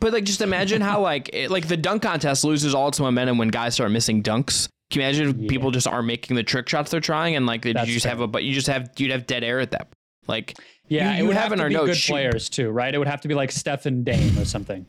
But 0.00 0.12
like, 0.12 0.24
just 0.24 0.40
imagine 0.40 0.82
how 0.82 1.00
like 1.00 1.30
it, 1.32 1.50
like 1.50 1.68
the 1.68 1.76
dunk 1.76 2.02
contest 2.02 2.42
loses 2.42 2.74
all 2.74 2.88
its 2.88 2.98
momentum 2.98 3.38
when 3.38 3.48
guys 3.48 3.74
start 3.74 3.92
missing 3.92 4.22
dunks. 4.22 4.68
Can 4.92 5.00
you 5.00 5.06
imagine 5.08 5.28
if 5.30 5.36
Yeah. 5.36 5.48
people 5.48 5.70
just 5.72 5.88
aren't 5.88 6.06
making 6.06 6.36
the 6.36 6.42
trick 6.44 6.68
shots 6.68 6.90
they're 6.92 7.00
trying 7.00 7.34
and 7.34 7.46
like 7.46 7.62
That's 7.62 7.88
you 7.88 7.94
just 7.94 8.04
fair. 8.04 8.10
have 8.10 8.20
a 8.20 8.26
but 8.28 8.44
you 8.44 8.52
just 8.54 8.68
have 8.68 8.90
you'd 8.98 9.10
have 9.10 9.26
dead 9.26 9.42
air 9.42 9.58
at 9.58 9.72
that. 9.72 9.88
Like 10.28 10.54
Yeah, 10.88 11.16
You- 11.16 11.24
it 11.24 11.26
would 11.28 11.34
have 11.34 11.44
have 11.44 11.52
in 11.52 11.58
to 11.58 11.62
our 11.64 11.68
be 11.70 11.74
notes, 11.74 12.06
good 12.06 12.12
players 12.12 12.48
too, 12.48 12.70
right? 12.70 12.94
It 12.94 12.98
would 12.98 13.08
have 13.08 13.22
to 13.22 13.28
be 13.28 13.34
like 13.34 13.50
Stephen 13.50 14.04
Dame 14.04 14.38
or 14.38 14.44
something. 14.44 14.86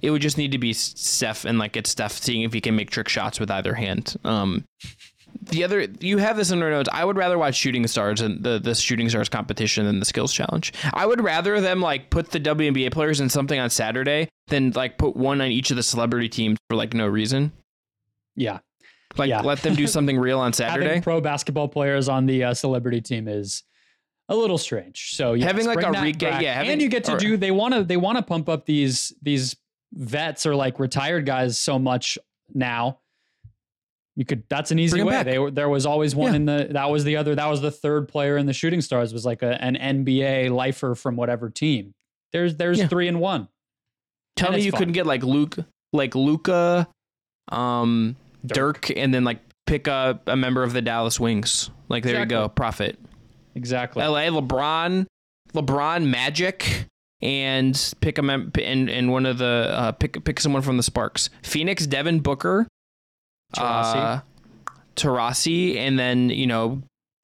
it 0.00 0.10
would 0.10 0.22
just 0.22 0.38
need 0.38 0.52
to 0.52 0.58
be 0.58 0.72
Steph 0.72 1.44
and 1.44 1.58
like 1.58 1.76
it's 1.76 1.90
Steph 1.90 2.12
seeing 2.12 2.42
if 2.42 2.52
he 2.52 2.60
can 2.60 2.76
make 2.76 2.88
trick 2.90 3.08
shots 3.08 3.40
with 3.40 3.50
either 3.50 3.74
hand. 3.74 4.14
Um, 4.24 4.64
the 5.42 5.64
other 5.64 5.86
you 6.00 6.18
have 6.18 6.36
this 6.36 6.50
in 6.52 6.62
our 6.62 6.70
notes. 6.70 6.88
I 6.92 7.04
would 7.04 7.16
rather 7.16 7.36
watch 7.36 7.56
Shooting 7.56 7.84
Stars 7.88 8.20
and 8.20 8.42
the 8.44 8.60
the 8.60 8.74
Shooting 8.76 9.08
Stars 9.08 9.28
competition 9.28 9.86
than 9.86 9.98
the 9.98 10.04
Skills 10.06 10.32
Challenge. 10.32 10.72
I 10.94 11.04
would 11.04 11.20
rather 11.20 11.60
them 11.60 11.80
like 11.80 12.10
put 12.10 12.30
the 12.30 12.38
WNBA 12.38 12.92
players 12.92 13.18
in 13.20 13.28
something 13.28 13.58
on 13.58 13.70
Saturday 13.70 14.28
than 14.46 14.70
like 14.70 14.98
put 14.98 15.16
one 15.16 15.40
on 15.40 15.48
each 15.48 15.70
of 15.72 15.76
the 15.76 15.82
celebrity 15.82 16.28
teams 16.28 16.58
for 16.70 16.76
like 16.76 16.94
no 16.94 17.06
reason. 17.08 17.50
Yeah, 18.36 18.58
Like 19.18 19.28
Yeah. 19.28 19.40
let 19.40 19.62
them 19.62 19.74
do 19.74 19.86
something 19.86 20.18
real 20.18 20.38
on 20.38 20.52
Saturday. 20.54 20.86
having 20.86 21.02
pro 21.02 21.20
basketball 21.20 21.68
players 21.68 22.08
on 22.08 22.26
the 22.26 22.44
uh, 22.44 22.54
celebrity 22.54 23.00
team 23.00 23.28
is 23.28 23.62
a 24.28 24.36
little 24.36 24.58
strange. 24.58 25.14
So 25.14 25.32
yes, 25.34 25.46
Having, 25.46 25.66
like, 25.66 25.78
a 25.78 25.92
that 25.92 26.02
rega- 26.02 26.30
back. 26.30 26.42
yeah, 26.42 26.54
having- 26.54 26.70
and 26.72 26.82
you 26.82 26.88
get 26.88 27.04
to 27.04 27.14
or- 27.14 27.18
do. 27.18 27.36
They 27.36 27.50
want 27.50 27.74
to. 27.74 27.82
They 27.84 27.96
want 27.96 28.16
to 28.18 28.22
pump 28.22 28.48
up 28.48 28.66
these 28.66 29.12
these 29.22 29.56
vets 29.92 30.44
or 30.46 30.54
like 30.54 30.78
retired 30.78 31.24
guys 31.26 31.58
so 31.58 31.78
much 31.78 32.18
now. 32.54 32.98
You 34.16 34.24
could. 34.24 34.42
That's 34.48 34.70
an 34.70 34.78
easy 34.78 35.02
way. 35.02 35.22
They 35.22 35.38
were. 35.38 35.50
There 35.50 35.68
was 35.68 35.86
always 35.86 36.14
one 36.14 36.32
Yeah. 36.32 36.36
in 36.36 36.44
the. 36.46 36.68
That 36.72 36.90
was 36.90 37.04
the 37.04 37.16
other. 37.16 37.34
That 37.36 37.46
was 37.46 37.60
the 37.60 37.70
third 37.70 38.08
player 38.08 38.36
in 38.36 38.46
the 38.46 38.52
Shooting 38.52 38.80
Stars. 38.80 39.12
Was 39.12 39.24
like 39.24 39.42
a, 39.42 39.62
an 39.62 39.76
NBA 39.76 40.50
lifer 40.50 40.94
from 40.94 41.16
whatever 41.16 41.48
team. 41.50 41.94
There's 42.32 42.56
there's 42.56 42.78
Yeah. 42.80 42.88
three 42.88 43.08
and 43.08 43.20
one. 43.20 43.48
Tell 44.36 44.48
and 44.48 44.56
me 44.58 44.64
you 44.64 44.72
fun. 44.72 44.78
couldn't 44.78 44.94
get 44.94 45.06
like 45.06 45.22
Luke, 45.22 45.56
like 45.92 46.14
Luka, 46.14 46.86
um, 47.50 48.16
Dirk. 48.46 48.82
Dirk, 48.86 48.96
and 48.96 49.12
then 49.12 49.24
like 49.24 49.40
pick 49.66 49.86
a, 49.86 50.20
a 50.26 50.36
member 50.36 50.62
of 50.62 50.72
the 50.72 50.82
Dallas 50.82 51.18
Wings. 51.20 51.70
Like 51.88 52.04
there 52.04 52.20
you 52.20 52.26
go, 52.26 52.48
profit. 52.48 52.98
Exactly. 53.54 54.04
LA, 54.04 54.26
LeBron, 54.28 55.06
LeBron, 55.54 56.06
Magic, 56.06 56.86
and 57.20 57.94
pick 58.00 58.18
a 58.18 58.22
mem- 58.22 58.52
and 58.62 58.88
and 58.88 59.10
one 59.10 59.26
of 59.26 59.38
the 59.38 59.70
uh, 59.72 59.92
pick 59.92 60.22
pick 60.24 60.40
someone 60.40 60.62
from 60.62 60.76
the 60.76 60.82
Sparks. 60.82 61.30
Phoenix, 61.42 61.86
Devin 61.86 62.20
Booker, 62.20 62.66
Taurasi. 63.56 63.96
uh, 63.96 64.20
Taurasi, 64.96 65.76
and 65.76 65.98
then 65.98 66.30
you 66.30 66.46
know 66.46 66.82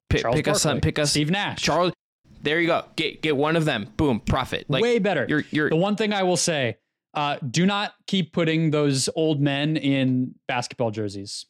pick, 0.09 0.25
pick 0.31 0.47
us 0.47 0.61
some 0.61 0.81
pick 0.81 0.99
us 0.99 1.11
Steve 1.11 1.29
Nash. 1.31 1.61
Charles. 1.61 1.93
There 2.41 2.59
you 2.59 2.67
go. 2.67 2.85
Get 2.95 3.21
get 3.21 3.35
one 3.35 3.55
of 3.55 3.65
them. 3.65 3.87
Boom. 3.97 4.19
Profit. 4.19 4.65
Like 4.69 4.83
Way 4.83 4.99
better. 4.99 5.25
You're 5.27 5.43
you're 5.51 5.69
The 5.69 5.75
one 5.75 5.95
thing 5.95 6.13
I 6.13 6.23
will 6.23 6.37
say, 6.37 6.77
uh, 7.15 7.37
do 7.49 7.65
not 7.65 7.93
keep 8.07 8.33
putting 8.33 8.71
those 8.71 9.09
old 9.15 9.41
men 9.41 9.77
in 9.77 10.35
basketball 10.47 10.91
jerseys. 10.91 11.45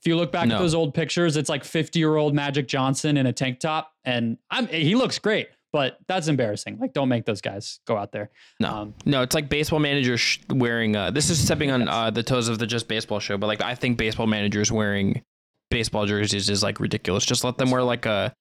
If 0.00 0.08
you 0.08 0.16
look 0.16 0.32
back 0.32 0.48
No. 0.48 0.56
at 0.56 0.58
those 0.60 0.74
old 0.74 0.92
pictures, 0.94 1.36
it's 1.36 1.48
like 1.48 1.64
50 1.64 1.98
year 1.98 2.16
old 2.16 2.34
Magic 2.34 2.68
Johnson 2.68 3.16
in 3.16 3.26
a 3.26 3.32
tank 3.32 3.58
top, 3.60 3.92
and 4.04 4.36
I'm 4.50 4.66
he 4.66 4.94
looks 4.94 5.18
great, 5.18 5.48
but 5.72 5.98
that's 6.08 6.28
embarrassing. 6.28 6.78
Like, 6.78 6.92
don't 6.92 7.08
make 7.08 7.24
those 7.24 7.40
guys 7.40 7.80
go 7.86 7.96
out 7.96 8.12
there. 8.12 8.30
No, 8.60 8.68
Um, 8.68 8.94
no, 9.06 9.22
it's 9.22 9.34
like 9.34 9.48
baseball 9.48 9.78
managers 9.78 10.20
sh- 10.20 10.38
wearing. 10.50 10.94
Uh, 10.94 11.10
this 11.10 11.30
is 11.30 11.42
stepping 11.42 11.70
on 11.70 11.88
uh, 11.88 12.10
the 12.10 12.22
toes 12.22 12.48
of 12.48 12.58
the 12.58 12.66
just 12.66 12.86
baseball 12.86 13.18
show, 13.20 13.38
but 13.38 13.46
like 13.46 13.62
I 13.62 13.74
think 13.74 13.96
baseball 13.96 14.26
managers 14.26 14.70
wearing 14.70 15.22
baseball 15.70 16.04
jerseys 16.06 16.50
is 16.50 16.62
like 16.62 16.80
ridiculous. 16.80 17.24
Just 17.24 17.42
let 17.42 17.56
them 17.56 17.70
wear 17.70 17.82
like 17.82 18.04
a, 18.04 18.34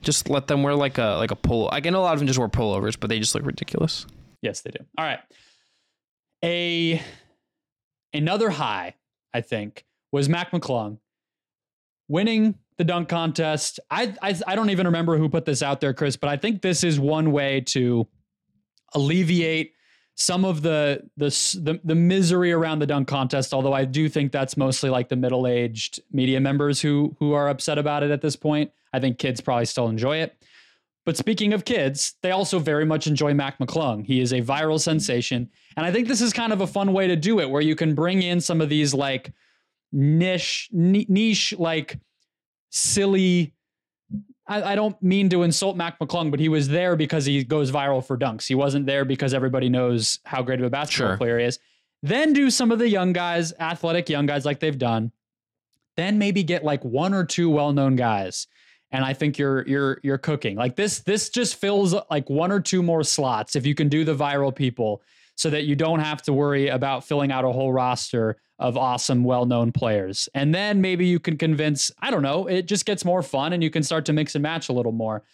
just 0.00 0.30
let 0.30 0.46
them 0.46 0.62
wear 0.62 0.74
like 0.74 0.96
a 0.96 1.16
like 1.18 1.30
a 1.30 1.36
polo. 1.36 1.68
I 1.70 1.80
know 1.80 2.00
a 2.00 2.02
lot 2.02 2.14
of 2.14 2.20
them 2.20 2.26
just 2.26 2.38
wear 2.38 2.48
pullovers, 2.48 2.98
but 2.98 3.10
they 3.10 3.18
just 3.18 3.34
look 3.34 3.44
ridiculous. 3.44 4.06
Yes, 4.40 4.62
they 4.62 4.70
do. 4.70 4.82
All 4.96 5.04
right. 5.04 5.20
A 6.44 7.00
another 8.12 8.50
high, 8.50 8.94
I 9.32 9.40
think, 9.40 9.84
was 10.10 10.28
Mac 10.28 10.50
McClung 10.50 10.98
winning 12.08 12.56
the 12.78 12.84
dunk 12.84 13.08
contest. 13.08 13.80
I, 13.90 14.14
I 14.22 14.34
I 14.46 14.54
don't 14.54 14.70
even 14.70 14.86
remember 14.86 15.16
who 15.16 15.28
put 15.28 15.44
this 15.44 15.62
out 15.62 15.80
there, 15.80 15.94
Chris, 15.94 16.16
but 16.16 16.28
I 16.28 16.36
think 16.36 16.62
this 16.62 16.84
is 16.84 16.98
one 16.98 17.32
way 17.32 17.60
to 17.68 18.06
alleviate 18.94 19.72
some 20.14 20.44
of 20.44 20.62
the 20.62 21.08
the 21.16 21.28
the, 21.60 21.80
the 21.84 21.94
misery 21.94 22.52
around 22.52 22.80
the 22.80 22.86
dunk 22.86 23.08
contest. 23.08 23.54
Although 23.54 23.72
I 23.72 23.84
do 23.84 24.08
think 24.08 24.32
that's 24.32 24.56
mostly 24.56 24.90
like 24.90 25.08
the 25.08 25.16
middle 25.16 25.46
aged 25.46 26.00
media 26.10 26.40
members 26.40 26.80
who 26.80 27.16
who 27.18 27.32
are 27.32 27.48
upset 27.48 27.78
about 27.78 28.02
it 28.02 28.10
at 28.10 28.20
this 28.20 28.36
point. 28.36 28.70
I 28.92 29.00
think 29.00 29.18
kids 29.18 29.40
probably 29.40 29.64
still 29.64 29.88
enjoy 29.88 30.18
it. 30.18 30.36
But 31.04 31.16
speaking 31.16 31.52
of 31.52 31.64
kids, 31.64 32.14
they 32.22 32.30
also 32.30 32.58
very 32.60 32.84
much 32.84 33.06
enjoy 33.08 33.34
Mac 33.34 33.58
McClung. 33.58 34.04
He 34.06 34.20
is 34.20 34.32
a 34.32 34.40
viral 34.40 34.80
sensation. 34.80 35.50
And 35.76 35.84
I 35.84 35.90
think 35.90 36.06
this 36.06 36.20
is 36.20 36.32
kind 36.32 36.52
of 36.52 36.60
a 36.60 36.66
fun 36.66 36.92
way 36.92 37.08
to 37.08 37.16
do 37.16 37.40
it 37.40 37.50
where 37.50 37.62
you 37.62 37.74
can 37.74 37.94
bring 37.94 38.22
in 38.22 38.40
some 38.40 38.60
of 38.60 38.68
these 38.68 38.94
like 38.94 39.32
niche, 39.90 40.68
niche, 40.72 41.54
like 41.58 41.98
silly. 42.70 43.52
I, 44.46 44.72
I 44.72 44.74
don't 44.74 45.00
mean 45.02 45.28
to 45.30 45.42
insult 45.42 45.76
Mac 45.76 45.98
McClung, 45.98 46.30
but 46.30 46.40
he 46.40 46.48
was 46.48 46.68
there 46.68 46.96
because 46.96 47.24
he 47.24 47.42
goes 47.44 47.70
viral 47.72 48.04
for 48.04 48.16
dunks. 48.16 48.46
He 48.46 48.54
wasn't 48.54 48.86
there 48.86 49.04
because 49.04 49.34
everybody 49.34 49.68
knows 49.68 50.18
how 50.24 50.42
great 50.42 50.60
of 50.60 50.66
a 50.66 50.70
basketball 50.70 51.10
Sure. 51.10 51.16
player 51.16 51.38
he 51.38 51.44
is. 51.46 51.58
Then 52.02 52.32
do 52.32 52.50
some 52.50 52.72
of 52.72 52.78
the 52.78 52.88
young 52.88 53.12
guys, 53.12 53.52
athletic 53.60 54.08
young 54.08 54.26
guys 54.26 54.44
like 54.44 54.60
they've 54.60 54.78
done. 54.78 55.12
Then 55.96 56.18
maybe 56.18 56.42
get 56.42 56.64
like 56.64 56.84
one 56.84 57.12
or 57.14 57.24
two 57.24 57.50
well-known 57.50 57.96
guys 57.96 58.46
and 58.92 59.04
I 59.04 59.14
think 59.14 59.38
you're 59.38 59.66
you're 59.66 59.98
you're 60.02 60.18
cooking. 60.18 60.56
Like 60.56 60.76
this 60.76 61.00
this 61.00 61.30
just 61.30 61.56
fills 61.56 61.94
like 62.10 62.30
one 62.30 62.52
or 62.52 62.60
two 62.60 62.82
more 62.82 63.02
slots 63.02 63.56
if 63.56 63.66
you 63.66 63.74
can 63.74 63.88
do 63.88 64.04
the 64.04 64.14
viral 64.14 64.54
people 64.54 65.02
so 65.34 65.50
that 65.50 65.64
you 65.64 65.74
don't 65.74 66.00
have 66.00 66.22
to 66.22 66.32
worry 66.32 66.68
about 66.68 67.04
filling 67.04 67.32
out 67.32 67.44
a 67.44 67.50
whole 67.50 67.72
roster 67.72 68.36
of 68.58 68.76
awesome 68.76 69.24
well-known 69.24 69.72
players. 69.72 70.28
And 70.34 70.54
then 70.54 70.80
maybe 70.80 71.06
you 71.06 71.18
can 71.18 71.36
convince, 71.36 71.90
I 72.00 72.10
don't 72.10 72.22
know, 72.22 72.46
it 72.46 72.66
just 72.66 72.84
gets 72.84 73.04
more 73.04 73.22
fun 73.22 73.52
and 73.52 73.62
you 73.62 73.70
can 73.70 73.82
start 73.82 74.04
to 74.04 74.12
mix 74.12 74.34
and 74.34 74.42
match 74.42 74.68
a 74.68 74.72
little 74.72 74.92
more. 74.92 75.24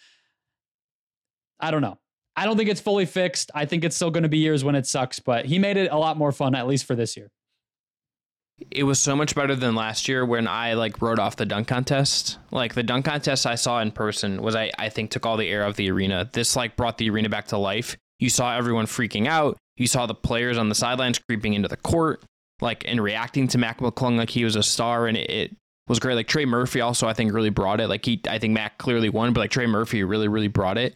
I 1.59 1.69
don't 1.69 1.81
know. 1.81 1.99
I 2.35 2.45
don't 2.45 2.55
think 2.55 2.69
it's 2.69 2.79
fully 2.79 3.05
fixed. 3.05 3.51
I 3.53 3.65
think 3.65 3.83
it's 3.83 3.95
still 3.95 4.09
going 4.09 4.23
to 4.23 4.29
be 4.29 4.37
years 4.37 4.63
when 4.63 4.73
it 4.73 4.87
sucks, 4.87 5.19
but 5.19 5.45
he 5.45 5.59
made 5.59 5.75
it 5.75 5.91
a 5.91 5.97
lot 5.97 6.17
more 6.17 6.31
fun 6.31 6.55
at 6.55 6.65
least 6.65 6.85
for 6.85 6.95
this 6.95 7.17
year. 7.17 7.29
It 8.71 8.83
was 8.83 8.99
so 8.99 9.15
much 9.15 9.35
better 9.35 9.55
than 9.55 9.75
last 9.75 10.07
year 10.07 10.25
when 10.25 10.47
I 10.47 10.73
like 10.73 11.01
wrote 11.01 11.19
off 11.19 11.35
the 11.35 11.45
dunk 11.45 11.67
contest. 11.67 12.37
Like 12.51 12.73
the 12.73 12.83
dunk 12.83 13.05
contest 13.05 13.45
I 13.45 13.55
saw 13.55 13.79
in 13.81 13.91
person 13.91 14.41
was 14.41 14.55
I 14.55 14.71
I 14.77 14.89
think 14.89 15.11
took 15.11 15.25
all 15.25 15.37
the 15.37 15.49
air 15.49 15.63
of 15.63 15.75
the 15.75 15.89
arena. 15.91 16.29
This 16.31 16.55
like 16.55 16.75
brought 16.75 16.97
the 16.97 17.09
arena 17.09 17.29
back 17.29 17.47
to 17.47 17.57
life. 17.57 17.97
You 18.19 18.29
saw 18.29 18.55
everyone 18.55 18.85
freaking 18.85 19.27
out. 19.27 19.57
You 19.77 19.87
saw 19.87 20.05
the 20.05 20.13
players 20.13 20.57
on 20.57 20.69
the 20.69 20.75
sidelines 20.75 21.19
creeping 21.19 21.53
into 21.53 21.69
the 21.69 21.77
court, 21.77 22.21
like 22.61 22.83
and 22.85 23.01
reacting 23.01 23.47
to 23.49 23.57
Mac 23.57 23.79
McClung 23.79 24.17
like 24.17 24.29
he 24.29 24.43
was 24.43 24.55
a 24.55 24.63
star, 24.63 25.07
and 25.07 25.17
it, 25.17 25.29
it 25.29 25.55
was 25.87 25.99
great. 25.99 26.15
Like 26.15 26.27
Trey 26.27 26.45
Murphy 26.45 26.81
also 26.81 27.07
I 27.07 27.13
think 27.13 27.33
really 27.33 27.49
brought 27.49 27.79
it. 27.79 27.87
Like 27.87 28.05
he 28.05 28.21
I 28.29 28.39
think 28.39 28.53
Mac 28.53 28.77
clearly 28.77 29.09
won, 29.09 29.33
but 29.33 29.39
like 29.41 29.51
Trey 29.51 29.67
Murphy 29.67 30.03
really 30.03 30.27
really 30.27 30.49
brought 30.49 30.77
it. 30.77 30.95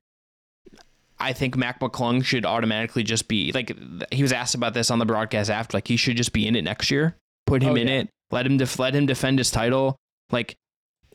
I 1.20 1.32
think 1.32 1.56
Mac 1.56 1.80
McClung 1.80 2.26
should 2.26 2.46
automatically 2.46 3.04
just 3.04 3.30
be 3.30 3.54
like 3.54 3.78
he 4.12 4.22
was 4.22 4.34
asked 4.34 4.56
about 4.56 4.74
this 4.74 4.92
on 4.92 5.00
the 5.00 5.06
broadcast 5.06 5.50
after 5.50 5.78
like 5.78 5.88
he 5.88 5.96
should 5.96 6.18
just 6.18 6.34
be 6.34 6.46
in 6.46 6.56
it 6.56 6.64
next 6.64 6.92
year. 6.92 7.16
Put 7.46 7.62
him 7.64 7.74
Oh, 7.74 7.76
in 7.76 7.88
yeah. 7.88 7.94
it. 8.02 8.10
Let 8.32 8.46
him 8.46 8.58
def- 8.58 8.80
let 8.80 8.96
him 8.96 9.06
defend 9.06 9.38
his 9.40 9.52
title. 9.52 9.98
Like 10.32 10.56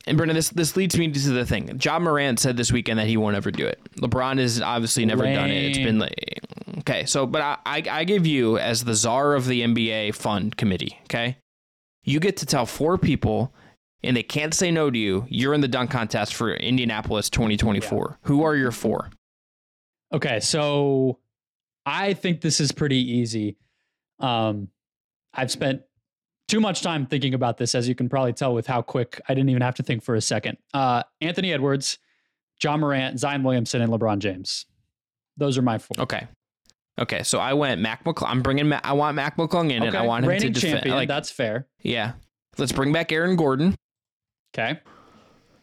and 0.07 0.15
Brendon, 0.17 0.35
this 0.35 0.49
this 0.49 0.77
leads 0.77 0.97
me 0.97 1.11
to 1.11 1.29
the 1.31 1.45
thing. 1.45 1.79
Ja 1.83 1.99
Morant 1.99 2.39
said 2.39 2.55
this 2.55 2.71
weekend 2.71 2.99
that 2.99 3.07
he 3.07 3.17
won't 3.17 3.35
ever 3.35 3.51
do 3.51 3.65
it. 3.67 3.79
LeBron 3.99 4.39
has 4.39 4.61
obviously 4.61 5.05
never 5.05 5.23
done 5.23 5.49
it. 5.49 5.63
It's 5.65 5.77
been 5.77 5.99
like 5.99 6.39
okay. 6.79 7.05
So, 7.05 7.25
but 7.27 7.41
I, 7.41 7.57
I 7.65 7.83
I 7.91 8.03
give 8.05 8.25
you 8.25 8.57
as 8.57 8.85
the 8.85 8.95
czar 8.95 9.33
of 9.35 9.45
the 9.47 9.61
NBA 9.61 10.15
fund 10.15 10.55
committee. 10.55 10.97
Okay, 11.03 11.37
you 12.05 12.21
get 12.21 12.37
to 12.37 12.45
tell 12.45 12.65
four 12.65 12.97
people, 12.97 13.53
and 14.01 14.15
they 14.15 14.23
can't 14.23 14.53
say 14.53 14.71
no 14.71 14.89
to 14.89 14.97
you. 14.97 15.25
You're 15.27 15.53
in 15.53 15.59
the 15.61 15.67
dunk 15.67 15.91
contest 15.91 16.33
for 16.33 16.53
Indianapolis 16.53 17.29
2024. 17.29 18.19
Who 18.23 18.43
are 18.43 18.55
your 18.55 18.71
four? 18.71 19.09
Okay, 20.13 20.39
so 20.39 21.19
I 21.85 22.13
think 22.13 22.39
this 22.39 22.61
is 22.61 22.71
pretty 22.71 22.97
easy. 23.17 23.57
Um, 24.19 24.69
I've 25.33 25.51
spent 25.51 25.81
too 26.49 26.59
much 26.59 26.81
time 26.81 27.05
thinking 27.05 27.33
about 27.33 27.57
this, 27.57 27.75
as 27.75 27.87
you 27.87 27.95
can 27.95 28.09
probably 28.09 28.33
tell 28.33 28.53
with 28.53 28.67
how 28.67 28.81
quick 28.81 29.21
I 29.29 29.33
didn't 29.33 29.49
even 29.49 29.61
have 29.61 29.75
to 29.75 29.83
think 29.83 30.03
for 30.03 30.15
a 30.15 30.21
second. 30.21 30.57
Uh, 30.73 31.03
Anthony 31.21 31.53
Edwards, 31.53 31.97
Ja 32.61 32.75
Morant, 32.75 33.19
Zion 33.19 33.43
Williamson, 33.43 33.81
and 33.81 33.91
LeBron 33.91 34.19
James. 34.19 34.65
Those 35.37 35.57
are 35.57 35.61
my 35.61 35.77
four. 35.77 35.95
Okay. 35.99 36.27
Okay, 36.99 37.23
so 37.23 37.39
I 37.39 37.53
went 37.53 37.79
Mac 37.79 38.03
McClung. 38.03 38.27
I'm 38.29 38.41
bringing. 38.41 38.67
Ma- 38.67 38.81
I 38.83 38.91
want 38.91 39.15
Mac 39.15 39.37
McClung 39.37 39.71
in, 39.71 39.83
and 39.83 39.95
I 39.95 40.01
want 40.05 40.25
him 40.25 40.29
reigning 40.29 40.51
to 40.53 40.59
defend. 40.59 40.73
champion. 40.79 40.95
Like, 40.97 41.07
that's 41.07 41.31
fair. 41.31 41.65
yeah, 41.81 42.13
let's 42.57 42.73
bring 42.73 42.91
back 42.91 43.13
Aaron 43.13 43.37
Gordon, 43.37 43.73
Okay. 44.53 44.79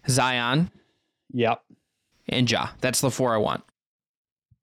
Zion, 0.08 0.70
Yep. 1.34 1.60
and 2.30 2.50
Ja. 2.50 2.68
That's 2.80 3.00
the 3.02 3.10
four 3.10 3.34
I 3.34 3.38
want. 3.38 3.64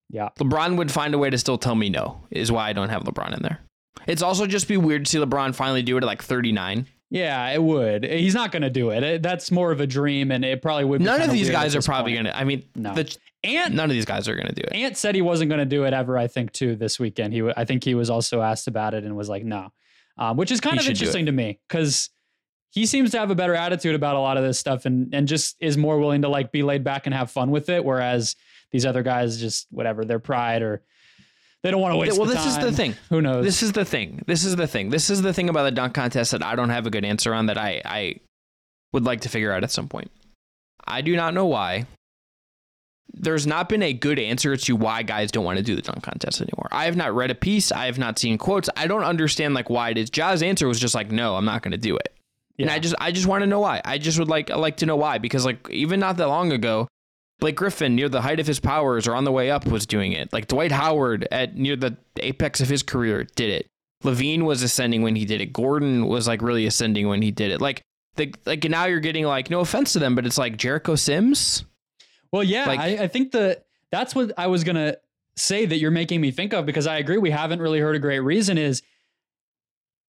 Yeah. 0.09 0.29
LeBron 0.39 0.77
would 0.77 0.91
find 0.91 1.13
a 1.13 1.17
way 1.17 1.29
to 1.29 1.37
still 1.37 1.57
tell 1.59 1.75
me 1.75 1.89
no. 1.89 2.23
Is 2.31 2.51
why 2.51 2.69
I 2.69 2.73
don't 2.73 2.89
have 2.89 3.03
LeBron 3.03 3.35
in 3.35 3.43
there. 3.43 3.59
It's 4.07 4.21
also 4.21 4.45
just 4.47 4.67
be 4.67 4.77
weird 4.77 5.05
to 5.05 5.11
see 5.11 5.17
LeBron 5.17 5.55
finally 5.55 5.83
do 5.83 5.95
it 5.97 6.03
at 6.03 6.07
like 6.07 6.21
39. 6.23 6.87
Yeah, 7.09 7.47
it 7.51 7.61
would. 7.61 8.03
He's 8.05 8.33
not 8.33 8.51
going 8.51 8.63
to 8.63 8.69
do 8.71 8.89
it. 8.89 9.03
It- 9.03 9.23
That's 9.23 9.51
more 9.51 9.71
of 9.71 9.79
a 9.79 9.85
dream, 9.87 10.31
and 10.31 10.43
it 10.43 10.61
probably 10.61 10.85
would. 10.85 10.99
Be 10.99 11.05
None 11.05 11.21
of 11.21 11.31
these 11.31 11.49
guys 11.49 11.75
are 11.75 11.81
probably 11.81 12.15
gonna. 12.15 12.31
I 12.33 12.43
mean, 12.43 12.63
No. 12.75 12.95
the, 12.95 13.15
Ant 13.45 13.73
none 13.75 13.89
of 13.89 13.93
these 13.93 14.05
guys 14.05 14.27
are 14.29 14.35
gonna 14.35 14.53
do 14.53 14.61
it. 14.63 14.73
Ant 14.73 14.95
said 14.97 15.13
he 15.15 15.21
wasn't 15.21 15.49
going 15.49 15.59
to 15.59 15.65
do 15.65 15.83
it 15.83 15.93
ever. 15.93 16.17
I 16.17 16.27
think 16.27 16.53
too 16.53 16.75
this 16.75 16.97
weekend. 16.99 17.33
He, 17.33 17.43
I 17.55 17.65
think 17.65 17.83
he 17.83 17.93
was 17.93 18.09
also 18.09 18.41
asked 18.41 18.67
about 18.67 18.93
it 18.93 19.03
and 19.03 19.15
was 19.17 19.27
like, 19.29 19.43
no, 19.43 19.71
um, 20.17 20.37
which 20.37 20.49
is 20.51 20.59
kind 20.61 20.79
He 20.79 20.85
of 20.85 20.89
interesting 20.89 21.25
to 21.27 21.31
me 21.33 21.59
because 21.67 22.09
he 22.71 22.85
seems 22.87 23.11
to 23.11 23.19
have 23.19 23.29
a 23.29 23.35
better 23.35 23.53
attitude 23.53 23.93
about 23.95 24.15
a 24.15 24.19
lot 24.19 24.37
of 24.37 24.43
this 24.43 24.57
stuff 24.57 24.85
and 24.85 25.13
and 25.13 25.27
just 25.27 25.55
is 25.59 25.77
more 25.77 25.99
willing 25.99 26.21
to 26.23 26.29
like 26.29 26.51
be 26.51 26.63
laid 26.63 26.83
back 26.83 27.05
and 27.05 27.13
have 27.13 27.29
fun 27.29 27.51
with 27.51 27.69
it. 27.69 27.83
Whereas 27.85 28.35
these 28.71 28.85
other 28.87 29.03
guys 29.03 29.39
just 29.39 29.67
whatever 29.69 30.03
their 30.05 30.19
pride 30.19 30.61
or 30.63 30.81
they 31.63 31.71
don't 31.71 31.81
want 31.81 31.93
to 31.93 31.97
waste. 31.97 32.17
well, 32.17 32.27
this 32.27 32.45
is 32.45 32.57
the 32.57 32.71
thing. 32.71 32.95
Who 33.09 33.21
knows? 33.21 33.45
This 33.45 33.63
is 33.63 33.71
the 33.71 33.85
thing. 33.85 34.21
This 34.27 34.43
is 34.43 34.55
the 34.55 34.67
thing. 34.67 34.89
This 34.89 35.09
is 35.09 35.21
the 35.21 35.33
thing 35.33 35.49
about 35.49 35.63
the 35.63 35.71
dunk 35.71 35.93
contest 35.93 36.31
that 36.31 36.43
I 36.43 36.55
don't 36.55 36.69
have 36.69 36.85
a 36.85 36.89
good 36.89 37.05
answer 37.05 37.33
on 37.33 37.45
that 37.47 37.57
I, 37.57 37.81
I 37.85 38.15
would 38.91 39.05
like 39.05 39.21
to 39.21 39.29
figure 39.29 39.51
out 39.51 39.63
at 39.63 39.71
some 39.71 39.87
point. 39.87 40.11
I 40.85 41.01
do 41.01 41.15
not 41.15 41.33
know 41.33 41.45
why. 41.45 41.85
There's 43.13 43.45
not 43.47 43.69
been 43.69 43.83
a 43.83 43.93
good 43.93 44.19
answer 44.19 44.57
to 44.57 44.75
why 44.75 45.03
guys 45.03 45.31
don't 45.31 45.45
want 45.45 45.57
to 45.57 45.63
do 45.63 45.75
the 45.75 45.81
dunk 45.81 46.03
contest 46.03 46.41
anymore. 46.41 46.67
I 46.71 46.85
have 46.85 46.95
not 46.95 47.15
read 47.15 47.31
a 47.31 47.35
piece. 47.35 47.71
I 47.71 47.85
have 47.85 47.97
not 47.99 48.17
seen 48.19 48.37
quotes. 48.37 48.69
I 48.75 48.87
don't 48.87 49.03
understand 49.03 49.53
like 49.53 49.69
why 49.69 49.91
it 49.91 49.97
is. 49.97 50.09
Ja's 50.09 50.41
answer 50.41 50.67
was 50.67 50.79
just 50.79 50.95
like, 50.95 51.11
no, 51.11 51.35
I'm 51.35 51.45
not 51.45 51.61
going 51.61 51.73
to 51.73 51.77
do 51.77 51.95
it. 51.95 52.13
Yeah. 52.57 52.65
And 52.65 52.71
I 52.71 52.79
just 52.79 52.95
I 52.99 53.11
just 53.11 53.27
want 53.27 53.41
to 53.41 53.47
know 53.47 53.59
why. 53.59 53.81
I 53.85 53.97
just 53.97 54.19
would 54.19 54.27
like 54.29 54.49
like 54.49 54.77
to 54.77 54.85
know 54.85 54.95
why 54.95 55.17
because 55.17 55.45
like 55.45 55.69
even 55.69 55.99
not 55.99 56.17
that 56.17 56.27
long 56.27 56.51
ago, 56.51 56.87
Blake 57.39 57.55
Griffin 57.55 57.95
near 57.95 58.07
the 58.09 58.21
height 58.21 58.39
of 58.39 58.47
his 58.47 58.59
powers 58.59 59.07
or 59.07 59.15
on 59.15 59.23
the 59.25 59.31
way 59.31 59.51
up 59.51 59.65
was 59.65 59.85
doing 59.85 60.13
it. 60.13 60.31
Like 60.31 60.47
Dwight 60.47 60.71
Howard 60.71 61.27
at 61.31 61.55
near 61.55 61.75
the 61.75 61.97
apex 62.17 62.61
of 62.61 62.69
his 62.69 62.83
career 62.83 63.23
did 63.35 63.49
it. 63.49 63.67
LaVine 64.03 64.43
was 64.43 64.63
ascending 64.63 65.01
when 65.01 65.15
he 65.15 65.25
did 65.25 65.41
it. 65.41 65.51
Gordon 65.53 66.07
was 66.07 66.27
like 66.27 66.41
really 66.41 66.65
ascending 66.65 67.07
when 67.07 67.21
he 67.21 67.31
did 67.31 67.51
it. 67.51 67.59
Like 67.61 67.81
the 68.15 68.33
like 68.45 68.63
now 68.65 68.85
you're 68.85 68.99
getting 68.99 69.25
like 69.25 69.49
no 69.49 69.59
offense 69.61 69.93
to 69.93 69.99
them, 69.99 70.15
but 70.15 70.25
it's 70.25 70.37
like 70.37 70.57
Jericho 70.57 70.95
Sims. 70.95 71.65
Well, 72.31 72.43
yeah, 72.43 72.65
Like- 72.65 72.79
I, 72.79 73.03
I 73.03 73.07
think 73.07 73.31
that 73.33 73.65
that's 73.91 74.15
what 74.15 74.31
I 74.37 74.47
was 74.47 74.63
gonna 74.63 74.97
say 75.35 75.65
that 75.65 75.77
you're 75.77 75.91
making 75.91 76.21
me 76.21 76.31
think 76.31 76.53
of 76.53 76.65
because 76.65 76.85
I 76.87 76.97
agree 76.97 77.17
we 77.17 77.31
haven't 77.31 77.59
really 77.59 77.79
heard 77.79 77.95
a 77.95 77.99
great 77.99 78.19
reason 78.19 78.57
is 78.57 78.81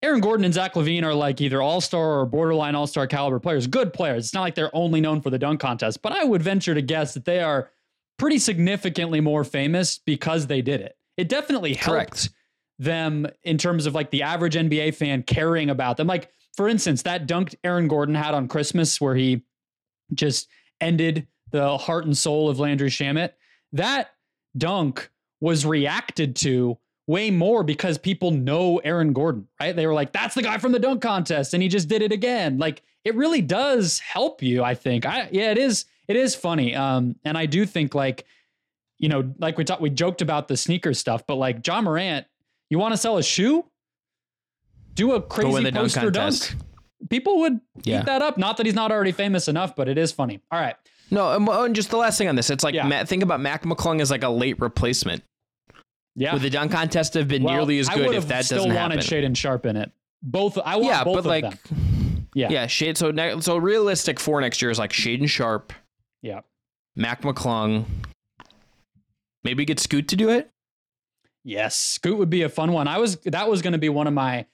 Aaron 0.04 0.20
Gordon 0.20 0.44
and 0.44 0.54
Zach 0.54 0.74
LaVine 0.74 1.04
are 1.04 1.14
like 1.14 1.40
either 1.40 1.62
all 1.62 1.80
star 1.80 2.20
or 2.20 2.26
borderline 2.26 2.76
all 2.76 2.88
star 2.88 3.08
caliber 3.08 3.40
players, 3.40 3.68
good 3.68 3.94
players. 3.94 4.26
It's 4.26 4.34
not 4.34 4.42
like 4.42 4.54
they're 4.54 4.76
only 4.76 5.00
known 5.00 5.22
for 5.22 5.30
the 5.30 5.40
dunk 5.40 5.62
contest, 5.62 6.02
but 6.02 6.12
I 6.12 6.26
would 6.26 6.44
venture 6.44 6.74
to 6.74 6.82
guess 6.82 7.14
that 7.14 7.24
they 7.24 7.40
are 7.40 7.72
pretty 8.20 8.38
significantly 8.38 9.22
more 9.22 9.46
famous 9.46 10.00
because 10.00 10.48
they 10.48 10.62
did 10.62 10.82
it. 10.82 10.98
it 11.16 11.30
definitely 11.30 11.74
helped 11.74 11.96
Correct. 11.96 12.30
them 12.80 13.28
in 13.44 13.58
terms 13.58 13.86
of 13.86 13.96
like 13.96 14.12
the 14.12 14.24
average 14.24 14.56
NBA 14.56 14.94
fan 14.96 15.24
caring 15.24 15.70
about 15.70 15.96
them. 15.96 16.08
Like, 16.08 16.30
for 16.58 16.68
instance, 16.68 17.04
that 17.04 17.26
dunk 17.26 17.56
Aaron 17.64 17.88
Gordon 17.88 18.14
had 18.14 18.34
on 18.34 18.50
Christmas 18.50 19.00
where 19.00 19.16
he 19.16 19.44
just 20.14 20.50
ended 20.82 21.28
the 21.52 21.78
heart 21.78 22.06
and 22.06 22.18
soul 22.18 22.50
of 22.50 22.60
Landry 22.60 22.90
Shamet. 22.90 23.32
That 23.72 24.12
dunk 24.58 25.10
was 25.40 25.66
reacted 25.66 26.36
to 26.38 26.78
way 27.08 27.30
more 27.32 27.64
because 27.64 27.98
people 27.98 28.32
know 28.32 28.78
Aaron 28.80 29.12
Gordon, 29.14 29.48
right? 29.60 29.76
They 29.76 29.86
were 29.88 29.94
like, 29.94 30.14
that's 30.14 30.36
the 30.36 30.42
guy 30.42 30.58
from 30.58 30.72
the 30.72 30.80
dunk 30.80 31.02
contest, 31.02 31.54
and 31.54 31.62
he 31.62 31.70
just 31.70 31.88
did 31.90 32.02
it 32.02 32.12
again. 32.12 32.58
Like, 32.58 32.82
it 33.04 33.16
really 33.16 33.42
does 33.42 34.00
help 34.00 34.42
you, 34.42 34.64
I 34.64 34.76
think. 34.76 35.06
I 35.06 35.28
yeah, 35.32 35.52
it 35.52 35.58
is, 35.58 35.86
it 36.08 36.16
is 36.16 36.36
funny. 36.36 36.74
Um, 36.76 37.16
and 37.26 37.38
I 37.38 37.46
do 37.46 37.66
think 37.66 37.94
like, 37.94 38.26
you 39.00 39.10
know, 39.10 39.34
like 39.40 39.58
we 39.58 39.66
talked, 39.66 39.82
we 39.82 39.90
joked 39.90 40.22
about 40.22 40.48
the 40.48 40.56
sneaker 40.56 40.94
stuff, 40.94 41.28
but 41.28 41.36
like 41.36 41.66
Ja 41.68 41.82
Morant, 41.82 42.26
you 42.70 42.80
want 42.80 42.94
to 42.94 42.98
sell 42.98 43.18
a 43.18 43.24
shoe? 43.24 43.66
Do 44.96 45.12
a 45.14 45.22
crazy 45.22 45.64
dunk 45.64 45.76
poster 45.76 46.00
dunk. 46.12 46.14
contest. 46.14 46.56
People 47.10 47.40
would 47.40 47.60
Yeah. 47.84 48.00
eat 48.00 48.06
that 48.06 48.22
up. 48.22 48.38
Not 48.38 48.58
that 48.58 48.66
he's 48.66 48.76
not 48.76 48.92
already 48.92 49.12
famous 49.12 49.48
enough, 49.50 49.76
but 49.76 49.90
it 49.90 49.98
is 49.98 50.12
funny. 50.14 50.40
All 50.52 50.60
right. 50.60 50.76
No, 51.12 51.36
and, 51.64 51.76
just 51.76 51.90
the 51.90 51.98
last 51.98 52.18
thing 52.18 52.30
on 52.30 52.36
this, 52.36 52.50
it's 52.50 52.64
like 52.64 52.74
Yeah. 52.76 52.88
Ma- 52.88 53.04
think 53.04 53.24
about 53.24 53.42
Mac 53.42 53.64
McClung 53.64 54.00
as 54.02 54.10
like 54.10 54.24
a 54.24 54.30
late 54.30 54.60
replacement. 54.62 55.24
Yeah. 56.16 56.34
Would 56.34 56.42
the 56.44 56.50
dunk 56.50 56.72
contest 56.72 57.16
have 57.16 57.28
been 57.28 57.44
Well, 57.44 57.56
nearly 57.56 57.80
as 57.80 57.90
good 57.90 58.14
if 58.14 58.28
that 58.28 58.46
still 58.46 58.58
doesn't 58.60 58.72
happen? 58.72 58.98
wanted 58.98 59.04
happen? 59.04 59.34
Shaedon 59.34 59.38
Sharpe 59.38 59.66
in 59.66 59.76
it. 59.78 59.92
Both. 60.22 60.58
I 60.58 60.76
want 60.76 60.86
yeah, 60.86 61.04
both 61.04 61.14
but 61.16 61.20
of 61.20 61.26
like, 61.26 61.66
them. 61.70 62.28
Yeah. 62.36 62.50
yeah, 62.50 62.68
Shade. 62.68 62.98
So 62.98 63.12
ne- 63.12 63.40
so 63.42 63.58
realistic 63.58 64.20
for 64.20 64.40
next 64.42 64.62
year 64.62 64.72
is 64.72 64.80
like 64.80 64.92
Shaedon 64.92 65.28
Sharpe, 65.30 65.74
Yeah. 66.22 66.42
Mac 66.96 67.22
McClung. 67.24 67.86
Maybe 69.44 69.66
get 69.66 69.80
Scoot 69.80 70.08
to 70.10 70.16
do 70.16 70.30
it. 70.30 70.50
Yes, 71.44 71.76
Scoot 71.76 72.18
would 72.18 72.30
be 72.30 72.44
a 72.44 72.50
fun 72.50 72.72
one. 72.72 72.88
I 72.88 72.98
was 73.00 73.18
that 73.26 73.50
was 73.50 73.62
going 73.62 73.74
to 73.74 73.80
be 73.80 73.90
one 73.90 74.08
of 74.08 74.14
my 74.14 74.46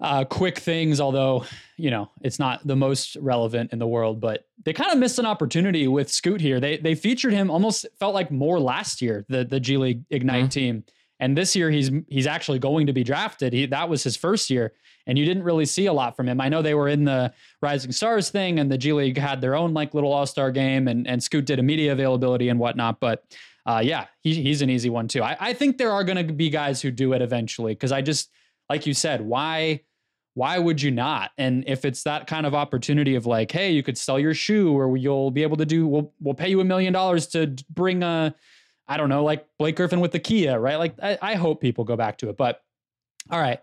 uh, 0.00 0.24
quick 0.24 0.58
things, 0.58 1.00
although 1.00 1.44
you 1.76 1.90
know 1.90 2.10
it's 2.22 2.38
not 2.38 2.66
the 2.66 2.76
most 2.76 3.16
relevant 3.16 3.72
in 3.72 3.78
the 3.78 3.86
world. 3.86 4.20
But 4.20 4.46
they 4.64 4.72
kind 4.72 4.92
of 4.92 4.98
missed 4.98 5.18
an 5.18 5.26
opportunity 5.26 5.88
with 5.88 6.10
Scoot 6.10 6.40
here. 6.40 6.60
They 6.60 6.78
they 6.78 6.94
featured 6.94 7.32
him 7.32 7.50
almost 7.50 7.86
felt 7.98 8.14
like 8.14 8.30
more 8.30 8.58
last 8.60 9.02
year 9.02 9.24
the 9.28 9.44
the 9.44 9.60
G 9.60 9.76
League 9.76 10.02
Ignite 10.10 10.46
Mhm. 10.46 10.50
team, 10.50 10.84
and 11.18 11.36
this 11.36 11.54
year 11.54 11.70
he's 11.70 11.90
he's 12.08 12.26
actually 12.26 12.58
going 12.58 12.86
to 12.86 12.92
be 12.92 13.04
drafted. 13.04 13.52
He 13.52 13.66
that 13.66 13.88
was 13.88 14.02
his 14.02 14.16
first 14.16 14.48
year, 14.50 14.72
and 15.06 15.18
you 15.18 15.24
didn't 15.26 15.42
really 15.42 15.66
see 15.66 15.86
a 15.86 15.92
lot 15.92 16.16
from 16.16 16.28
him. 16.28 16.40
I 16.40 16.48
know 16.48 16.62
they 16.62 16.74
were 16.74 16.88
in 16.88 17.04
the 17.04 17.32
Rising 17.60 17.92
Stars 17.92 18.30
thing, 18.30 18.58
and 18.58 18.70
the 18.72 18.78
G 18.78 18.92
League 18.94 19.18
had 19.18 19.40
their 19.40 19.54
own 19.54 19.74
like 19.74 19.92
little 19.92 20.12
All 20.12 20.24
Star 20.26 20.50
game, 20.50 20.88
and 20.88 21.06
and 21.06 21.22
Scoot 21.22 21.44
did 21.44 21.58
a 21.58 21.62
media 21.62 21.92
availability 21.92 22.48
and 22.48 22.58
whatnot, 22.58 23.00
but 23.00 23.24
uh, 23.66 23.82
yeah, 23.84 24.06
he, 24.22 24.42
he's 24.42 24.62
an 24.62 24.70
easy 24.70 24.88
one 24.88 25.06
too. 25.06 25.22
I, 25.22 25.36
I 25.38 25.52
think 25.52 25.76
there 25.76 25.92
are 25.92 26.02
going 26.02 26.26
to 26.26 26.32
be 26.32 26.48
guys 26.48 26.80
who 26.80 26.90
do 26.90 27.12
it 27.12 27.20
eventually 27.20 27.74
because 27.74 27.92
I 27.92 28.00
just, 28.00 28.30
like 28.70 28.86
you 28.86 28.94
said, 28.94 29.20
why, 29.20 29.82
why 30.40 30.58
would 30.58 30.80
you 30.80 30.90
not? 30.90 31.32
And 31.36 31.64
if 31.66 31.84
it's 31.84 32.02
that 32.04 32.26
kind 32.26 32.46
of 32.46 32.54
opportunity 32.54 33.14
of 33.14 33.26
like, 33.26 33.52
hey, 33.52 33.72
you 33.72 33.82
could 33.82 33.98
sell 33.98 34.18
your 34.18 34.32
shoe, 34.32 34.72
or 34.72 34.96
you'll 34.96 35.30
be 35.30 35.42
able 35.42 35.58
to 35.58 35.66
do, 35.66 35.86
we'll 35.86 36.14
we'll 36.18 36.32
pay 36.32 36.48
you 36.48 36.62
a 36.62 36.64
million 36.64 36.94
dollars 36.94 37.26
to 37.26 37.54
bring 37.68 38.02
a, 38.02 38.34
I 38.88 38.96
don't 38.96 39.10
know, 39.10 39.22
like 39.22 39.46
Blake 39.58 39.76
Griffin 39.76 40.00
with 40.00 40.12
the 40.12 40.18
Kia, 40.18 40.58
right? 40.58 40.76
Like 40.76 40.94
I, 41.02 41.18
I 41.20 41.34
hope 41.34 41.60
people 41.60 41.84
go 41.84 41.94
back 41.94 42.16
to 42.18 42.30
it. 42.30 42.38
But 42.38 42.62
all 43.30 43.38
right, 43.38 43.60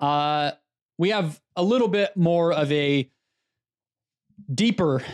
uh, 0.00 0.56
we 0.98 1.10
have 1.10 1.40
a 1.54 1.62
little 1.62 1.86
bit 1.86 2.16
more 2.16 2.52
of 2.52 2.72
a 2.72 3.08
deeper 4.52 5.04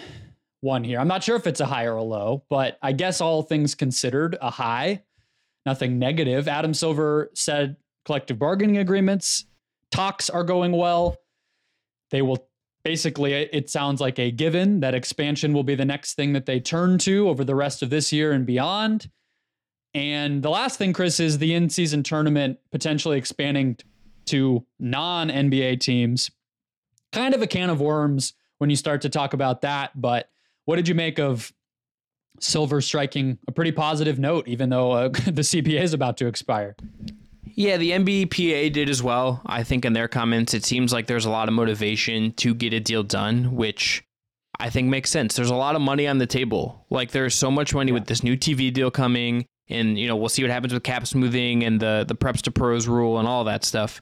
one 0.63 0.85
here. 0.85 0.99
I'm 1.01 1.09
not 1.09 1.23
sure 1.23 1.37
if 1.37 1.47
it's 1.47 1.61
a 1.61 1.67
high 1.67 1.85
or 1.85 1.97
a 1.97 2.03
low, 2.03 2.45
but 2.49 2.79
I 2.81 2.93
guess 2.93 3.21
all 3.21 3.43
things 3.43 3.75
considered, 3.75 4.39
a 4.41 4.49
high. 4.49 5.03
Nothing 5.67 5.99
negative. 5.99 6.49
Adam 6.49 6.73
Silver 6.73 7.31
said 7.35 7.77
collective 8.07 8.39
bargaining 8.39 8.79
agreements, 8.79 9.45
talks 9.95 10.29
are 10.29 10.45
going 10.45 10.73
well. 10.73 11.17
They 12.11 12.21
will 12.21 12.49
basically, 12.85 13.33
it 13.33 13.71
sounds 13.71 14.01
like 14.01 14.19
a 14.19 14.31
given 14.31 14.81
that 14.81 14.95
expansion 14.95 15.53
will 15.53 15.63
be 15.63 15.77
the 15.77 15.85
next 15.85 16.15
thing 16.15 16.33
that 16.33 16.47
they 16.47 16.59
turn 16.61 16.99
to 16.99 17.29
over 17.29 17.45
the 17.45 17.55
rest 17.55 17.83
of 17.83 17.91
this 17.91 18.13
year 18.13 18.33
and 18.33 18.45
beyond. 18.45 19.09
And 19.95 20.43
the 20.43 20.51
last 20.51 20.79
thing, 20.79 20.93
Chris, 20.93 21.21
is 21.21 21.39
the 21.39 21.55
in 21.55 21.71
season 21.71 22.03
tournament 22.03 22.59
potentially 22.73 23.17
expanding 23.17 23.77
to 24.27 24.67
non 24.81 25.29
NBA 25.29 25.79
teams. 25.81 26.31
Kind 27.13 27.33
of 27.33 27.43
a 27.43 27.47
can 27.47 27.71
of 27.71 27.81
worms 27.81 28.35
when 28.59 28.71
you 28.71 28.77
start 28.77 29.03
to 29.03 29.09
talk 29.09 29.33
about 29.33 29.61
that, 29.61 29.93
but 30.01 30.29
what 30.65 30.77
did 30.77 30.89
you 30.89 30.95
make 30.95 31.21
of 31.21 31.53
Silver 32.41 32.81
striking 32.81 33.39
a 33.47 33.53
pretty 33.53 33.71
positive 33.71 34.19
note, 34.19 34.49
even 34.49 34.71
though 34.71 34.91
uh, 34.91 35.09
the 35.27 35.43
CBA 35.43 35.81
is 35.81 35.95
about 35.95 36.17
to 36.17 36.27
expire? 36.27 36.75
Yeah, 37.45 37.77
the 37.77 37.91
NBPA 37.93 38.73
did 38.73 38.89
as 38.89 39.03
well. 39.03 39.41
I 39.47 39.63
think 39.63 39.85
in 39.85 39.93
their 39.93 40.09
comments, 40.09 40.55
it 40.55 40.65
seems 40.65 40.93
like 40.93 41.07
there's 41.07 41.25
a 41.27 41.31
lot 41.31 41.49
of 41.49 41.55
motivation 41.55 42.33
to 42.35 42.55
get 42.55 42.73
a 42.73 42.81
deal 42.81 43.03
done, 43.03 43.55
which 43.55 44.03
I 44.59 44.71
think 44.71 44.89
makes 44.89 45.11
sense. 45.11 45.37
There's 45.37 45.51
a 45.51 45.55
lot 45.55 45.77
of 45.77 45.83
money 45.83 46.07
on 46.07 46.19
the 46.19 46.27
table. 46.27 46.85
Like 46.91 47.11
there's 47.11 47.35
so 47.35 47.51
much 47.51 47.75
money 47.75 47.93
with 47.93 48.07
this 48.07 48.23
new 48.23 48.37
TV 48.37 48.73
deal 48.73 48.91
coming, 48.91 49.47
and 49.69 49.99
you 49.99 50.09
know 50.09 50.17
we'll 50.17 50.29
see 50.29 50.43
what 50.43 50.51
happens 50.51 50.73
with 50.73 50.83
cap 50.83 51.07
smoothing 51.07 51.65
and 51.65 51.81
the 51.81 52.05
the 52.07 52.15
preps 52.17 52.43
to 52.43 52.51
pros 52.51 52.89
rule 52.89 53.19
and 53.19 53.29
all 53.29 53.45
that 53.45 53.65
stuff. 53.65 54.01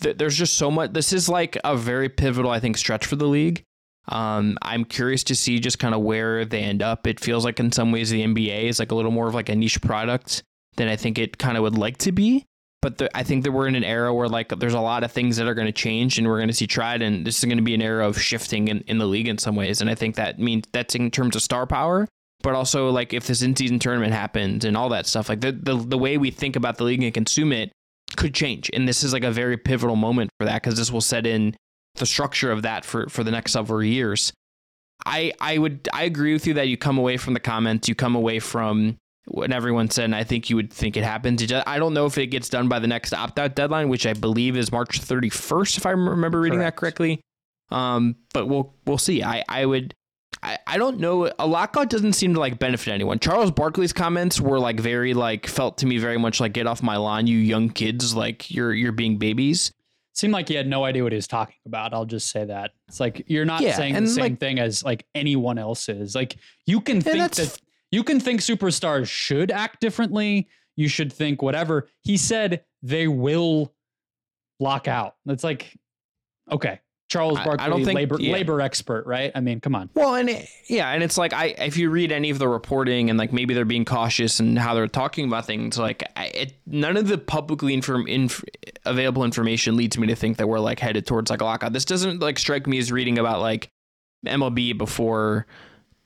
Th- 0.00 0.16
There's 0.16 0.36
just 0.36 0.54
so 0.54 0.70
much. 0.70 0.92
This 0.92 1.12
is 1.12 1.28
like 1.28 1.58
a 1.64 1.76
very 1.76 2.08
pivotal, 2.08 2.50
I 2.50 2.60
think, 2.60 2.76
stretch 2.76 3.06
for 3.06 3.16
the 3.16 3.26
league. 3.28 3.62
Um, 4.08 4.58
I'm 4.60 4.84
curious 4.84 5.24
to 5.24 5.34
see 5.34 5.58
just 5.60 5.78
kind 5.78 5.94
of 5.94 6.02
where 6.02 6.44
they 6.44 6.60
end 6.60 6.82
up. 6.82 7.06
It 7.06 7.20
feels 7.20 7.44
like 7.44 7.58
in 7.58 7.72
some 7.72 7.90
ways 7.90 8.10
the 8.10 8.22
NBA 8.22 8.64
is 8.64 8.78
like 8.78 8.92
a 8.92 8.94
little 8.94 9.10
more 9.10 9.28
of 9.28 9.34
like 9.34 9.48
a 9.48 9.54
niche 9.54 9.80
product 9.80 10.42
than 10.76 10.88
I 10.88 10.96
think 10.96 11.18
it 11.18 11.38
kind 11.38 11.56
of 11.56 11.62
would 11.62 11.78
like 11.78 11.98
to 11.98 12.12
be. 12.12 12.44
But 12.82 12.98
the, 12.98 13.16
I 13.16 13.22
think 13.22 13.44
that 13.44 13.52
we're 13.52 13.66
in 13.66 13.76
an 13.76 13.84
era 13.84 14.12
where 14.12 14.28
like 14.28 14.50
there's 14.58 14.74
a 14.74 14.80
lot 14.80 15.04
of 15.04 15.12
things 15.12 15.38
that 15.38 15.46
are 15.46 15.54
going 15.54 15.66
to 15.66 15.72
change, 15.72 16.18
and 16.18 16.28
we're 16.28 16.36
going 16.36 16.48
to 16.48 16.54
see 16.54 16.66
tried, 16.66 17.00
and 17.00 17.26
this 17.26 17.38
is 17.38 17.44
going 17.46 17.56
to 17.56 17.64
be 17.64 17.74
an 17.74 17.80
era 17.80 18.06
of 18.06 18.20
shifting 18.20 18.68
in, 18.68 18.80
in 18.80 18.98
the 18.98 19.06
league 19.06 19.26
in 19.26 19.38
some 19.38 19.56
ways. 19.56 19.80
And 19.80 19.88
I 19.88 19.94
think 19.94 20.16
that 20.16 20.38
means 20.38 20.64
that's 20.72 20.94
in 20.94 21.10
terms 21.10 21.34
of 21.34 21.40
star 21.40 21.66
power, 21.66 22.06
but 22.42 22.54
also 22.54 22.90
like 22.90 23.14
if 23.14 23.26
this 23.26 23.40
in 23.40 23.56
season 23.56 23.78
tournament 23.78 24.12
happens 24.12 24.66
and 24.66 24.76
all 24.76 24.90
that 24.90 25.06
stuff, 25.06 25.30
like 25.30 25.40
the, 25.40 25.52
the 25.52 25.76
the 25.76 25.96
way 25.96 26.18
we 26.18 26.30
think 26.30 26.56
about 26.56 26.76
the 26.76 26.84
league 26.84 27.02
and 27.02 27.14
consume 27.14 27.52
it 27.52 27.72
could 28.16 28.34
change. 28.34 28.70
And 28.72 28.86
this 28.86 29.02
is 29.02 29.14
like 29.14 29.24
a 29.24 29.30
very 29.30 29.56
pivotal 29.56 29.96
moment 29.96 30.30
for 30.38 30.44
that 30.44 30.62
because 30.62 30.76
this 30.76 30.92
will 30.92 31.00
set 31.00 31.26
in 31.26 31.56
the 31.94 32.06
structure 32.06 32.52
of 32.52 32.62
that 32.62 32.84
for 32.84 33.08
for 33.08 33.24
the 33.24 33.30
next 33.30 33.52
several 33.52 33.82
years. 33.82 34.32
I 35.06 35.32
I 35.40 35.58
would 35.58 35.88
I 35.92 36.04
agree 36.04 36.32
with 36.32 36.46
you 36.46 36.54
that 36.54 36.68
you 36.68 36.76
come 36.76 36.98
away 36.98 37.16
from 37.16 37.34
the 37.34 37.40
comments, 37.40 37.88
you 37.88 37.94
come 37.94 38.14
away 38.14 38.40
from 38.40 38.98
what 39.26 39.50
everyone 39.52 39.90
said, 39.90 40.04
and 40.06 40.14
I 40.14 40.24
think 40.24 40.50
you 40.50 40.56
would 40.56 40.72
think 40.72 40.96
it 40.96 41.04
happens. 41.04 41.40
It 41.42 41.46
just, 41.46 41.66
I 41.66 41.78
don't 41.78 41.94
know 41.94 42.06
if 42.06 42.18
it 42.18 42.26
gets 42.26 42.48
done 42.48 42.68
by 42.68 42.78
the 42.78 42.86
next 42.86 43.12
opt 43.14 43.38
out 43.38 43.54
deadline, 43.56 43.88
which 43.88 44.06
I 44.06 44.12
believe 44.12 44.56
is 44.56 44.70
March 44.70 45.00
31st, 45.00 45.78
if 45.78 45.86
I 45.86 45.90
remember 45.90 46.40
reading 46.40 46.58
that 46.58 46.76
correctly. 46.76 47.20
Um, 47.70 48.16
but 48.32 48.46
we'll 48.46 48.74
we'll 48.86 48.98
see. 48.98 49.22
I 49.22 49.42
I 49.48 49.64
would. 49.64 49.94
I, 50.42 50.58
I 50.66 50.76
don't 50.76 50.98
know. 50.98 51.32
A 51.38 51.46
lockout 51.46 51.88
doesn't 51.88 52.12
seem 52.12 52.34
to 52.34 52.40
like 52.40 52.58
benefit 52.58 52.92
anyone. 52.92 53.18
Charles 53.18 53.50
Barkley's 53.50 53.94
comments 53.94 54.38
were 54.40 54.58
like 54.60 54.78
very 54.78 55.14
like 55.14 55.46
felt 55.46 55.78
to 55.78 55.86
me 55.86 55.96
very 55.96 56.18
much 56.18 56.38
like 56.40 56.52
get 56.52 56.66
off 56.66 56.82
my 56.82 56.96
lawn, 56.98 57.26
you 57.26 57.38
young 57.38 57.70
kids. 57.70 58.14
Like 58.14 58.50
you're 58.50 58.74
you're 58.74 58.92
being 58.92 59.16
babies. 59.16 59.72
Seemed 60.12 60.32
like 60.34 60.48
he 60.48 60.54
had 60.54 60.68
no 60.68 60.84
idea 60.84 61.02
what 61.02 61.12
he 61.12 61.16
was 61.16 61.26
talking 61.26 61.56
about. 61.66 61.94
I'll 61.94 62.04
just 62.04 62.30
say 62.30 62.44
that. 62.44 62.72
It's 62.88 63.00
like 63.00 63.24
you're 63.26 63.46
not 63.46 63.62
Yeah, 63.62 63.74
saying 63.74 63.94
the 63.94 64.06
same 64.06 64.22
like- 64.22 64.38
thing 64.38 64.58
as 64.60 64.84
like 64.84 65.06
anyone 65.14 65.56
else 65.56 65.88
is. 65.88 66.14
Like 66.14 66.36
you 66.66 66.80
can 66.82 67.00
think 67.00 67.16
that's 67.16 67.38
that 67.38 67.60
you 67.94 68.02
can 68.02 68.18
think 68.18 68.40
superstars 68.40 69.08
should 69.08 69.50
act 69.52 69.80
differently. 69.80 70.48
You 70.76 70.88
should 70.88 71.12
think 71.12 71.40
whatever. 71.40 71.88
He 72.02 72.16
said 72.16 72.64
they 72.82 73.06
will 73.06 73.72
lock 74.58 74.88
out. 74.88 75.14
It's 75.26 75.44
like 75.44 75.72
okay. 76.50 76.80
Charles 77.08 77.38
I- 77.38 77.42
I 77.42 77.44
Barkley, 77.44 77.68
don't 77.70 77.84
think- 77.84 77.96
labor 77.96 78.16
yeah. 78.18 78.32
labor 78.32 78.60
expert, 78.60 79.06
right? 79.06 79.30
I 79.34 79.40
mean, 79.40 79.60
come 79.60 79.74
on. 79.76 79.90
Well, 79.94 80.16
and 80.16 80.28
it, 80.30 80.48
yeah, 80.68 80.90
and 80.90 81.02
it's 81.04 81.16
like 81.16 81.32
I 81.32 81.46
if 81.58 81.76
you 81.76 81.90
read 81.90 82.10
any 82.10 82.30
of 82.30 82.38
the 82.38 82.48
reporting 82.48 83.10
and 83.10 83.18
like 83.18 83.32
maybe 83.32 83.54
they're 83.54 83.64
being 83.64 83.84
cautious 83.84 84.40
and 84.40 84.58
how 84.58 84.74
they're 84.74 84.88
talking 84.88 85.26
about 85.28 85.46
things, 85.46 85.78
like 85.78 86.02
I, 86.16 86.26
it, 86.28 86.54
none 86.66 86.96
of 86.96 87.06
the 87.06 87.18
publicly 87.18 87.74
inform, 87.74 88.08
inf, 88.08 88.42
available 88.84 89.22
information 89.22 89.76
leads 89.76 89.96
me 89.98 90.08
to 90.08 90.16
think 90.16 90.38
that 90.38 90.48
we're 90.48 90.58
like 90.58 90.80
headed 90.80 91.06
towards 91.06 91.30
like 91.30 91.40
a 91.40 91.44
lockout. 91.44 91.72
This 91.72 91.84
doesn't 91.84 92.20
like 92.20 92.38
strike 92.38 92.66
me 92.66 92.78
as 92.78 92.90
reading 92.90 93.18
about 93.18 93.40
like 93.40 93.70
MLB 94.26 94.76
before 94.76 95.46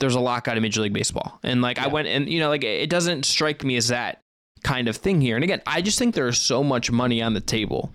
there's 0.01 0.15
a 0.15 0.21
lockout 0.21 0.57
in 0.57 0.63
Major 0.63 0.81
League 0.83 0.93
Baseball, 0.93 1.39
and 1.43 1.61
like 1.63 1.79
I 1.79 1.89
went 1.89 2.09
and 2.09 2.29
you 2.29 2.41
know 2.41 2.49
like 2.49 2.65
it 2.65 2.91
doesn't 2.91 3.25
strike 3.25 3.65
me 3.65 3.77
as 3.77 3.89
that 3.89 4.21
kind 4.65 4.89
of 4.89 4.97
thing 4.97 5.21
here. 5.21 5.37
And 5.37 5.45
again, 5.45 5.63
I 5.67 5.83
just 5.83 5.99
think 5.99 6.15
there's 6.15 6.41
so 6.41 6.63
much 6.65 6.91
money 6.91 7.23
on 7.23 7.35
the 7.35 7.41
table. 7.41 7.93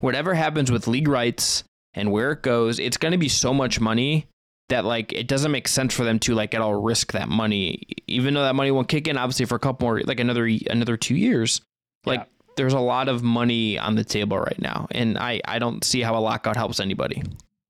Whatever 0.00 0.34
happens 0.34 0.70
with 0.70 0.86
league 0.86 1.08
rights 1.08 1.64
and 1.94 2.12
where 2.12 2.32
it 2.32 2.42
goes, 2.42 2.78
it's 2.78 2.96
going 2.98 3.12
to 3.12 3.18
be 3.18 3.28
so 3.28 3.54
much 3.54 3.80
money 3.80 4.26
that 4.68 4.84
like 4.84 5.12
it 5.12 5.26
doesn't 5.28 5.52
make 5.52 5.68
sense 5.68 5.94
for 5.94 6.04
them 6.04 6.18
to 6.20 6.34
like 6.34 6.52
at 6.54 6.60
all 6.60 6.74
risk 6.74 7.12
that 7.12 7.28
money, 7.28 7.82
even 8.06 8.34
though 8.34 8.42
that 8.42 8.54
money 8.54 8.70
won't 8.70 8.88
kick 8.88 9.08
in 9.08 9.16
obviously 9.16 9.46
for 9.46 9.54
a 9.54 9.58
couple 9.58 9.86
more 9.86 10.00
like 10.02 10.20
another 10.20 10.50
another 10.68 10.96
two 10.96 11.14
years. 11.16 11.60
Like 12.04 12.20
Yeah. 12.20 12.26
there's 12.56 12.74
a 12.74 12.80
lot 12.80 13.08
of 13.08 13.22
money 13.22 13.78
on 13.78 13.94
the 13.94 14.04
table 14.04 14.38
right 14.38 14.60
now, 14.60 14.86
and 14.90 15.16
I 15.16 15.40
I 15.46 15.58
don't 15.58 15.82
see 15.84 16.02
how 16.02 16.16
a 16.16 16.20
lockout 16.20 16.56
helps 16.56 16.78
anybody. 16.80 17.22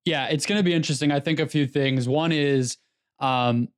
Yeah, 0.05 0.27
it's 0.29 0.47
going 0.47 0.59
to 0.59 0.63
be 0.65 0.73
interesting. 0.73 1.11
I 1.13 1.21
think 1.21 1.39
a 1.41 1.47
few 1.47 1.67
things. 1.67 2.09
One 2.09 2.31
is 2.33 2.77
um, 3.19 3.69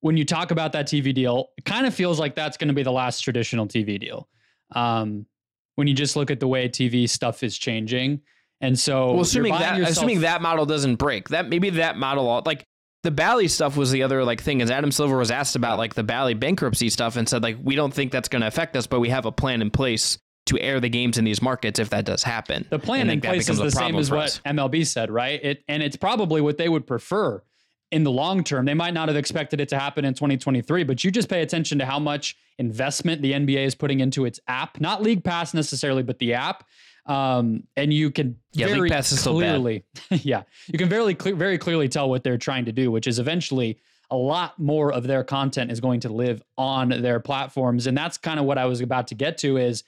when 0.00 0.16
you 0.16 0.24
talk 0.24 0.50
about 0.50 0.72
that 0.72 0.86
TV 0.86 1.14
deal, 1.14 1.50
it 1.56 1.64
kind 1.64 1.86
of 1.86 1.94
feels 1.94 2.18
like 2.18 2.34
that's 2.34 2.56
going 2.56 2.68
to 2.68 2.74
be 2.74 2.82
the 2.82 2.92
last 2.92 3.20
traditional 3.20 3.66
TV 3.66 4.00
deal. 4.00 4.28
Um, 4.74 5.26
when 5.74 5.86
you 5.86 5.94
just 5.94 6.16
look 6.16 6.30
at 6.30 6.40
the 6.40 6.48
way 6.48 6.68
TV 6.68 7.08
stuff 7.08 7.42
is 7.42 7.56
changing. 7.56 8.20
And 8.60 8.78
so, 8.78 9.12
well, 9.12 9.22
assuming 9.22 9.52
that 9.54 9.78
yourself- 9.78 9.96
assuming 9.96 10.20
that 10.20 10.42
model 10.42 10.66
doesn't 10.66 10.96
break, 10.96 11.30
that 11.30 11.48
maybe 11.48 11.70
that 11.70 11.96
model 11.96 12.42
like 12.44 12.66
the 13.02 13.10
Bally 13.10 13.48
stuff 13.48 13.76
was 13.76 13.90
the 13.90 14.02
other 14.02 14.22
like 14.22 14.42
thing. 14.42 14.60
As 14.60 14.70
Adam 14.70 14.92
Silver 14.92 15.16
was 15.16 15.30
asked 15.30 15.56
about 15.56 15.78
like 15.78 15.94
the 15.94 16.02
Bally 16.02 16.34
bankruptcy 16.34 16.90
stuff 16.90 17.16
and 17.16 17.26
said 17.26 17.42
like 17.42 17.56
we 17.62 17.74
don't 17.74 17.94
think 17.94 18.12
that's 18.12 18.28
going 18.28 18.42
to 18.42 18.48
affect 18.48 18.76
us, 18.76 18.86
but 18.86 19.00
we 19.00 19.08
have 19.08 19.24
a 19.24 19.32
plan 19.32 19.62
in 19.62 19.70
place 19.70 20.18
to 20.46 20.58
air 20.58 20.80
the 20.80 20.88
games 20.88 21.16
in 21.16 21.24
these 21.24 21.40
markets 21.40 21.78
if 21.78 21.90
that 21.90 22.04
does 22.04 22.22
happen. 22.22 22.66
The 22.68 22.78
plan 22.78 23.08
in 23.08 23.20
place 23.20 23.48
is 23.48 23.58
the 23.58 23.70
same 23.70 23.96
as 23.96 24.10
what 24.10 24.40
MLB 24.44 24.86
said, 24.86 25.10
right? 25.10 25.42
It 25.42 25.64
and 25.68 25.82
it's 25.82 25.96
probably 25.96 26.42
what 26.42 26.58
they 26.58 26.68
would 26.68 26.86
prefer 26.86 27.42
in 27.90 28.04
the 28.04 28.10
long 28.10 28.44
term. 28.44 28.64
They 28.64 28.74
might 28.74 28.94
not 28.94 29.08
have 29.08 29.16
expected 29.16 29.60
it 29.60 29.68
to 29.70 29.78
happen 29.78 30.04
in 30.04 30.14
2023, 30.14 30.84
but 30.84 31.02
you 31.02 31.10
just 31.10 31.28
pay 31.28 31.42
attention 31.42 31.78
to 31.78 31.86
how 31.86 31.98
much 31.98 32.36
investment 32.58 33.22
the 33.22 33.32
NBA 33.32 33.66
is 33.66 33.74
putting 33.74 34.00
into 34.00 34.24
its 34.24 34.38
app, 34.46 34.80
not 34.80 35.02
League 35.02 35.24
Pass 35.24 35.54
necessarily, 35.54 36.02
but 36.02 36.18
the 36.18 36.34
app. 36.34 36.64
Um, 37.06 37.64
and 37.76 37.92
you 37.92 38.10
can 38.10 38.36
yeah, 38.52 38.66
very 38.66 38.82
League 38.82 38.92
Pass 38.92 39.10
is 39.10 39.22
clearly, 39.22 39.84
yeah, 40.10 40.42
you 40.68 40.78
can 40.78 40.88
very 40.88 41.14
clear, 41.14 41.34
very 41.34 41.58
clearly 41.58 41.88
tell 41.88 42.08
what 42.08 42.22
they're 42.22 42.38
trying 42.38 42.66
to 42.66 42.72
do, 42.72 42.90
which 42.90 43.06
is 43.06 43.18
eventually 43.18 43.78
a 44.10 44.16
lot 44.16 44.58
more 44.58 44.92
of 44.92 45.06
their 45.06 45.24
content 45.24 45.70
is 45.70 45.80
going 45.80 46.00
to 46.00 46.08
live 46.08 46.42
on 46.58 46.88
their 46.88 47.18
platforms, 47.18 47.86
and 47.86 47.96
that's 47.96 48.18
kind 48.18 48.38
of 48.38 48.46
what 48.46 48.58
I 48.58 48.66
was 48.66 48.80
about 48.80 49.08
to 49.08 49.14
get 49.14 49.38
to 49.38 49.56
is 49.56 49.82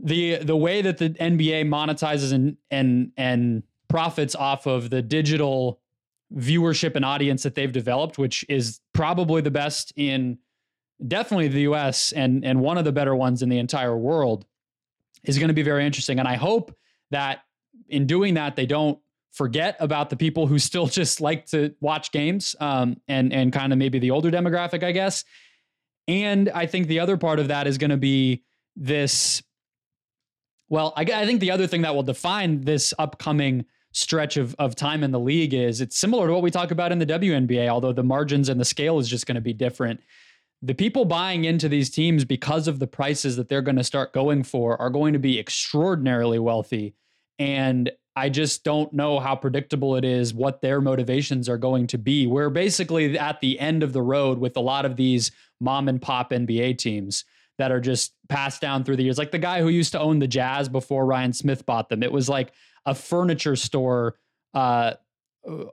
the 0.00 0.36
the 0.36 0.56
way 0.56 0.82
that 0.82 0.98
the 0.98 1.10
NBA 1.10 1.68
monetizes 1.68 2.32
and 2.32 2.56
and 2.70 3.12
and 3.16 3.62
profits 3.88 4.34
off 4.34 4.66
of 4.66 4.90
the 4.90 5.02
digital 5.02 5.80
viewership 6.34 6.94
and 6.94 7.04
audience 7.04 7.42
that 7.42 7.54
they've 7.54 7.72
developed, 7.72 8.18
which 8.18 8.44
is 8.48 8.80
probably 8.92 9.40
the 9.40 9.50
best 9.50 9.92
in 9.96 10.38
definitely 11.06 11.48
the 11.48 11.60
US 11.62 12.12
and 12.12 12.44
and 12.44 12.60
one 12.60 12.76
of 12.76 12.84
the 12.84 12.92
better 12.92 13.14
ones 13.14 13.42
in 13.42 13.48
the 13.48 13.58
entire 13.58 13.96
world 13.96 14.44
is 15.24 15.38
going 15.38 15.48
to 15.48 15.54
be 15.54 15.62
very 15.62 15.86
interesting. 15.86 16.18
And 16.18 16.28
I 16.28 16.34
hope 16.34 16.74
that 17.10 17.40
in 17.88 18.06
doing 18.06 18.34
that 18.34 18.56
they 18.56 18.66
don't 18.66 18.98
forget 19.32 19.76
about 19.78 20.10
the 20.10 20.16
people 20.16 20.46
who 20.46 20.58
still 20.58 20.86
just 21.00 21.20
like 21.20 21.46
to 21.46 21.74
watch 21.80 22.12
games 22.12 22.56
um, 22.60 23.00
and 23.08 23.32
and 23.32 23.52
kind 23.52 23.72
of 23.72 23.78
maybe 23.78 23.98
the 23.98 24.10
older 24.10 24.30
demographic 24.30 24.82
I 24.82 24.92
guess. 24.92 25.24
And 26.06 26.48
I 26.50 26.66
think 26.66 26.86
the 26.86 27.00
other 27.00 27.16
part 27.16 27.38
of 27.38 27.48
that 27.48 27.66
is 27.66 27.78
going 27.78 27.90
to 27.90 27.96
be 27.96 28.44
this 28.76 29.42
well 30.68 30.92
I, 30.96 31.02
I 31.02 31.26
think 31.26 31.40
the 31.40 31.52
other 31.52 31.66
thing 31.66 31.82
that 31.82 31.94
will 31.94 32.02
define 32.02 32.62
this 32.62 32.92
upcoming 32.98 33.64
stretch 33.92 34.36
of, 34.36 34.54
of 34.58 34.74
time 34.74 35.02
in 35.02 35.10
the 35.10 35.20
league 35.20 35.54
is 35.54 35.80
it's 35.80 35.96
similar 35.96 36.26
to 36.26 36.32
what 36.32 36.42
we 36.42 36.50
talk 36.50 36.70
about 36.70 36.92
in 36.92 36.98
the 36.98 37.06
WNBA, 37.06 37.68
although 37.68 37.92
the 37.92 38.04
margins 38.04 38.48
and 38.48 38.60
the 38.60 38.64
scale 38.64 38.98
is 38.98 39.08
just 39.08 39.26
going 39.26 39.36
to 39.36 39.40
be 39.40 39.52
different. 39.52 40.00
The 40.60 40.74
people 40.74 41.04
buying 41.04 41.44
into 41.44 41.68
these 41.68 41.88
teams 41.88 42.24
because 42.24 42.68
of 42.68 42.78
the 42.78 42.86
prices 42.86 43.36
that 43.36 43.48
they're 43.48 43.62
going 43.62 43.76
to 43.76 43.84
start 43.84 44.12
going 44.12 44.42
for 44.42 44.80
are 44.80 44.90
going 44.90 45.12
to 45.12 45.18
be 45.18 45.38
extraordinarily 45.38 46.38
wealthy. 46.38 46.94
And 47.38 47.90
I 48.16 48.28
just 48.28 48.64
don't 48.64 48.92
know 48.92 49.20
how 49.20 49.36
predictable 49.36 49.94
it 49.94 50.04
is 50.04 50.34
what 50.34 50.60
their 50.60 50.80
motivations 50.80 51.48
are 51.48 51.58
going 51.58 51.86
to 51.88 51.98
be. 51.98 52.26
We're 52.26 52.50
basically 52.50 53.16
at 53.16 53.40
the 53.40 53.60
end 53.60 53.84
of 53.84 53.92
the 53.92 54.02
road 54.02 54.38
with 54.38 54.56
a 54.56 54.60
lot 54.60 54.84
of 54.84 54.96
these 54.96 55.30
mom 55.60 55.88
and 55.88 56.02
pop 56.02 56.30
NBA 56.30 56.78
teams 56.78 57.24
that 57.58 57.72
are 57.72 57.80
just 57.80 58.14
passed 58.28 58.60
down 58.60 58.84
through 58.84 58.96
the 58.96 59.02
years. 59.02 59.18
Like 59.18 59.30
the 59.30 59.38
guy 59.38 59.60
who 59.60 59.68
used 59.68 59.92
to 59.92 60.00
own 60.00 60.18
the 60.18 60.28
Jazz 60.28 60.68
before 60.68 61.04
Ryan 61.04 61.32
Smith 61.32 61.66
bought 61.66 61.88
them. 61.88 62.02
It 62.02 62.12
was 62.12 62.28
like 62.28 62.52
a 62.86 62.94
furniture 62.94 63.56
store 63.56 64.16
uh, 64.54 64.94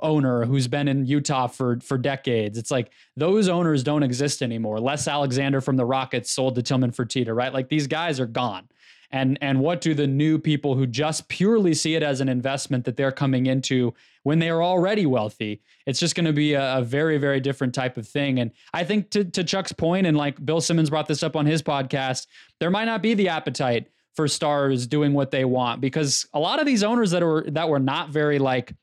owner 0.01 0.45
who's 0.45 0.67
been 0.67 0.87
in 0.87 1.05
Utah 1.05 1.47
for 1.47 1.79
for 1.79 1.97
decades. 1.97 2.57
It's 2.57 2.71
like 2.71 2.91
those 3.15 3.47
owners 3.47 3.83
don't 3.83 4.03
exist 4.03 4.41
anymore. 4.41 4.79
Les 4.79 5.07
Alexander 5.07 5.61
from 5.61 5.77
the 5.77 5.85
Rockets 5.85 6.31
sold 6.31 6.55
to 6.55 6.63
Tillman 6.63 6.91
Fertitta, 6.91 7.35
right? 7.35 7.53
Like 7.53 7.69
these 7.69 7.87
guys 7.87 8.19
are 8.19 8.25
gone. 8.25 8.67
And 9.11 9.37
and 9.41 9.59
what 9.59 9.81
do 9.81 9.93
the 9.93 10.07
new 10.07 10.39
people 10.39 10.75
who 10.75 10.87
just 10.87 11.27
purely 11.27 11.73
see 11.73 11.95
it 11.95 12.03
as 12.03 12.21
an 12.21 12.29
investment 12.29 12.85
that 12.85 12.97
they're 12.97 13.11
coming 13.11 13.45
into 13.45 13.93
when 14.25 14.39
they 14.39 14.49
are 14.49 14.63
already 14.63 15.05
wealthy? 15.05 15.61
It's 15.85 15.99
just 15.99 16.15
going 16.15 16.25
to 16.25 16.33
be 16.33 16.53
a, 16.53 16.79
a, 16.79 16.81
very 16.81 17.19
very 17.19 17.39
different 17.39 17.75
type 17.75 17.95
of 17.95 18.07
thing. 18.07 18.39
And 18.39 18.51
I 18.73 18.83
think 18.83 19.11
to 19.11 19.23
to 19.23 19.43
Chuck's 19.43 19.71
point, 19.71 20.07
and 20.07 20.17
like 20.17 20.43
Bill 20.43 20.59
Simmons 20.61 20.89
brought 20.89 21.07
this 21.07 21.21
up 21.21 21.35
on 21.35 21.45
his 21.45 21.61
podcast, 21.61 22.25
there 22.59 22.71
might 22.71 22.85
not 22.85 23.03
be 23.03 23.13
the 23.13 23.29
appetite 23.29 23.87
for 24.15 24.27
stars 24.27 24.87
doing 24.87 25.13
what 25.13 25.29
they 25.29 25.45
want 25.45 25.79
because 25.79 26.25
a 26.33 26.39
lot 26.39 26.59
of 26.59 26.65
these 26.65 26.83
owners 26.83 27.11
that 27.11 27.21
were 27.21 27.45
that 27.49 27.69
were 27.69 27.79
not 27.79 28.09
very 28.09 28.39
like 28.39 28.73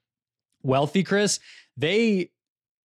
wealthy, 0.62 1.02
Chris, 1.02 1.40
they 1.76 2.30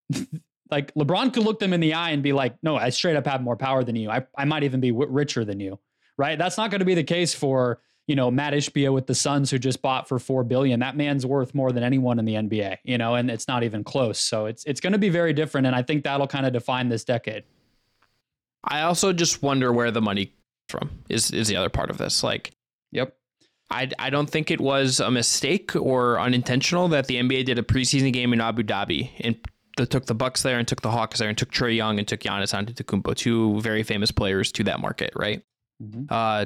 like 0.71 0.91
LeBron 0.95 1.31
could 1.33 1.43
look 1.43 1.59
them 1.59 1.73
in 1.73 1.79
the 1.79 1.93
eye 1.93 2.09
and 2.09 2.23
be 2.23 2.33
like, 2.33 2.55
"No, 2.63 2.75
I 2.75 2.89
straight 2.89 3.15
up 3.15 3.27
have 3.27 3.43
more 3.43 3.55
power 3.55 3.83
than 3.83 3.95
you. 3.95 4.09
I 4.09 4.25
I 4.35 4.45
might 4.45 4.63
even 4.63 4.79
be 4.79 4.89
w- 4.89 5.11
richer 5.11 5.45
than 5.45 5.59
you." 5.59 5.77
Right? 6.17 6.39
That's 6.39 6.57
not 6.57 6.71
going 6.71 6.79
to 6.79 6.85
be 6.85 6.95
the 6.95 7.03
case 7.03 7.35
for 7.35 7.81
you 8.07 8.15
know 8.15 8.31
Mat 8.31 8.53
Ishbia 8.53 8.91
with 8.91 9.05
the 9.05 9.15
Suns 9.15 9.51
who 9.51 9.59
just 9.59 9.81
bought 9.81 10.07
for 10.07 10.17
four 10.17 10.43
billion. 10.43 10.79
That 10.79 10.95
man's 10.95 11.25
worth 11.25 11.53
more 11.53 11.71
than 11.71 11.83
anyone 11.83 12.19
in 12.19 12.25
the 12.25 12.33
NBA. 12.33 12.77
You 12.83 12.97
know, 12.97 13.15
and 13.15 13.29
it's 13.29 13.47
not 13.47 13.63
even 13.63 13.83
close. 13.83 14.19
So 14.19 14.45
it's 14.45 14.63
it's 14.65 14.79
going 14.79 14.93
to 14.93 14.99
be 14.99 15.09
very 15.09 15.33
different, 15.33 15.67
and 15.67 15.75
I 15.75 15.83
think 15.83 16.03
that'll 16.03 16.27
kind 16.27 16.45
of 16.45 16.53
define 16.53 16.89
this 16.89 17.03
decade. 17.03 17.43
I 18.63 18.81
also 18.81 19.13
just 19.13 19.43
wonder 19.43 19.71
where 19.71 19.91
the 19.91 20.01
money 20.01 20.33
from 20.69 20.89
is 21.09 21.31
is 21.31 21.47
the 21.47 21.57
other 21.57 21.69
part 21.69 21.89
of 21.89 21.97
this. 21.97 22.23
Like, 22.23 22.51
yep. 22.91 23.15
I, 23.69 23.89
I 23.99 24.09
don't 24.09 24.29
think 24.29 24.49
it 24.49 24.61
was 24.61 25.01
a 25.01 25.11
mistake 25.11 25.75
or 25.75 26.21
unintentional 26.21 26.87
that 26.87 27.07
the 27.07 27.15
NBA 27.15 27.43
did 27.43 27.59
a 27.59 27.63
preseason 27.63 28.13
game 28.13 28.31
in 28.31 28.39
Abu 28.39 28.63
Dhabi 28.63 29.09
and 29.19 29.37
took 29.85 30.05
the 30.05 30.15
Bucks 30.15 30.41
there 30.41 30.57
and 30.57 30.65
took 30.65 30.81
the 30.81 30.89
Hawks 30.89 31.19
there 31.19 31.27
and 31.27 31.37
took 31.37 31.51
Trae 31.51 31.75
Young 31.75 31.99
and 31.99 32.07
took 32.07 32.21
Giannis 32.21 32.53
Antetokounmpo, 32.53 33.13
two 33.15 33.59
very 33.59 33.83
famous 33.83 34.09
players 34.09 34.53
to 34.53 34.63
that 34.63 34.79
market, 34.79 35.11
right? 35.15 35.43
Mm-hmm. 35.83 36.05
Uh, 36.09 36.45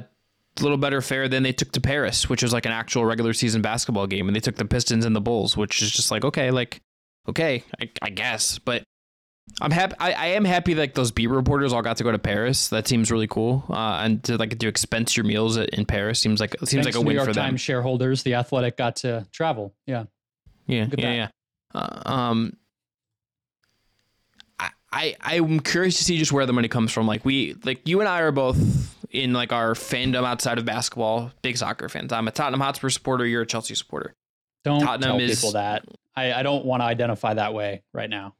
a 0.58 0.62
little 0.62 0.76
better 0.76 1.00
fare 1.00 1.28
than 1.28 1.42
they 1.42 1.52
took 1.52 1.72
to 1.72 1.80
Paris, 1.80 2.28
which 2.28 2.42
was 2.42 2.52
like 2.52 2.66
an 2.66 2.72
actual 2.72 3.04
regular 3.04 3.32
season 3.32 3.62
basketball 3.62 4.06
game, 4.06 4.28
and 4.28 4.36
they 4.36 4.40
took 4.40 4.56
the 4.56 4.64
Pistons 4.64 5.04
and 5.04 5.16
the 5.16 5.20
Bulls, 5.20 5.56
which 5.56 5.82
is 5.82 5.90
just 5.90 6.10
like 6.10 6.24
okay, 6.24 6.50
like 6.50 6.80
okay, 7.28 7.64
I, 7.80 7.90
I 8.02 8.10
guess, 8.10 8.58
but 8.58 8.82
I'm 9.60 9.70
happy. 9.70 9.94
I, 9.98 10.12
I, 10.12 10.26
am 10.28 10.44
happy 10.44 10.74
like 10.74 10.94
those 10.94 11.10
beat 11.10 11.26
reporters 11.26 11.72
all 11.72 11.82
got 11.82 11.96
to 11.96 12.04
go 12.04 12.12
to 12.12 12.18
Paris. 12.18 12.68
That 12.68 12.86
seems 12.86 13.10
really 13.10 13.26
cool. 13.26 13.64
Uh, 13.68 14.00
and 14.02 14.22
to 14.24 14.36
like 14.36 14.58
to 14.58 14.68
expense 14.68 15.16
your 15.16 15.24
meals 15.24 15.56
in 15.56 15.84
Paris 15.84 16.20
seems 16.20 16.40
like 16.40 16.54
seems 16.60 16.84
Thanks 16.84 16.86
like 16.86 16.94
a 16.94 17.00
win 17.00 17.08
New 17.08 17.14
York 17.14 17.28
for 17.28 17.34
them. 17.34 17.44
Times 17.44 17.60
shareholders, 17.60 18.22
the 18.22 18.34
Athletic 18.34 18.76
got 18.76 18.96
to 18.96 19.26
travel. 19.32 19.74
Yeah, 19.86 20.04
yeah, 20.66 20.86
yeah, 20.96 21.12
yeah. 21.12 21.28
Uh, 21.74 22.02
um, 22.04 22.56
I, 24.92 25.16
I'm 25.22 25.60
curious 25.60 25.96
to 25.98 26.04
see 26.04 26.18
just 26.18 26.32
where 26.32 26.44
the 26.44 26.52
money 26.52 26.68
comes 26.68 26.92
from. 26.92 27.06
Like 27.06 27.24
we 27.24 27.56
like 27.64 27.86
you 27.88 28.00
and 28.00 28.08
I 28.08 28.20
are 28.20 28.32
both 28.32 28.94
in 29.10 29.32
like 29.32 29.52
our 29.52 29.74
fandom 29.74 30.24
outside 30.24 30.58
of 30.58 30.64
basketball, 30.64 31.32
big 31.42 31.56
soccer 31.56 31.88
fans. 31.88 32.12
I'm 32.12 32.28
a 32.28 32.30
Tottenham 32.30 32.60
Hotspur 32.60 32.90
supporter. 32.90 33.26
You're 33.26 33.42
a 33.42 33.46
Chelsea 33.46 33.74
supporter. 33.74 34.14
Don't 34.64 34.80
Tottenham 34.80 35.18
tell 35.18 35.20
is, 35.20 35.40
people 35.40 35.52
that. 35.52 35.84
I, 36.14 36.32
I 36.32 36.42
don't 36.42 36.64
want 36.64 36.82
to 36.82 36.84
identify 36.84 37.34
that 37.34 37.54
way 37.54 37.82
right 37.92 38.10
now. 38.10 38.34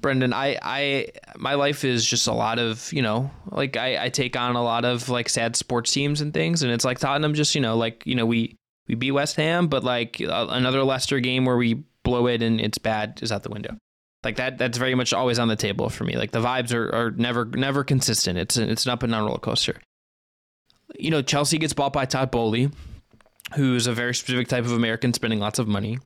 Brendon, 0.00 0.32
I, 0.32 0.58
I, 0.62 1.08
my 1.36 1.54
life 1.54 1.84
is 1.84 2.04
just 2.04 2.26
a 2.26 2.32
lot 2.32 2.58
of, 2.58 2.92
you 2.92 3.02
know, 3.02 3.30
like 3.50 3.76
I, 3.76 4.04
I 4.04 4.08
take 4.08 4.36
on 4.36 4.54
a 4.54 4.62
lot 4.62 4.84
of 4.84 5.08
like 5.08 5.28
sad 5.28 5.56
sports 5.56 5.92
teams 5.92 6.20
and 6.20 6.34
things, 6.34 6.62
and 6.62 6.72
it's 6.72 6.84
like 6.84 6.98
Tottenham 6.98 7.34
just, 7.34 7.54
you 7.54 7.60
know, 7.60 7.76
like 7.76 8.04
you 8.06 8.14
know 8.14 8.26
we 8.26 8.56
we 8.88 8.94
beat 8.94 9.12
West 9.12 9.36
Ham, 9.36 9.68
but 9.68 9.84
like 9.84 10.20
uh, 10.20 10.46
another 10.50 10.82
Leicester 10.84 11.20
game 11.20 11.44
where 11.44 11.56
we 11.56 11.84
blow 12.02 12.26
it 12.26 12.42
and 12.42 12.60
it's 12.60 12.78
bad 12.78 13.18
is 13.22 13.32
out 13.32 13.42
the 13.42 13.50
window. 13.50 13.76
Like 14.24 14.36
that, 14.36 14.58
that's 14.58 14.78
very 14.78 14.94
much 14.94 15.12
always 15.12 15.38
on 15.38 15.48
the 15.48 15.56
table 15.56 15.88
for 15.88 16.04
me. 16.04 16.16
Like 16.16 16.32
the 16.32 16.40
vibes 16.40 16.74
are, 16.74 16.92
are 16.94 17.10
never 17.12 17.44
never 17.44 17.84
consistent. 17.84 18.38
It's 18.38 18.56
it's 18.56 18.84
an 18.86 18.92
up 18.92 19.02
and 19.02 19.12
down 19.12 19.24
roller 19.24 19.38
coaster. 19.38 19.80
You 20.98 21.10
know, 21.10 21.22
Chelsea 21.22 21.58
gets 21.58 21.72
bought 21.72 21.92
by 21.92 22.06
Todd 22.06 22.30
Boehly, 22.30 22.70
who's 23.54 23.86
a 23.86 23.92
very 23.92 24.14
specific 24.14 24.48
type 24.48 24.64
of 24.64 24.72
American 24.72 25.12
spending 25.12 25.40
lots 25.40 25.58
of 25.58 25.68
money. 25.68 25.98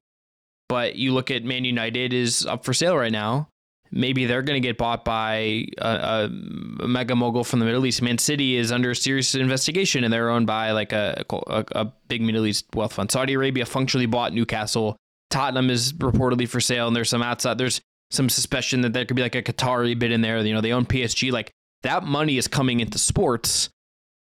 But 0.69 0.97
you 0.97 1.13
look 1.13 1.31
at 1.31 1.45
Man 1.45 1.65
United 1.65 2.13
is 2.13 2.47
up 2.47 2.65
for 2.65 2.75
sale 2.75 2.97
right 2.97 3.13
now 3.13 3.49
maybe 3.91 4.27
they're 4.27 4.43
going 4.43 4.61
to 4.61 4.67
get 4.67 4.79
bought 4.79 5.05
by 5.05 5.67
a, 5.79 6.29
a, 6.29 6.29
mega 6.87 7.17
mogul 7.17 7.45
from 7.45 7.59
the 7.61 7.67
Middle 7.67 7.85
East. 7.87 8.03
Man 8.03 8.19
City 8.19 8.57
is 8.57 8.71
under 8.73 8.95
serious 8.95 9.35
investigation, 9.35 10.05
and 10.05 10.13
they're 10.13 10.31
owned 10.31 10.47
by 10.47 10.73
like 10.73 10.93
a, 10.93 11.25
a, 11.31 11.65
a 11.73 11.85
big 12.09 12.23
Middle 12.23 12.47
East 12.47 12.67
wealth 12.75 12.93
fund. 12.93 13.11
Saudi 13.11 13.35
Arabia 13.35 13.67
functionally 13.67 14.07
bought 14.07 14.33
Newcastle. 14.33 14.97
Tottenham 15.31 15.71
is 15.71 15.93
reportedly 15.95 16.49
for 16.49 16.61
sale, 16.61 16.87
and 16.87 16.97
there's 16.97 17.11
some 17.11 17.23
outside. 17.23 17.59
There's 17.59 17.81
some 18.11 18.29
suspicion 18.29 18.81
that 18.83 18.93
there 18.93 19.05
could 19.05 19.17
be 19.17 19.23
like 19.23 19.35
a 19.35 19.43
Qatari 19.43 19.99
bid 19.99 20.13
in 20.13 20.21
there. 20.21 20.39
You 20.39 20.55
know, 20.55 20.61
they 20.61 20.73
own 20.73 20.87
PSG. 20.87 21.33
Like 21.33 21.51
that 21.83 22.05
money 22.05 22.37
is 22.37 22.49
coming 22.49 22.81
into 22.81 22.99
sports. 22.99 23.71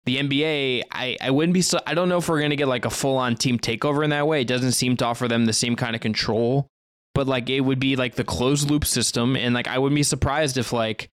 The 0.06 0.18
NBA, 0.18 0.82
I, 0.90 1.16
I 1.20 1.30
wouldn't 1.30 1.54
be 1.54 1.62
so. 1.62 1.80
I 1.86 1.94
don't 1.94 2.08
know 2.08 2.18
if 2.18 2.28
we're 2.28 2.40
going 2.40 2.50
to 2.50 2.56
get 2.56 2.68
like 2.68 2.84
a 2.84 2.90
full 2.90 3.16
on 3.16 3.36
team 3.36 3.58
takeover 3.58 4.04
in 4.04 4.10
that 4.10 4.26
way. 4.26 4.42
It 4.42 4.48
doesn't 4.48 4.72
seem 4.72 4.96
to 4.98 5.06
offer 5.06 5.28
them 5.28 5.46
the 5.46 5.52
same 5.52 5.76
kind 5.76 5.96
of 5.96 6.02
control 6.02 6.68
but 7.14 7.26
like 7.28 7.48
it 7.48 7.60
would 7.60 7.78
be 7.80 7.96
like 7.96 8.16
the 8.16 8.24
closed 8.24 8.70
loop 8.70 8.84
system 8.84 9.36
and 9.36 9.54
like 9.54 9.68
i 9.68 9.78
wouldn't 9.78 9.96
be 9.96 10.02
surprised 10.02 10.58
if 10.58 10.72
like 10.72 11.08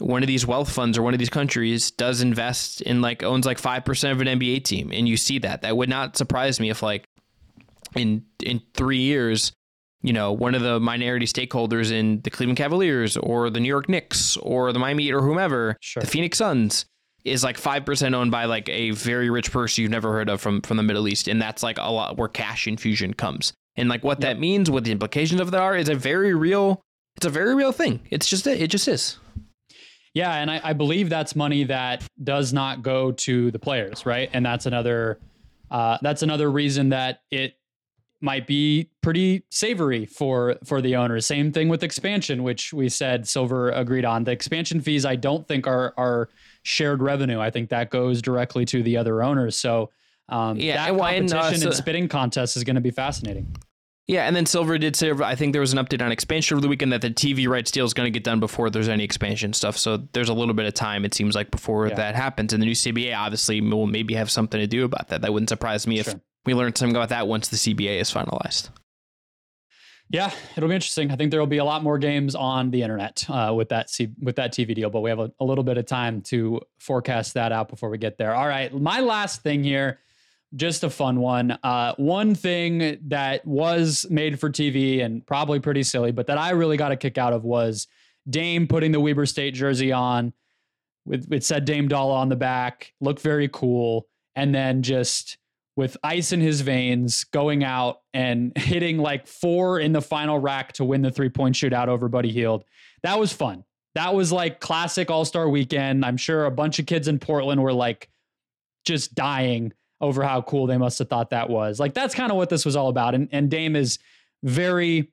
one 0.00 0.22
of 0.22 0.26
these 0.26 0.46
wealth 0.46 0.70
funds 0.70 0.98
or 0.98 1.02
one 1.02 1.14
of 1.14 1.18
these 1.18 1.30
countries 1.30 1.90
does 1.90 2.20
invest 2.20 2.82
in 2.82 3.00
like 3.00 3.22
owns 3.22 3.46
like 3.46 3.60
5% 3.60 4.10
of 4.10 4.20
an 4.20 4.26
nba 4.38 4.62
team 4.64 4.90
and 4.92 5.08
you 5.08 5.16
see 5.16 5.38
that 5.38 5.62
that 5.62 5.76
would 5.76 5.88
not 5.88 6.16
surprise 6.16 6.58
me 6.58 6.70
if 6.70 6.82
like 6.82 7.04
in 7.94 8.24
in 8.42 8.60
three 8.74 9.00
years 9.00 9.52
you 10.02 10.12
know, 10.12 10.32
one 10.32 10.54
of 10.54 10.62
the 10.62 10.78
minority 10.80 11.26
stakeholders 11.26 11.90
in 11.90 12.20
the 12.22 12.30
Cleveland 12.30 12.58
Cavaliers 12.58 13.16
or 13.16 13.50
the 13.50 13.60
New 13.60 13.68
York 13.68 13.88
Knicks 13.88 14.36
or 14.38 14.72
the 14.72 14.78
Miami 14.78 15.04
Heat 15.04 15.12
or 15.12 15.22
whomever, 15.22 15.76
Sure. 15.80 16.00
the 16.00 16.06
Phoenix 16.06 16.38
Suns 16.38 16.86
is 17.24 17.42
like 17.42 17.60
5% 17.60 18.14
owned 18.14 18.30
by 18.30 18.44
like 18.44 18.68
a 18.68 18.90
very 18.92 19.30
rich 19.30 19.50
person 19.50 19.82
you've 19.82 19.90
never 19.90 20.12
heard 20.12 20.28
of 20.28 20.40
from 20.40 20.60
from 20.62 20.76
the 20.76 20.82
Middle 20.84 21.08
East 21.08 21.26
and 21.26 21.42
that's 21.42 21.62
like 21.62 21.76
a 21.78 21.90
lot 21.90 22.16
where 22.16 22.28
cash 22.28 22.68
infusion 22.68 23.14
comes. 23.14 23.52
And 23.74 23.88
like 23.88 24.04
what 24.04 24.20
that 24.20 24.38
means, 24.38 24.70
what 24.70 24.84
the 24.84 24.92
implications 24.92 25.40
of 25.40 25.50
that 25.50 25.60
are 25.60 25.76
is 25.76 25.88
a 25.88 25.94
very 25.94 26.34
real 26.34 26.80
it's 27.16 27.26
a 27.26 27.30
very 27.30 27.54
real 27.54 27.72
thing. 27.72 28.00
It's 28.10 28.28
just 28.28 28.46
it, 28.46 28.60
it 28.60 28.68
just 28.68 28.86
is. 28.86 29.18
Yeah, 30.14 30.34
and 30.36 30.50
I, 30.50 30.60
I 30.64 30.72
believe 30.72 31.10
that's 31.10 31.36
money 31.36 31.64
that 31.64 32.06
does 32.22 32.52
not 32.52 32.82
go 32.82 33.12
to 33.12 33.50
the 33.50 33.58
players, 33.58 34.06
right? 34.06 34.30
And 34.32 34.46
that's 34.46 34.64
another 34.66 35.18
uh, 35.70 35.98
that's 36.00 36.22
another 36.22 36.50
reason 36.50 36.90
that 36.90 37.20
it 37.30 37.55
might 38.20 38.46
be 38.46 38.90
pretty 39.02 39.44
savory 39.50 40.06
for 40.06 40.56
for 40.64 40.80
the 40.80 40.96
owners. 40.96 41.26
Same 41.26 41.52
thing 41.52 41.68
with 41.68 41.82
expansion, 41.82 42.42
which 42.42 42.72
we 42.72 42.88
said 42.88 43.28
Silver 43.28 43.70
agreed 43.70 44.04
on. 44.04 44.24
The 44.24 44.32
expansion 44.32 44.80
fees 44.80 45.04
I 45.04 45.16
don't 45.16 45.46
think 45.46 45.66
are 45.66 45.92
are 45.96 46.28
shared 46.62 47.02
revenue. 47.02 47.38
I 47.40 47.50
think 47.50 47.70
that 47.70 47.90
goes 47.90 48.22
directly 48.22 48.64
to 48.66 48.82
the 48.82 48.96
other 48.96 49.22
owners. 49.22 49.56
So 49.56 49.90
um, 50.28 50.56
Yeah, 50.56 50.76
that 50.76 50.88
and 50.88 50.98
why- 50.98 51.12
and, 51.12 51.30
competition 51.30 51.66
uh, 51.66 51.70
and 51.70 51.74
so- 51.74 51.80
spitting 51.82 52.08
contest 52.08 52.56
is 52.56 52.64
going 52.64 52.74
to 52.76 52.80
be 52.80 52.90
fascinating. 52.90 53.54
Yeah, 54.08 54.26
and 54.28 54.36
then 54.36 54.46
Silver 54.46 54.78
did 54.78 54.94
say 54.94 55.10
I 55.10 55.34
think 55.34 55.52
there 55.52 55.60
was 55.60 55.72
an 55.72 55.84
update 55.84 56.00
on 56.00 56.12
expansion 56.12 56.54
over 56.54 56.60
the 56.62 56.68
weekend 56.68 56.92
that 56.92 57.00
the 57.00 57.10
TV 57.10 57.48
rights 57.48 57.72
deal 57.72 57.84
is 57.84 57.92
going 57.92 58.06
to 58.06 58.10
get 58.12 58.22
done 58.22 58.38
before 58.38 58.70
there's 58.70 58.88
any 58.88 59.02
expansion 59.02 59.52
stuff. 59.52 59.76
So 59.76 59.96
there's 60.12 60.28
a 60.28 60.32
little 60.32 60.54
bit 60.54 60.64
of 60.64 60.74
time 60.74 61.04
it 61.04 61.12
seems 61.12 61.34
like 61.34 61.50
before 61.50 61.88
Yeah. 61.88 61.96
that 61.96 62.14
happens. 62.14 62.52
And 62.52 62.62
the 62.62 62.66
new 62.66 62.74
CBA 62.74 63.16
obviously 63.16 63.60
will 63.60 63.88
maybe 63.88 64.14
have 64.14 64.30
something 64.30 64.60
to 64.60 64.66
do 64.68 64.84
about 64.84 65.08
that. 65.08 65.22
That 65.22 65.32
wouldn't 65.32 65.48
surprise 65.48 65.88
me 65.88 65.98
if 65.98 66.06
Sure. 66.06 66.20
We 66.46 66.54
learned 66.54 66.78
something 66.78 66.96
about 66.96 67.10
that 67.10 67.28
once 67.28 67.48
the 67.48 67.56
CBA 67.56 68.00
is 68.00 68.10
finalized. 68.12 68.70
Yeah, 70.08 70.30
it'll 70.56 70.68
be 70.68 70.74
interesting. 70.76 71.10
I 71.10 71.16
think 71.16 71.32
there 71.32 71.40
will 71.40 71.48
be 71.48 71.58
a 71.58 71.64
lot 71.64 71.82
more 71.82 71.98
games 71.98 72.36
on 72.36 72.70
the 72.70 72.82
internet 72.82 73.24
uh, 73.28 73.52
with 73.54 73.70
that 73.70 73.90
C- 73.90 74.14
with 74.20 74.36
that 74.36 74.52
TV 74.52 74.72
deal, 74.72 74.88
but 74.88 75.00
we 75.00 75.10
have 75.10 75.18
a, 75.18 75.32
a 75.40 75.44
little 75.44 75.64
bit 75.64 75.78
of 75.78 75.86
time 75.86 76.20
to 76.22 76.60
forecast 76.78 77.34
that 77.34 77.50
out 77.50 77.68
before 77.68 77.90
we 77.90 77.98
get 77.98 78.16
there. 78.16 78.32
All 78.32 78.46
right, 78.46 78.72
my 78.72 79.00
last 79.00 79.42
thing 79.42 79.64
here, 79.64 79.98
just 80.54 80.84
a 80.84 80.90
fun 80.90 81.18
one. 81.18 81.58
Uh, 81.60 81.94
one 81.96 82.36
thing 82.36 82.98
that 83.08 83.44
was 83.44 84.06
made 84.08 84.38
for 84.38 84.48
TV 84.48 85.04
and 85.04 85.26
probably 85.26 85.58
pretty 85.58 85.82
silly, 85.82 86.12
but 86.12 86.28
that 86.28 86.38
I 86.38 86.50
really 86.50 86.76
got 86.76 86.92
a 86.92 86.96
kick 86.96 87.18
out 87.18 87.32
of 87.32 87.42
was 87.42 87.88
Dame 88.30 88.68
putting 88.68 88.92
the 88.92 89.00
Weber 89.00 89.26
State 89.26 89.54
jersey 89.54 89.90
on 89.90 90.32
with 91.04 91.32
it 91.32 91.42
said 91.42 91.64
Dame 91.64 91.88
Dollar 91.88 92.14
on 92.14 92.28
the 92.28 92.36
back, 92.36 92.92
looked 93.00 93.22
very 93.22 93.48
cool, 93.48 94.06
and 94.36 94.54
then 94.54 94.82
just 94.82 95.38
with 95.76 95.96
ice 96.02 96.32
in 96.32 96.40
his 96.40 96.62
veins, 96.62 97.24
going 97.24 97.62
out 97.62 98.00
and 98.14 98.52
hitting 98.58 98.98
like 98.98 99.26
four 99.26 99.78
in 99.78 99.92
the 99.92 100.02
final 100.02 100.38
rack 100.38 100.72
to 100.74 100.84
win 100.84 101.02
the 101.02 101.10
three 101.10 101.28
point 101.28 101.54
shootout 101.54 101.88
over 101.88 102.08
Buddy 102.08 102.32
Hield. 102.32 102.64
That 103.02 103.18
was 103.18 103.32
fun. 103.32 103.64
That 103.94 104.14
was 104.14 104.32
like 104.32 104.60
classic 104.60 105.10
All 105.10 105.24
Star 105.24 105.48
weekend. 105.48 106.04
I'm 106.04 106.16
sure 106.16 106.46
a 106.46 106.50
bunch 106.50 106.78
of 106.78 106.86
kids 106.86 107.08
in 107.08 107.18
Portland 107.18 107.62
were 107.62 107.72
like 107.72 108.08
just 108.84 109.14
dying 109.14 109.72
over 110.00 110.22
how 110.22 110.42
cool 110.42 110.66
they 110.66 110.76
must 110.76 110.98
have 110.98 111.08
thought 111.08 111.30
that 111.30 111.48
was. 111.48 111.78
Like 111.80 111.94
that's 111.94 112.14
kind 112.14 112.30
of 112.30 112.36
what 112.36 112.50
this 112.50 112.64
was 112.64 112.76
all 112.76 112.88
about. 112.88 113.14
And 113.14 113.28
and 113.32 113.50
Dame 113.50 113.76
is 113.76 113.98
very 114.42 115.12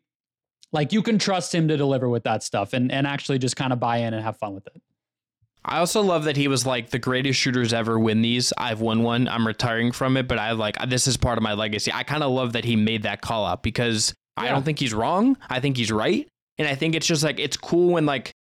like 0.71 0.91
you 0.91 1.01
can 1.01 1.17
trust 1.17 1.53
him 1.53 1.67
to 1.67 1.77
deliver 1.77 2.09
with 2.09 2.23
that 2.23 2.43
stuff 2.43 2.73
and 2.73 2.91
and 2.91 3.07
actually 3.07 3.39
just 3.39 3.55
kind 3.55 3.71
of 3.71 3.79
buy 3.79 3.97
in 3.97 4.13
and 4.13 4.23
have 4.23 4.37
fun 4.37 4.53
with 4.53 4.67
it. 4.67 4.81
I 5.65 5.77
also 5.79 6.01
love 6.01 6.25
that 6.25 6.35
he 6.37 6.47
was 6.47 6.65
like 6.65 6.89
the 6.89 6.99
greatest 6.99 7.39
shooters 7.39 7.73
ever 7.73 7.97
win 7.97 8.21
these. 8.21 8.51
I've 8.57 8.81
won 8.81 9.03
one. 9.03 9.27
I'm 9.27 9.47
retiring 9.47 9.91
from 9.91 10.17
it, 10.17 10.27
but 10.27 10.37
I 10.37 10.51
like 10.51 10.77
this 10.89 11.07
is 11.07 11.15
part 11.17 11.37
of 11.37 11.43
my 11.43 11.53
legacy. 11.53 11.91
I 11.93 12.03
kind 12.03 12.21
of 12.23 12.31
love 12.31 12.53
that 12.53 12.65
he 12.65 12.75
made 12.75 13.03
that 13.03 13.21
call 13.21 13.45
out 13.45 13.63
because 13.63 14.13
I 14.35 14.49
don't 14.49 14.63
think 14.63 14.79
he's 14.79 14.93
wrong. 14.93 15.37
I 15.49 15.59
think 15.59 15.77
he's 15.77 15.91
right. 15.91 16.27
And 16.57 16.67
I 16.67 16.75
think 16.75 16.95
it's 16.95 17.07
just 17.07 17.23
like 17.23 17.39
it's 17.39 17.55
cool 17.57 17.93
when 17.93 18.05
like 18.05 18.31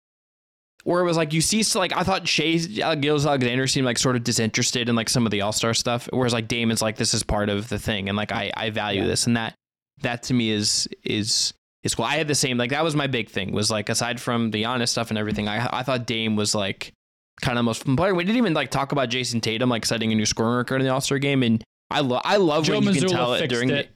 where 0.84 1.00
it 1.00 1.04
was 1.04 1.16
like 1.16 1.32
you 1.32 1.40
see 1.40 1.62
so 1.62 1.78
like 1.78 1.94
I 1.96 2.02
thought 2.02 2.26
Shai 2.26 2.58
uh, 2.82 2.96
Gills 2.96 3.24
Alexander 3.24 3.66
seemed 3.68 3.86
like 3.86 3.98
sort 3.98 4.16
of 4.16 4.24
disinterested 4.24 4.88
in 4.88 4.96
like 4.96 5.08
some 5.08 5.24
of 5.24 5.30
the 5.30 5.42
All 5.42 5.52
Star 5.52 5.74
stuff, 5.74 6.08
whereas 6.12 6.32
like 6.32 6.48
Damon's 6.48 6.82
like 6.82 6.96
this 6.96 7.14
is 7.14 7.22
part 7.22 7.48
of 7.48 7.68
the 7.68 7.78
thing, 7.78 8.08
and 8.08 8.16
like 8.16 8.32
I 8.32 8.50
I 8.56 8.70
value 8.70 9.02
Yeah. 9.02 9.06
this 9.06 9.26
and 9.28 9.36
that 9.36 9.54
that 10.00 10.24
to 10.24 10.34
me 10.34 10.50
is 10.50 10.88
is 11.04 11.54
is 11.84 11.94
cool. 11.94 12.04
I 12.04 12.16
had 12.16 12.26
the 12.26 12.34
same 12.34 12.58
like 12.58 12.70
that 12.70 12.82
was 12.82 12.96
my 12.96 13.06
big 13.06 13.30
thing 13.30 13.52
was 13.52 13.70
like 13.70 13.88
aside 13.90 14.20
from 14.20 14.50
the 14.50 14.64
honest 14.64 14.92
stuff 14.92 15.10
and 15.10 15.18
everything, 15.18 15.46
I 15.46 15.68
I 15.72 15.82
thought 15.84 16.04
Dame 16.06 16.34
was 16.34 16.52
like 16.54 16.92
kind 17.40 17.58
of 17.58 17.64
most 17.64 17.84
fun 17.84 17.96
player. 17.96 18.14
We 18.14 18.24
didn't 18.24 18.38
even 18.38 18.54
like 18.54 18.70
talk 18.70 18.92
about 18.92 19.08
Jayson 19.08 19.40
Tatum 19.40 19.68
like 19.68 19.86
setting 19.86 20.12
a 20.12 20.14
new 20.14 20.26
scoring 20.26 20.56
record 20.56 20.80
in 20.80 20.86
the 20.86 20.92
All 20.92 21.00
Star 21.00 21.18
game, 21.18 21.42
and 21.42 21.62
I 21.90 22.00
love 22.00 22.22
I 22.24 22.36
love 22.36 22.64
Joe 22.64 22.74
when 22.80 22.94
you 22.94 23.00
can 23.00 23.08
tell 23.08 23.34
it 23.34 23.46
during 23.48 23.70
it. 23.70 23.90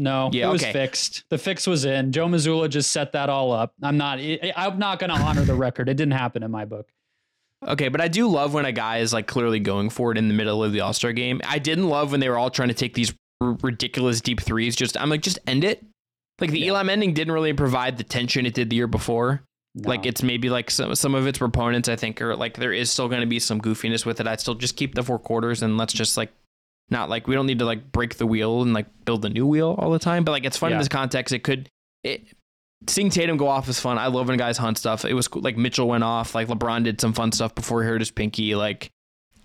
No, 0.00 0.30
Yeah, 0.32 0.48
it 0.48 0.52
was 0.52 0.62
okay. 0.62 0.72
fixed. 0.72 1.24
The 1.28 1.38
fix 1.38 1.66
was 1.66 1.84
in. 1.84 2.12
Joe 2.12 2.28
Mazzulla 2.28 2.68
just 2.70 2.92
set 2.92 3.12
that 3.12 3.28
all 3.28 3.50
up. 3.50 3.72
I'm 3.82 3.96
not. 3.96 4.20
I'm 4.20 4.78
not 4.78 5.00
going 5.00 5.10
to 5.10 5.16
honor 5.16 5.42
the 5.42 5.54
record. 5.56 5.88
It 5.88 5.94
didn't 5.94 6.12
happen 6.12 6.44
in 6.44 6.52
my 6.52 6.64
book. 6.66 6.88
okay, 7.66 7.88
but 7.88 8.00
I 8.00 8.06
do 8.06 8.28
love 8.28 8.54
when 8.54 8.64
a 8.64 8.70
guy 8.70 8.98
is 8.98 9.12
like 9.12 9.26
clearly 9.26 9.58
going 9.58 9.90
for 9.90 10.12
it 10.12 10.18
in 10.18 10.28
the 10.28 10.34
middle 10.34 10.62
of 10.62 10.70
the 10.72 10.80
All 10.82 10.92
Star 10.92 11.12
game. 11.12 11.40
I 11.44 11.58
didn't 11.58 11.88
love 11.88 12.12
when 12.12 12.20
they 12.20 12.28
were 12.28 12.38
all 12.38 12.48
trying 12.50 12.68
to 12.68 12.74
take 12.74 12.94
these 12.94 13.12
r- 13.40 13.56
ridiculous 13.60 14.20
deep 14.20 14.40
threes. 14.40 14.76
Just 14.76 14.96
I'm 14.96 15.10
like 15.10 15.22
just 15.22 15.40
end 15.48 15.64
it. 15.64 15.84
Like 16.40 16.52
the 16.52 16.60
Yeah. 16.60 16.68
Elam 16.68 16.88
ending 16.90 17.12
didn't 17.12 17.34
really 17.34 17.52
provide 17.52 17.98
the 17.98 18.04
tension 18.04 18.46
it 18.46 18.54
did 18.54 18.70
the 18.70 18.76
year 18.76 18.86
before. 18.86 19.42
No. 19.74 19.88
Like 19.90 20.06
it's 20.06 20.22
maybe 20.22 20.50
like 20.50 20.70
some 20.70 20.94
some 20.94 21.14
of 21.14 21.26
its 21.26 21.38
proponents 21.38 21.88
I 21.88 21.96
think 21.96 22.20
are 22.22 22.34
like 22.34 22.56
there 22.56 22.72
is 22.72 22.90
still 22.90 23.08
going 23.08 23.20
to 23.20 23.26
be 23.26 23.38
some 23.38 23.60
goofiness 23.60 24.04
with 24.04 24.18
it. 24.20 24.26
I'd 24.26 24.40
still 24.40 24.54
just 24.54 24.76
keep 24.76 24.94
the 24.94 25.02
four 25.02 25.18
quarters 25.18 25.62
and 25.62 25.76
let's 25.76 25.92
just 25.92 26.16
like 26.16 26.32
not 26.90 27.08
like 27.10 27.28
we 27.28 27.34
don't 27.34 27.46
need 27.46 27.58
to 27.60 27.64
like 27.64 27.92
break 27.92 28.16
the 28.16 28.26
wheel 28.26 28.62
and 28.62 28.72
like 28.72 28.86
build 29.04 29.24
a 29.24 29.28
new 29.28 29.46
wheel 29.46 29.76
all 29.78 29.90
the 29.90 29.98
time. 29.98 30.24
But 30.24 30.32
like 30.32 30.44
it's 30.44 30.56
fun 30.56 30.72
in 30.72 30.78
this 30.78 30.88
context. 30.88 31.32
It 31.34 31.40
could 31.44 31.68
it 32.02 32.26
seeing 32.88 33.10
Tatum 33.10 33.36
go 33.36 33.46
off 33.46 33.68
is 33.68 33.78
fun. 33.78 33.98
I 33.98 34.06
love 34.06 34.28
when 34.28 34.38
guys 34.38 34.56
hunt 34.56 34.78
stuff. 34.78 35.04
It 35.04 35.14
was 35.14 35.28
cool. 35.28 35.42
like 35.42 35.56
Mitchell 35.56 35.86
went 35.86 36.02
off. 36.02 36.34
Like 36.34 36.48
LeBron 36.48 36.84
did 36.84 37.00
some 37.00 37.12
fun 37.12 37.30
stuff 37.30 37.54
before 37.54 37.82
he 37.82 37.88
hurt 37.88 38.00
his 38.00 38.10
pinky. 38.10 38.54
Like 38.54 38.90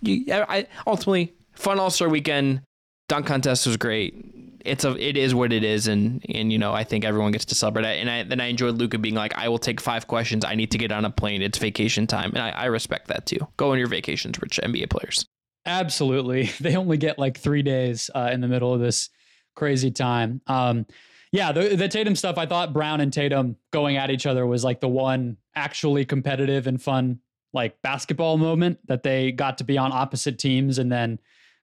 you, 0.00 0.24
I 0.32 0.58
I- 0.58 0.66
ultimately 0.86 1.34
fun 1.52 1.78
All 1.78 1.90
Star 1.90 2.08
weekend. 2.08 2.62
Dunk 3.08 3.26
contest 3.26 3.66
was 3.66 3.76
great. 3.76 4.33
It's 4.64 4.84
a 4.84 4.96
it 4.96 5.16
is 5.16 5.34
what 5.34 5.52
it 5.52 5.64
is, 5.64 5.86
and 5.86 6.24
and 6.28 6.52
you 6.52 6.58
know 6.58 6.72
I 6.72 6.84
think 6.84 7.04
everyone 7.04 7.32
gets 7.32 7.44
to 7.46 7.54
celebrate 7.54 7.84
it. 7.84 8.00
And 8.00 8.10
I 8.10 8.22
then 8.22 8.40
I 8.40 8.46
enjoyed 8.46 8.76
Luka 8.76 8.98
being 8.98 9.14
like, 9.14 9.34
I 9.36 9.48
will 9.48 9.58
take 9.58 9.80
five 9.80 10.06
questions. 10.06 10.44
I 10.44 10.54
need 10.54 10.70
to 10.72 10.78
get 10.78 10.92
on 10.92 11.04
a 11.04 11.10
plane. 11.10 11.42
It's 11.42 11.58
vacation 11.58 12.06
time, 12.06 12.30
and 12.30 12.38
I, 12.38 12.50
I 12.50 12.64
respect 12.66 13.08
that 13.08 13.26
too. 13.26 13.46
Go 13.56 13.72
on 13.72 13.78
your 13.78 13.88
vacations, 13.88 14.40
rich 14.40 14.60
NBA 14.62 14.90
players. 14.90 15.26
Absolutely. 15.66 16.50
They 16.60 16.76
only 16.76 16.96
get 16.96 17.18
like 17.18 17.38
three 17.38 17.62
days 17.62 18.10
uh, 18.14 18.30
in 18.32 18.40
the 18.40 18.48
middle 18.48 18.72
of 18.72 18.80
this 18.80 19.10
crazy 19.54 19.90
time. 19.90 20.40
Um, 20.46 20.86
yeah, 21.32 21.52
the, 21.52 21.74
the 21.74 21.88
Tatum 21.88 22.14
stuff, 22.14 22.38
I 22.38 22.46
thought 22.46 22.72
Brown 22.72 23.00
and 23.00 23.12
Tatum 23.12 23.56
going 23.72 23.96
at 23.96 24.10
each 24.10 24.24
other 24.24 24.46
was 24.46 24.62
like 24.62 24.80
the 24.80 24.88
one 24.88 25.36
actually 25.54 26.04
competitive 26.04 26.66
and 26.66 26.80
fun 26.80 27.18
like 27.52 27.80
basketball 27.82 28.36
moment 28.36 28.78
that 28.86 29.02
they 29.02 29.32
got 29.32 29.58
to 29.58 29.64
be 29.64 29.78
on 29.78 29.92
opposite 29.92 30.38
teams 30.38 30.78
and 30.78 30.90
then 30.90 31.18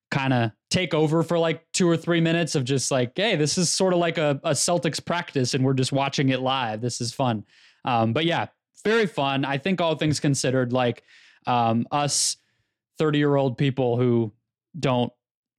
kind 0.10 0.34
of 0.34 0.52
take 0.72 0.94
over 0.94 1.22
for 1.22 1.38
like 1.38 1.64
two 1.74 1.88
or 1.88 1.98
three 1.98 2.22
minutes 2.22 2.56
of 2.56 2.64
just 2.64 2.90
like, 2.90 3.12
hey, 3.16 3.36
this 3.36 3.58
is 3.58 3.70
sort 3.70 3.94
of 3.94 4.00
like 4.00 4.18
a, 4.18 4.40
a 4.44 4.52
Celtics 4.52 5.04
practice 5.04 5.54
and 5.54 5.64
we're 5.64 5.74
just 5.74 5.92
watching 5.92 6.30
it 6.30 6.40
live. 6.40 6.82
This 6.82 7.02
is 7.02 7.14
fun. 7.14 7.44
Um, 7.86 8.14
but 8.14 8.26
yeah, 8.26 8.48
very 8.84 9.06
fun. 9.06 9.46
I 9.46 9.58
think 9.58 9.82
all 9.82 9.96
things 9.96 10.20
considered, 10.20 10.74
like 10.74 11.04
um, 11.46 11.86
us 11.92 12.38
30 12.98 13.20
year 13.20 13.36
old 13.36 13.58
people 13.58 13.98
who 13.98 14.32
don't 14.80 15.12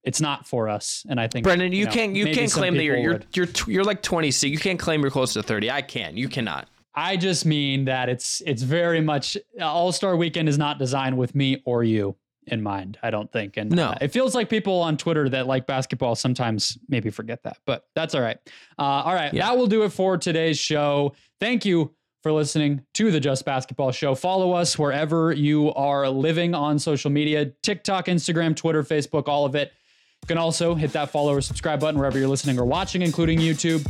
it's 0.03 0.19
not 0.19 0.47
for 0.47 0.67
us 0.67 1.05
and 1.07 1.19
i 1.19 1.27
think 1.27 1.43
Brendon, 1.43 1.71
you, 1.71 1.85
know, 1.85 1.91
can't 1.91 2.15
you 2.15 2.25
can't 2.33 2.51
claim 2.51 2.75
that 2.75 2.83
you're 2.83 2.97
you're 2.97 3.13
would. 3.13 3.27
you're 3.33 3.47
you're 3.67 3.83
like 3.83 4.01
20, 4.01 4.31
so 4.31 4.47
you 4.47 4.57
can't 4.57 4.79
claim 4.79 5.01
you're 5.01 5.11
close 5.11 5.33
to 5.33 5.43
30. 5.43 5.69
I 5.69 5.81
can. 5.81 6.17
You 6.17 6.29
cannot. 6.29 6.67
i 6.95 7.15
just 7.15 7.45
mean 7.45 7.85
that 7.85 8.09
it's 8.09 8.41
it's 8.45 8.63
very 8.63 9.01
much 9.01 9.37
all-star 9.61 10.15
weekend 10.15 10.49
is 10.49 10.57
not 10.57 10.79
designed 10.79 11.17
with 11.17 11.35
me 11.35 11.61
or 11.65 11.83
you 11.83 12.15
in 12.47 12.61
mind 12.61 12.97
i 13.03 13.09
don't 13.09 13.31
think 13.31 13.57
and 13.57 13.71
No. 13.71 13.89
uh, 13.89 13.97
it 14.01 14.09
feels 14.09 14.35
like 14.35 14.49
people 14.49 14.81
on 14.81 14.97
twitter 14.97 15.29
that 15.29 15.47
like 15.47 15.65
basketball 15.67 16.15
sometimes 16.15 16.77
maybe 16.89 17.09
forget 17.09 17.43
that 17.43 17.57
but 17.65 17.85
that's 17.95 18.13
all 18.15 18.21
right 18.21 18.37
uh, 18.77 18.81
all 18.81 19.13
right 19.13 19.33
Yeah. 19.33 19.47
that 19.47 19.57
will 19.57 19.67
do 19.67 19.83
it 19.83 19.89
for 19.89 20.17
today's 20.17 20.57
show 20.59 21.13
thank 21.39 21.65
you 21.65 21.93
for 22.21 22.31
listening 22.31 22.81
to 22.93 23.11
the 23.11 23.19
Just 23.19 23.43
Basketball 23.43 23.91
Show. 23.91 24.15
Follow 24.15 24.53
us 24.53 24.79
wherever 24.79 25.33
you 25.33 25.73
are 25.73 26.07
living 26.07 26.55
on 26.55 26.79
social 26.79 27.11
media 27.11 27.47
TikTok, 27.63 28.05
Instagram, 28.05 28.55
Twitter, 28.55 28.81
Facebook, 28.81 29.27
all 29.27 29.43
of 29.43 29.55
it. 29.55 29.73
You 30.21 30.27
can 30.27 30.37
also 30.37 30.73
hit 30.73 30.93
that 30.93 31.09
follow 31.09 31.33
or 31.33 31.41
subscribe 31.41 31.81
button 31.81 31.97
wherever 31.99 32.17
you're 32.17 32.29
listening 32.29 32.57
or 32.57 32.63
watching, 32.63 33.01
including 33.01 33.39
YouTube. 33.39 33.85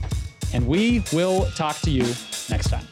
And 0.51 0.66
we 0.66 1.04
will 1.14 1.45
talk 1.51 1.78
to 1.82 1.91
you 1.91 2.06
next 2.49 2.72
time. 2.72 2.88